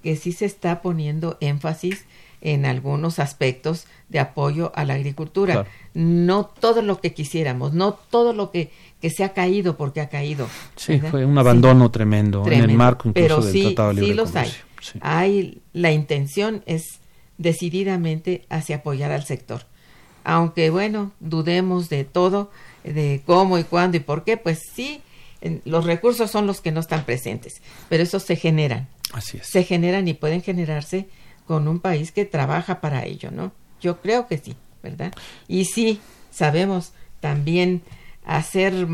que 0.04 0.16
sí 0.16 0.32
se 0.32 0.46
está 0.46 0.82
poniendo 0.82 1.38
énfasis 1.42 2.06
en 2.42 2.66
algunos 2.66 3.18
aspectos 3.20 3.88
de 4.10 4.20
apoyo 4.20 4.72
a 4.76 4.86
la 4.86 4.94
agricultura. 4.94 5.54
Claro. 5.54 5.70
No 5.96 6.46
todo 6.46 6.82
lo 6.84 7.02
que 7.02 7.14
quisiéramos, 7.14 7.74
no 7.74 7.94
todo 7.94 8.32
lo 8.34 8.52
que, 8.52 8.72
que 9.02 9.10
se 9.10 9.24
ha 9.24 9.34
caído 9.34 9.76
porque 9.76 10.02
ha 10.02 10.10
caído. 10.10 10.48
Sí, 10.76 10.94
¿verdad? 10.94 11.12
fue 11.12 11.26
un 11.26 11.34
Sí. 11.34 11.40
abandono 11.40 11.90
tremendo, 11.90 12.46
en 12.46 12.62
el 12.70 12.74
marco 12.78 13.10
incluso 13.10 13.28
Pero 13.28 13.42
del 13.42 13.54
sí, 13.54 13.62
Tratado 13.64 13.90
de 13.90 13.94
Libre 13.96 14.10
sí 14.10 14.14
los 14.14 14.36
hay. 14.36 14.50
Sí. 14.82 15.00
Hay 15.02 15.62
la 15.74 15.92
intención 15.92 16.62
es 16.68 17.00
decididamente 17.40 18.46
hacia 18.50 18.78
apoyar 18.78 19.12
al 19.12 19.26
sector. 19.26 19.64
Aunque 20.30 20.70
bueno, 20.70 21.14
dudemos 21.22 21.88
de 21.88 22.04
todo, 22.04 22.52
de 22.84 23.22
cómo 23.26 23.58
y 23.58 23.64
cuándo 23.64 23.96
y 23.96 24.02
por 24.02 24.26
qué, 24.26 24.36
pues 24.36 24.60
sí, 24.76 25.00
los 25.64 25.86
recursos 25.86 26.30
son 26.30 26.46
los 26.46 26.60
que 26.60 26.74
no 26.74 26.82
están 26.82 27.06
presentes, 27.06 27.62
pero 27.88 28.04
esos 28.04 28.24
se 28.24 28.36
generan, 28.36 28.90
Así 29.14 29.38
es. 29.38 29.48
se 29.48 29.64
generan 29.64 30.06
y 30.10 30.14
pueden 30.14 30.42
generarse 30.42 31.08
con 31.46 31.70
un 31.70 31.80
país 31.80 32.12
que 32.12 32.26
trabaja 32.26 32.82
para 32.82 33.06
ello, 33.06 33.32
¿no? 33.32 33.54
Yo 33.80 34.02
creo 34.02 34.28
que 34.28 34.38
sí, 34.38 34.58
¿verdad? 34.84 35.14
Y 35.48 35.64
sí, 35.64 36.02
sabemos 36.30 36.92
también 37.22 37.82
hacer, 38.26 38.86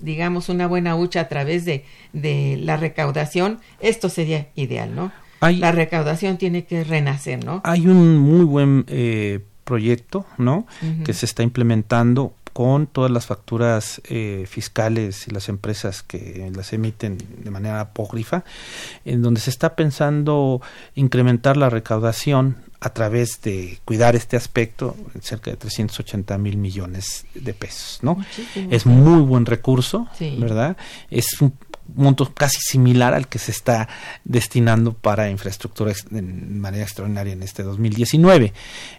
digamos, 0.00 0.48
una 0.48 0.66
buena 0.66 0.96
hucha 0.96 1.20
a 1.20 1.28
través 1.28 1.64
de, 1.64 1.84
de 2.12 2.58
la 2.60 2.76
recaudación, 2.76 3.60
esto 3.78 4.08
sería 4.08 4.48
ideal, 4.56 4.92
¿no? 4.92 5.12
la 5.40 5.72
recaudación 5.72 6.36
tiene 6.36 6.64
que 6.64 6.84
renacer, 6.84 7.42
¿no? 7.44 7.62
Hay 7.64 7.86
un 7.86 8.18
muy 8.18 8.44
buen 8.44 8.84
eh, 8.88 9.40
proyecto, 9.70 10.26
¿no? 10.36 10.66
Que 11.04 11.14
se 11.14 11.26
está 11.26 11.44
implementando 11.44 12.34
con 12.52 12.88
todas 12.88 13.12
las 13.12 13.26
facturas 13.26 14.02
eh, 14.08 14.44
fiscales 14.48 15.28
y 15.28 15.30
las 15.30 15.48
empresas 15.48 16.02
que 16.02 16.50
las 16.52 16.72
emiten 16.72 17.18
de 17.44 17.50
manera 17.52 17.80
apócrifa, 17.80 18.42
en 19.04 19.22
donde 19.22 19.40
se 19.40 19.50
está 19.50 19.76
pensando 19.76 20.60
incrementar 20.96 21.56
la 21.56 21.70
recaudación 21.70 22.56
a 22.80 22.90
través 22.90 23.40
de 23.42 23.78
cuidar 23.84 24.16
este 24.16 24.36
aspecto, 24.36 24.96
cerca 25.20 25.52
de 25.52 25.56
380 25.56 26.36
mil 26.38 26.56
millones 26.56 27.26
de 27.34 27.54
pesos, 27.54 28.00
¿no? 28.02 28.16
Es 28.70 28.84
muy 28.86 29.22
buen 29.22 29.46
recurso, 29.46 30.08
¿verdad? 30.38 30.76
Es 31.10 31.40
un 31.40 31.52
monto 31.94 32.32
casi 32.34 32.58
similar 32.60 33.14
al 33.14 33.28
que 33.28 33.38
se 33.38 33.50
está 33.50 33.88
destinando 34.24 34.92
para 34.92 35.30
infraestructura 35.30 35.92
de 36.10 36.22
manera 36.22 36.84
extraordinaria 36.84 37.32
en 37.32 37.42
este 37.42 37.62
2019. 37.62 38.52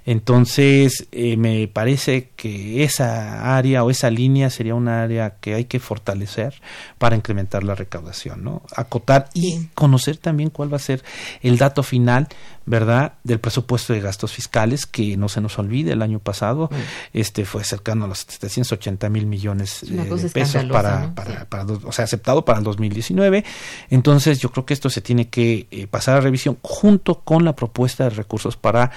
Entonces, 0.05 1.07
eh, 1.11 1.37
me 1.37 1.67
parece 1.67 2.29
que 2.35 2.83
esa 2.83 3.57
área 3.57 3.83
o 3.83 3.89
esa 3.89 4.09
línea 4.09 4.49
sería 4.49 4.75
una 4.75 5.03
área 5.03 5.35
que 5.39 5.53
hay 5.53 5.65
que 5.65 5.79
fortalecer 5.79 6.61
para 6.97 7.15
incrementar 7.15 7.63
la 7.63 7.75
recaudación, 7.75 8.43
¿no? 8.43 8.61
Acotar 8.75 9.29
y 9.33 9.67
conocer 9.73 10.17
también 10.17 10.49
cuál 10.49 10.71
va 10.71 10.77
a 10.77 10.79
ser 10.79 11.03
el 11.41 11.57
dato 11.57 11.83
final 11.83 12.27
¿verdad? 12.65 13.13
Del 13.23 13.39
presupuesto 13.39 13.93
de 13.93 14.01
gastos 14.01 14.31
fiscales, 14.31 14.85
que 14.85 15.17
no 15.17 15.29
se 15.29 15.41
nos 15.41 15.57
olvide, 15.59 15.93
el 15.93 16.01
año 16.01 16.19
pasado 16.19 16.69
mm. 16.71 16.75
este 17.13 17.45
fue 17.45 17.63
cercano 17.63 18.05
a 18.05 18.07
los 18.07 18.19
780 18.19 19.09
mil 19.09 19.25
millones 19.25 19.79
de 19.81 20.29
pesos 20.29 20.65
para, 20.65 21.13
para, 21.13 21.45
para, 21.45 21.65
o 21.65 21.91
sea, 21.91 22.05
aceptado 22.05 22.45
para 22.45 22.59
el 22.59 22.63
2019. 22.63 23.43
Entonces, 23.89 24.39
yo 24.39 24.51
creo 24.51 24.65
que 24.65 24.73
esto 24.73 24.89
se 24.89 25.01
tiene 25.01 25.29
que 25.29 25.67
eh, 25.71 25.87
pasar 25.87 26.17
a 26.17 26.21
revisión 26.21 26.57
junto 26.61 27.19
con 27.19 27.43
la 27.43 27.55
propuesta 27.55 28.05
de 28.05 28.11
recursos 28.11 28.55
para 28.57 28.91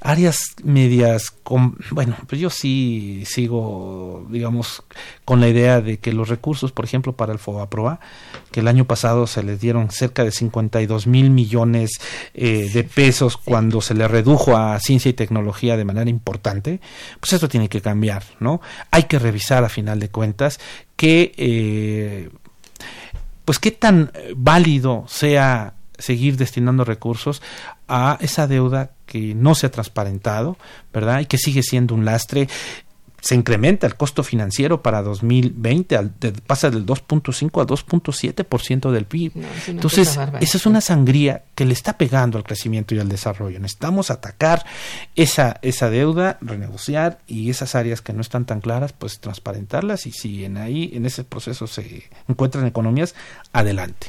áreas 0.00 0.38
medias, 0.62 1.30
con, 1.30 1.76
bueno, 1.90 2.16
pues 2.28 2.40
yo 2.40 2.50
sí 2.50 3.24
sigo, 3.26 4.26
digamos, 4.30 4.84
con 5.24 5.40
la 5.40 5.48
idea 5.48 5.80
de 5.80 5.98
que 5.98 6.12
los 6.12 6.28
recursos, 6.28 6.72
por 6.72 6.84
ejemplo, 6.84 7.14
para 7.14 7.32
el 7.32 7.38
FOBAPROA, 7.38 8.00
que 8.52 8.60
el 8.60 8.68
año 8.68 8.84
pasado 8.84 9.26
se 9.26 9.42
les 9.42 9.60
dieron 9.60 9.90
cerca 9.90 10.24
de 10.24 10.30
52 10.30 11.06
mil 11.06 11.30
millones 11.30 12.00
eh, 12.34 12.70
de 12.72 12.84
pesos 12.84 13.07
cuando 13.44 13.80
se 13.80 13.94
le 13.94 14.08
redujo 14.08 14.56
a 14.56 14.78
ciencia 14.80 15.08
y 15.08 15.14
tecnología 15.14 15.76
de 15.76 15.84
manera 15.84 16.10
importante, 16.10 16.80
pues 17.20 17.32
esto 17.32 17.48
tiene 17.48 17.68
que 17.68 17.80
cambiar, 17.80 18.24
¿no? 18.40 18.60
Hay 18.90 19.04
que 19.04 19.18
revisar 19.18 19.64
a 19.64 19.68
final 19.68 20.00
de 20.00 20.08
cuentas 20.08 20.60
que, 20.96 21.32
eh, 21.36 22.30
pues 23.44 23.58
qué 23.58 23.70
tan 23.70 24.12
válido 24.36 25.04
sea 25.08 25.74
seguir 25.98 26.36
destinando 26.36 26.84
recursos 26.84 27.42
a 27.88 28.18
esa 28.20 28.46
deuda 28.46 28.92
que 29.06 29.34
no 29.34 29.54
se 29.54 29.66
ha 29.66 29.70
transparentado, 29.70 30.56
¿verdad? 30.92 31.20
Y 31.20 31.26
que 31.26 31.38
sigue 31.38 31.62
siendo 31.62 31.94
un 31.94 32.04
lastre 32.04 32.48
se 33.20 33.34
incrementa 33.34 33.86
el 33.86 33.96
costo 33.96 34.22
financiero 34.22 34.82
para 34.82 35.02
2020, 35.02 35.96
al, 35.96 36.10
pasa 36.46 36.70
del 36.70 36.86
2.5 36.86 37.60
al 37.60 37.66
2.7% 37.66 38.90
del 38.92 39.06
PIB. 39.06 39.32
Entonces, 39.66 40.18
esa 40.40 40.56
es 40.56 40.66
una 40.66 40.80
sangría 40.80 41.42
que 41.54 41.64
le 41.64 41.72
está 41.72 41.98
pegando 41.98 42.38
al 42.38 42.44
crecimiento 42.44 42.94
y 42.94 43.00
al 43.00 43.08
desarrollo. 43.08 43.58
Necesitamos 43.58 44.10
atacar 44.10 44.64
esa, 45.16 45.58
esa 45.62 45.90
deuda, 45.90 46.38
renegociar 46.40 47.18
y 47.26 47.50
esas 47.50 47.74
áreas 47.74 48.02
que 48.02 48.12
no 48.12 48.20
están 48.20 48.44
tan 48.44 48.60
claras, 48.60 48.92
pues 48.92 49.18
transparentarlas 49.18 50.06
y 50.06 50.12
si 50.12 50.44
en 50.44 50.56
ahí, 50.56 50.90
en 50.94 51.04
ese 51.04 51.24
proceso 51.24 51.66
se 51.66 52.04
encuentran 52.28 52.66
economías, 52.66 53.16
adelante. 53.52 54.08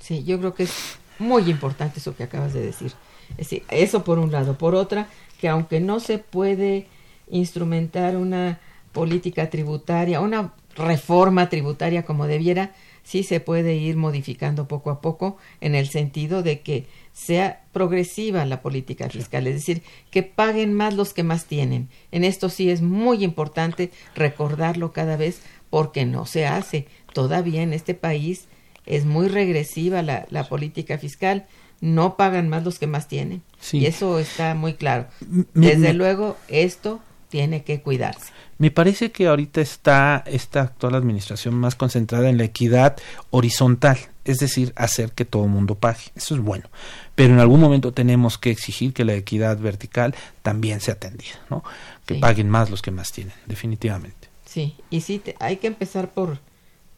Sí, 0.00 0.24
yo 0.24 0.38
creo 0.38 0.54
que 0.54 0.64
es 0.64 0.72
muy 1.20 1.48
importante 1.48 2.00
eso 2.00 2.16
que 2.16 2.24
acabas 2.24 2.52
de 2.52 2.62
decir. 2.62 2.92
Es 3.30 3.36
decir, 3.48 3.62
eso 3.70 4.02
por 4.02 4.18
un 4.18 4.32
lado. 4.32 4.58
Por 4.58 4.74
otra, 4.74 5.06
que 5.40 5.48
aunque 5.48 5.78
no 5.78 6.00
se 6.00 6.18
puede 6.18 6.88
instrumentar 7.32 8.16
una 8.16 8.60
política 8.92 9.50
tributaria, 9.50 10.20
una 10.20 10.54
reforma 10.76 11.48
tributaria 11.48 12.04
como 12.04 12.26
debiera, 12.26 12.72
sí 13.02 13.24
se 13.24 13.40
puede 13.40 13.74
ir 13.74 13.96
modificando 13.96 14.68
poco 14.68 14.90
a 14.90 15.00
poco 15.00 15.38
en 15.60 15.74
el 15.74 15.88
sentido 15.88 16.42
de 16.42 16.60
que 16.60 16.86
sea 17.12 17.64
progresiva 17.72 18.44
la 18.44 18.62
política 18.62 19.08
fiscal, 19.08 19.46
es 19.46 19.54
decir, 19.54 19.82
que 20.10 20.22
paguen 20.22 20.72
más 20.74 20.94
los 20.94 21.12
que 21.12 21.24
más 21.24 21.46
tienen. 21.46 21.88
En 22.12 22.22
esto 22.22 22.48
sí 22.48 22.70
es 22.70 22.80
muy 22.80 23.24
importante 23.24 23.90
recordarlo 24.14 24.92
cada 24.92 25.16
vez 25.16 25.40
porque 25.68 26.04
no 26.04 26.26
se 26.26 26.46
hace. 26.46 26.86
Todavía 27.12 27.62
en 27.62 27.72
este 27.72 27.94
país 27.94 28.46
es 28.86 29.04
muy 29.04 29.28
regresiva 29.28 30.02
la, 30.02 30.26
la 30.30 30.48
política 30.48 30.98
fiscal, 30.98 31.46
no 31.80 32.16
pagan 32.16 32.48
más 32.48 32.62
los 32.62 32.78
que 32.78 32.86
más 32.86 33.08
tienen. 33.08 33.42
Y 33.72 33.86
eso 33.86 34.18
está 34.18 34.54
muy 34.54 34.74
claro. 34.74 35.06
Desde 35.54 35.92
luego, 35.92 36.36
esto 36.48 37.00
tiene 37.32 37.64
que 37.64 37.80
cuidarse. 37.80 38.30
Me 38.58 38.70
parece 38.70 39.10
que 39.10 39.26
ahorita 39.26 39.62
está 39.62 40.22
esta 40.26 40.60
actual 40.60 40.94
administración 40.94 41.54
más 41.54 41.74
concentrada 41.74 42.28
en 42.28 42.36
la 42.36 42.44
equidad 42.44 42.98
horizontal, 43.30 43.96
es 44.26 44.36
decir, 44.36 44.74
hacer 44.76 45.12
que 45.12 45.24
todo 45.24 45.44
el 45.44 45.50
mundo 45.50 45.74
pague. 45.74 46.02
Eso 46.14 46.34
es 46.34 46.42
bueno. 46.42 46.68
Pero 47.14 47.32
en 47.32 47.40
algún 47.40 47.58
momento 47.58 47.92
tenemos 47.92 48.36
que 48.36 48.50
exigir 48.50 48.92
que 48.92 49.06
la 49.06 49.14
equidad 49.14 49.56
vertical 49.56 50.14
también 50.42 50.82
sea 50.82 50.92
atendida, 50.92 51.40
¿no? 51.48 51.64
Que 52.04 52.16
paguen 52.16 52.50
más 52.50 52.68
los 52.68 52.82
que 52.82 52.90
más 52.90 53.12
tienen, 53.12 53.34
definitivamente. 53.46 54.28
Sí, 54.44 54.74
y 54.90 55.00
sí, 55.00 55.22
hay 55.40 55.56
que 55.56 55.68
empezar 55.68 56.10
por, 56.10 56.38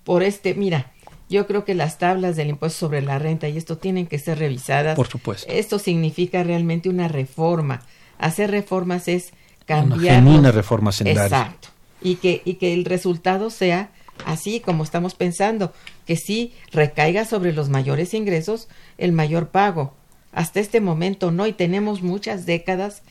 por 0.03 0.25
este, 0.25 0.55
mira, 0.55 0.91
yo 1.31 1.47
creo 1.47 1.65
que 1.65 1.75
las 1.75 1.99
tablas 1.99 2.35
del 2.35 2.49
impuesto 2.49 2.81
sobre 2.81 3.03
la 3.03 3.21
renta 3.21 3.49
y 3.49 3.57
esto 3.57 3.79
tienen 3.79 4.09
que 4.09 4.19
ser 4.19 4.41
revisadas. 4.41 4.97
Por 4.97 5.07
supuesto. 5.07 5.47
Esto 5.49 5.79
significa 5.79 6.43
realmente 6.43 6.89
una 6.89 7.07
reforma. 7.07 7.83
Hacer 8.19 8.51
reformas 8.51 9.07
es 9.07 9.33
cambiar. 9.67 9.99
Una 9.99 10.31
genuina 10.31 10.53
reforma 10.53 10.91
Exacto. 10.91 11.69
Y 12.01 12.17
que, 12.17 12.43
y 12.45 12.55
que 12.55 12.75
el 12.75 12.85
resultado 12.85 13.51
sea 13.51 13.91
así 14.25 14.61
como 14.61 14.85
estamos 14.85 15.15
pensando, 15.15 15.73
que 16.07 16.17
sí 16.17 16.55
recaiga 16.73 17.25
sobre 17.25 17.53
los 17.53 17.69
mayores 17.69 18.15
ingresos 18.15 18.69
el 18.99 19.13
mayor 19.13 19.49
pago. 19.49 19.95
Hasta 20.33 20.61
este 20.61 20.81
momento 20.81 21.31
no, 21.31 21.47
y 21.47 21.53
tenemos 21.53 22.03
muchas 22.03 22.47
décadas 22.47 23.03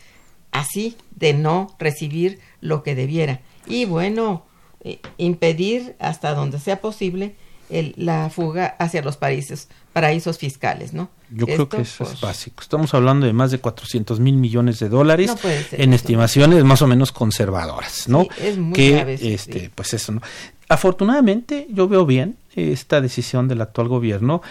así 0.52 0.98
de 1.12 1.34
no 1.34 1.76
recibir 1.80 2.40
lo 2.62 2.84
que 2.84 2.96
debiera. 2.96 3.42
Y 3.66 3.86
bueno, 3.86 4.46
eh, 4.82 5.00
impedir 5.18 5.96
hasta 6.00 6.34
donde 6.34 6.60
sea 6.60 6.82
posible 6.82 7.36
la 7.70 8.30
fuga 8.30 8.76
hacia 8.78 9.02
los 9.02 9.18
paraísos, 9.18 9.68
paraísos 9.94 10.40
fiscales, 10.40 10.94
¿no? 10.94 11.10
Yo 11.30 11.46
creo 11.46 11.70
que 11.70 11.82
eso 11.82 12.04
es 12.04 12.10
pues, 12.10 12.22
básico. 12.22 12.62
Estamos 12.62 12.94
hablando 12.94 13.26
de 13.26 13.34
más 13.34 13.52
de 13.52 13.60
400 13.60 14.20
mil 14.20 14.36
millones 14.36 14.80
de 14.80 14.90
dólares 14.90 15.34
en 15.72 15.94
estimaciones 15.94 16.64
más 16.64 16.82
o 16.82 16.88
menos 16.88 17.12
conservadoras, 17.12 18.08
¿no? 18.10 18.28
es 18.40 18.58
muy 18.58 18.74
que, 18.74 19.18
este, 19.22 19.72
pues 19.74 19.94
eso, 19.94 20.12
¿no? 20.12 20.22
Afortunadamente, 20.68 21.68
yo 21.70 21.88
veo 21.88 22.06
bien 22.06 22.38
esta 22.56 23.02
decisión 23.02 23.48
del 23.48 23.62
actual 23.62 23.88
gobierno 23.88 24.42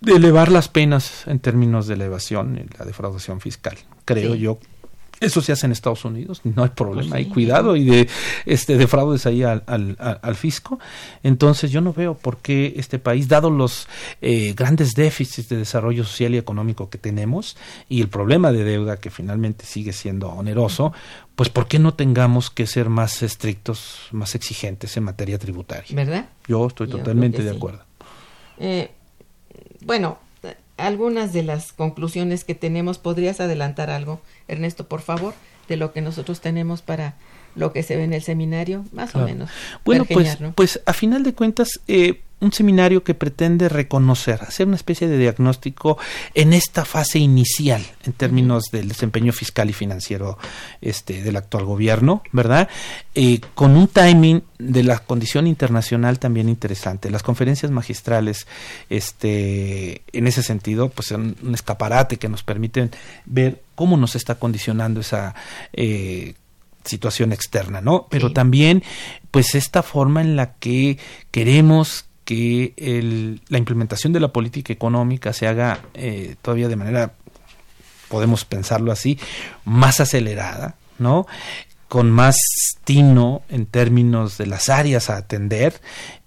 de 0.00 0.16
elevar 0.16 0.50
las 0.50 0.68
penas 0.68 1.26
en 1.26 1.38
términos 1.38 1.86
de 1.86 1.94
elevación 1.94 2.58
y 2.58 2.78
la 2.78 2.84
defraudación 2.84 3.40
fiscal. 3.40 3.76
Creo 4.04 4.34
yo 4.34 4.58
eso 5.20 5.40
se 5.40 5.52
hace 5.52 5.66
en 5.66 5.72
Estados 5.72 6.04
Unidos, 6.04 6.40
no 6.44 6.62
hay 6.62 6.70
problema, 6.70 7.10
pues 7.10 7.12
hay 7.12 7.26
cuidado 7.26 7.76
y 7.76 7.84
de, 7.84 8.08
este, 8.44 8.76
de 8.76 8.86
fraudes 8.86 9.26
ahí 9.26 9.42
al, 9.42 9.62
al, 9.66 9.96
al, 9.98 10.34
fisco. 10.34 10.78
Entonces 11.22 11.70
yo 11.70 11.80
no 11.80 11.92
veo 11.92 12.14
por 12.14 12.38
qué 12.38 12.74
este 12.76 12.98
país, 12.98 13.28
dado 13.28 13.50
los 13.50 13.88
eh, 14.20 14.52
grandes 14.54 14.94
déficits 14.94 15.48
de 15.48 15.56
desarrollo 15.56 16.04
social 16.04 16.34
y 16.34 16.38
económico 16.38 16.90
que 16.90 16.98
tenemos 16.98 17.56
y 17.88 18.00
el 18.00 18.08
problema 18.08 18.52
de 18.52 18.64
deuda 18.64 18.98
que 18.98 19.10
finalmente 19.10 19.64
sigue 19.64 19.92
siendo 19.92 20.28
oneroso, 20.28 20.92
pues 21.34 21.48
por 21.48 21.66
qué 21.66 21.78
no 21.78 21.94
tengamos 21.94 22.50
que 22.50 22.66
ser 22.66 22.88
más 22.88 23.22
estrictos, 23.22 24.08
más 24.12 24.34
exigentes 24.34 24.96
en 24.96 25.04
materia 25.04 25.38
tributaria. 25.38 25.94
¿Verdad? 25.94 26.28
Yo 26.46 26.66
estoy 26.66 26.88
totalmente 26.88 27.42
de 27.42 27.50
acuerdo. 27.50 27.84
Eh, 28.58 28.90
bueno, 29.82 30.18
algunas 30.76 31.32
de 31.32 31.42
las 31.42 31.72
conclusiones 31.72 32.44
que 32.44 32.54
tenemos, 32.54 32.98
¿podrías 32.98 33.40
adelantar 33.40 33.90
algo, 33.90 34.20
Ernesto, 34.48 34.88
por 34.88 35.00
favor, 35.00 35.34
de 35.68 35.76
lo 35.76 35.92
que 35.92 36.00
nosotros 36.00 36.40
tenemos 36.40 36.82
para 36.82 37.16
lo 37.56 37.72
que 37.72 37.82
se 37.82 37.96
ve 37.96 38.04
en 38.04 38.12
el 38.12 38.22
seminario, 38.22 38.84
más 38.92 39.14
o 39.14 39.24
menos? 39.24 39.50
Bueno, 39.84 40.04
pues, 40.04 40.38
pues 40.54 40.80
a 40.86 40.92
final 40.92 41.22
de 41.22 41.34
cuentas, 41.34 41.80
eh, 41.88 42.20
un 42.38 42.52
seminario 42.52 43.02
que 43.02 43.14
pretende 43.14 43.68
reconocer, 43.68 44.42
hacer 44.42 44.66
una 44.66 44.76
especie 44.76 45.08
de 45.08 45.16
diagnóstico 45.16 45.96
en 46.34 46.52
esta 46.52 46.84
fase 46.84 47.18
inicial 47.18 47.82
en 48.04 48.12
términos 48.12 48.64
del 48.70 48.88
desempeño 48.88 49.32
fiscal 49.32 49.70
y 49.70 49.72
financiero 49.72 50.36
este, 50.82 51.22
del 51.22 51.36
actual 51.36 51.64
gobierno, 51.64 52.22
¿verdad? 52.32 52.68
Eh, 53.14 53.40
con 53.54 53.74
un 53.74 53.88
timing 53.88 54.42
de 54.58 54.82
la 54.82 54.98
condición 54.98 55.46
internacional 55.46 56.18
también 56.18 56.50
interesante. 56.50 57.10
Las 57.10 57.22
conferencias 57.22 57.72
magistrales, 57.72 58.46
este, 58.90 60.02
en 60.12 60.26
ese 60.26 60.42
sentido, 60.42 60.90
pues 60.90 61.08
son 61.08 61.36
un 61.42 61.54
escaparate 61.54 62.18
que 62.18 62.28
nos 62.28 62.42
permiten 62.42 62.90
ver 63.24 63.62
cómo 63.74 63.96
nos 63.96 64.14
está 64.14 64.34
condicionando 64.34 65.00
esa 65.00 65.34
eh, 65.72 66.34
situación 66.86 67.32
externa, 67.32 67.80
¿no? 67.80 68.06
Pero 68.10 68.28
Sí. 68.28 68.34
también, 68.34 68.82
pues, 69.30 69.54
esta 69.54 69.82
forma 69.82 70.20
en 70.20 70.36
la 70.36 70.54
que 70.54 70.98
queremos 71.30 72.06
que 72.24 72.74
el- 72.76 73.40
la 73.48 73.58
implementación 73.58 74.12
de 74.12 74.20
la 74.20 74.32
política 74.32 74.72
económica 74.72 75.32
se 75.32 75.46
haga 75.46 75.80
eh, 75.94 76.34
todavía 76.42 76.68
de 76.68 76.76
manera, 76.76 77.12
podemos 78.08 78.44
pensarlo 78.44 78.90
así, 78.92 79.18
más 79.64 80.00
acelerada, 80.00 80.74
¿no? 80.98 81.26
Con 81.88 82.10
más 82.10 82.36
tino 82.84 83.42
en 83.48 83.66
términos 83.66 84.38
de 84.38 84.46
las 84.46 84.68
áreas 84.68 85.08
a 85.08 85.16
atender 85.18 85.80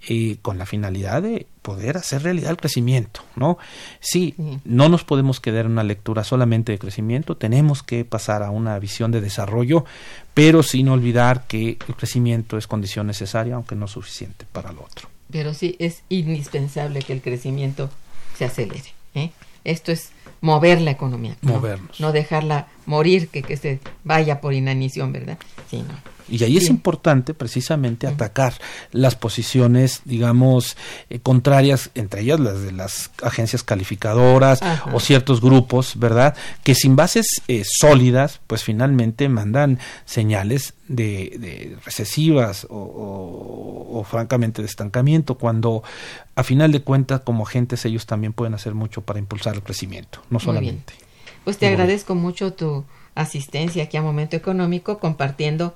y 0.08 0.36
con 0.38 0.58
la 0.58 0.66
finalidad 0.66 1.22
de 1.22 1.46
poder 1.62 1.98
hacer 1.98 2.24
realidad 2.24 2.52
el 2.52 2.58
crecimiento, 2.58 3.22
¿no? 3.36 3.58
Sí, 4.00 4.34
Sí. 4.38 4.60
no 4.64 4.88
nos 4.90 5.04
podemos 5.04 5.40
quedar 5.40 5.66
en 5.66 5.74
una 5.74 5.84
lectura 5.84 6.24
solamente 6.24 6.72
de 6.72 6.80
crecimiento, 6.80 7.36
tenemos 7.36 7.84
que 7.84 8.06
pasar 8.06 8.42
a 8.44 8.50
una 8.50 8.80
visión 8.80 9.12
de 9.12 9.20
desarrollo, 9.22 9.84
pero 10.34 10.64
sin 10.64 10.88
olvidar 10.88 11.48
que 11.48 11.78
el 11.88 11.96
crecimiento 11.96 12.58
es 12.58 12.66
condición 12.66 13.08
necesaria, 13.08 13.56
aunque 13.56 13.76
no 13.76 13.88
suficiente 13.88 14.46
para 14.52 14.72
lo 14.72 14.84
otro. 14.84 15.10
Pero 15.32 15.54
sí 15.54 15.76
es 15.80 16.02
indispensable 16.10 17.02
que 17.02 17.14
el 17.14 17.22
crecimiento 17.22 17.90
se 18.38 18.46
acelere. 18.46 18.94
¿eh? 19.16 19.32
Esto 19.66 19.92
es 19.92 20.12
mover 20.42 20.80
la 20.82 20.92
economía. 20.92 21.36
¿no? 21.42 21.54
Movernos. 21.54 22.00
No 22.00 22.12
dejarla 22.14 22.68
morir, 22.90 23.30
que, 23.30 23.42
que 23.44 23.56
se 23.56 23.80
vaya 24.04 24.42
por 24.42 24.54
inanición, 24.54 25.14
¿verdad? 25.14 25.38
Sí, 25.70 25.78
no. 25.88 25.94
Y 26.32 26.44
ahí 26.44 26.58
es 26.58 26.70
importante 26.70 27.34
precisamente 27.34 28.06
atacar 28.06 28.54
las 28.92 29.16
posiciones, 29.16 30.02
digamos, 30.06 30.78
eh, 31.10 31.18
contrarias, 31.20 31.90
entre 31.96 32.22
ellas 32.22 32.40
las 32.40 32.62
de 32.62 32.72
las 32.72 33.10
agencias 33.24 33.64
calificadoras 33.64 34.62
Ajá. 34.62 34.92
o 34.94 35.00
ciertos 35.00 35.42
grupos, 35.42 35.94
¿verdad? 35.98 36.36
Que 36.64 36.76
sin 36.76 36.96
bases 36.96 37.26
eh, 37.48 37.64
sólidas, 37.66 38.42
pues 38.46 38.64
finalmente 38.64 39.28
mandan 39.28 39.80
señales 40.06 40.76
de, 40.88 41.36
de 41.40 41.78
recesivas 41.84 42.66
o, 42.70 42.76
o- 42.78 44.00
o 44.00 44.04
francamente 44.04 44.62
de 44.62 44.68
estancamiento, 44.68 45.36
cuando 45.40 45.82
a 46.36 46.44
final 46.44 46.72
de 46.72 46.82
cuentas 46.84 47.22
como 47.22 47.44
agentes 47.48 47.86
ellos 47.86 48.06
también 48.06 48.34
pueden 48.34 48.54
hacer 48.54 48.76
mucho 48.76 49.02
para 49.02 49.18
impulsar 49.18 49.56
el 49.56 49.64
crecimiento, 49.64 50.22
no 50.30 50.40
solamente. 50.40 50.94
Pues 51.44 51.58
te 51.58 51.68
agradezco 51.68 52.16
mucho 52.16 52.54
tu 52.54 52.86
asistencia 53.16 53.84
aquí 53.84 53.98
a 53.98 54.02
Momento 54.02 54.36
Económico, 54.36 55.00
compartiendo 55.00 55.76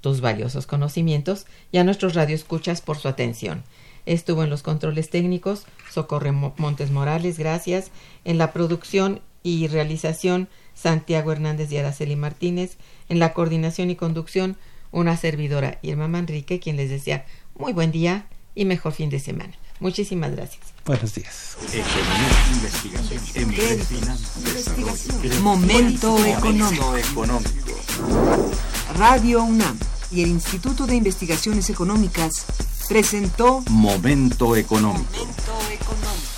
tus 0.00 0.20
valiosos 0.20 0.66
conocimientos 0.66 1.46
y 1.72 1.78
a 1.78 1.84
nuestros 1.84 2.14
radioescuchas 2.14 2.80
por 2.80 2.98
su 2.98 3.08
atención. 3.08 3.64
Estuvo 4.06 4.44
en 4.44 4.50
los 4.50 4.62
controles 4.62 5.10
técnicos 5.10 5.66
Socorre 5.90 6.32
Mo- 6.32 6.54
Montes 6.56 6.90
Morales, 6.90 7.38
gracias. 7.38 7.90
En 8.24 8.38
la 8.38 8.52
producción 8.52 9.20
y 9.42 9.66
realización 9.66 10.48
Santiago 10.74 11.32
Hernández 11.32 11.70
y 11.72 11.78
Araceli 11.78 12.16
Martínez. 12.16 12.78
En 13.08 13.18
la 13.18 13.32
coordinación 13.34 13.90
y 13.90 13.96
conducción 13.96 14.56
una 14.92 15.16
servidora 15.16 15.78
Irma 15.82 16.08
Manrique, 16.08 16.60
quien 16.60 16.76
les 16.76 16.88
desea 16.90 17.26
muy 17.58 17.72
buen 17.72 17.90
día 17.92 18.26
y 18.54 18.64
mejor 18.64 18.92
fin 18.92 19.10
de 19.10 19.20
semana. 19.20 19.52
Muchísimas 19.80 20.32
gracias. 20.32 20.60
Buenos 20.84 21.14
días. 21.14 21.56
Economía, 21.72 22.30
investigación, 22.54 23.20
finanzas. 23.84 25.40
Momento 25.40 26.24
económico. 26.24 26.96
económico. 26.96 27.72
Radio 28.96 29.42
UNAM 29.42 29.78
y 30.10 30.22
el 30.22 30.30
Instituto 30.30 30.86
de 30.86 30.96
Investigaciones 30.96 31.68
Económicas 31.70 32.46
presentó 32.88 33.62
Momento 33.68 34.56
económico. 34.56 35.04
Momento 35.12 35.52
económico. 35.70 36.37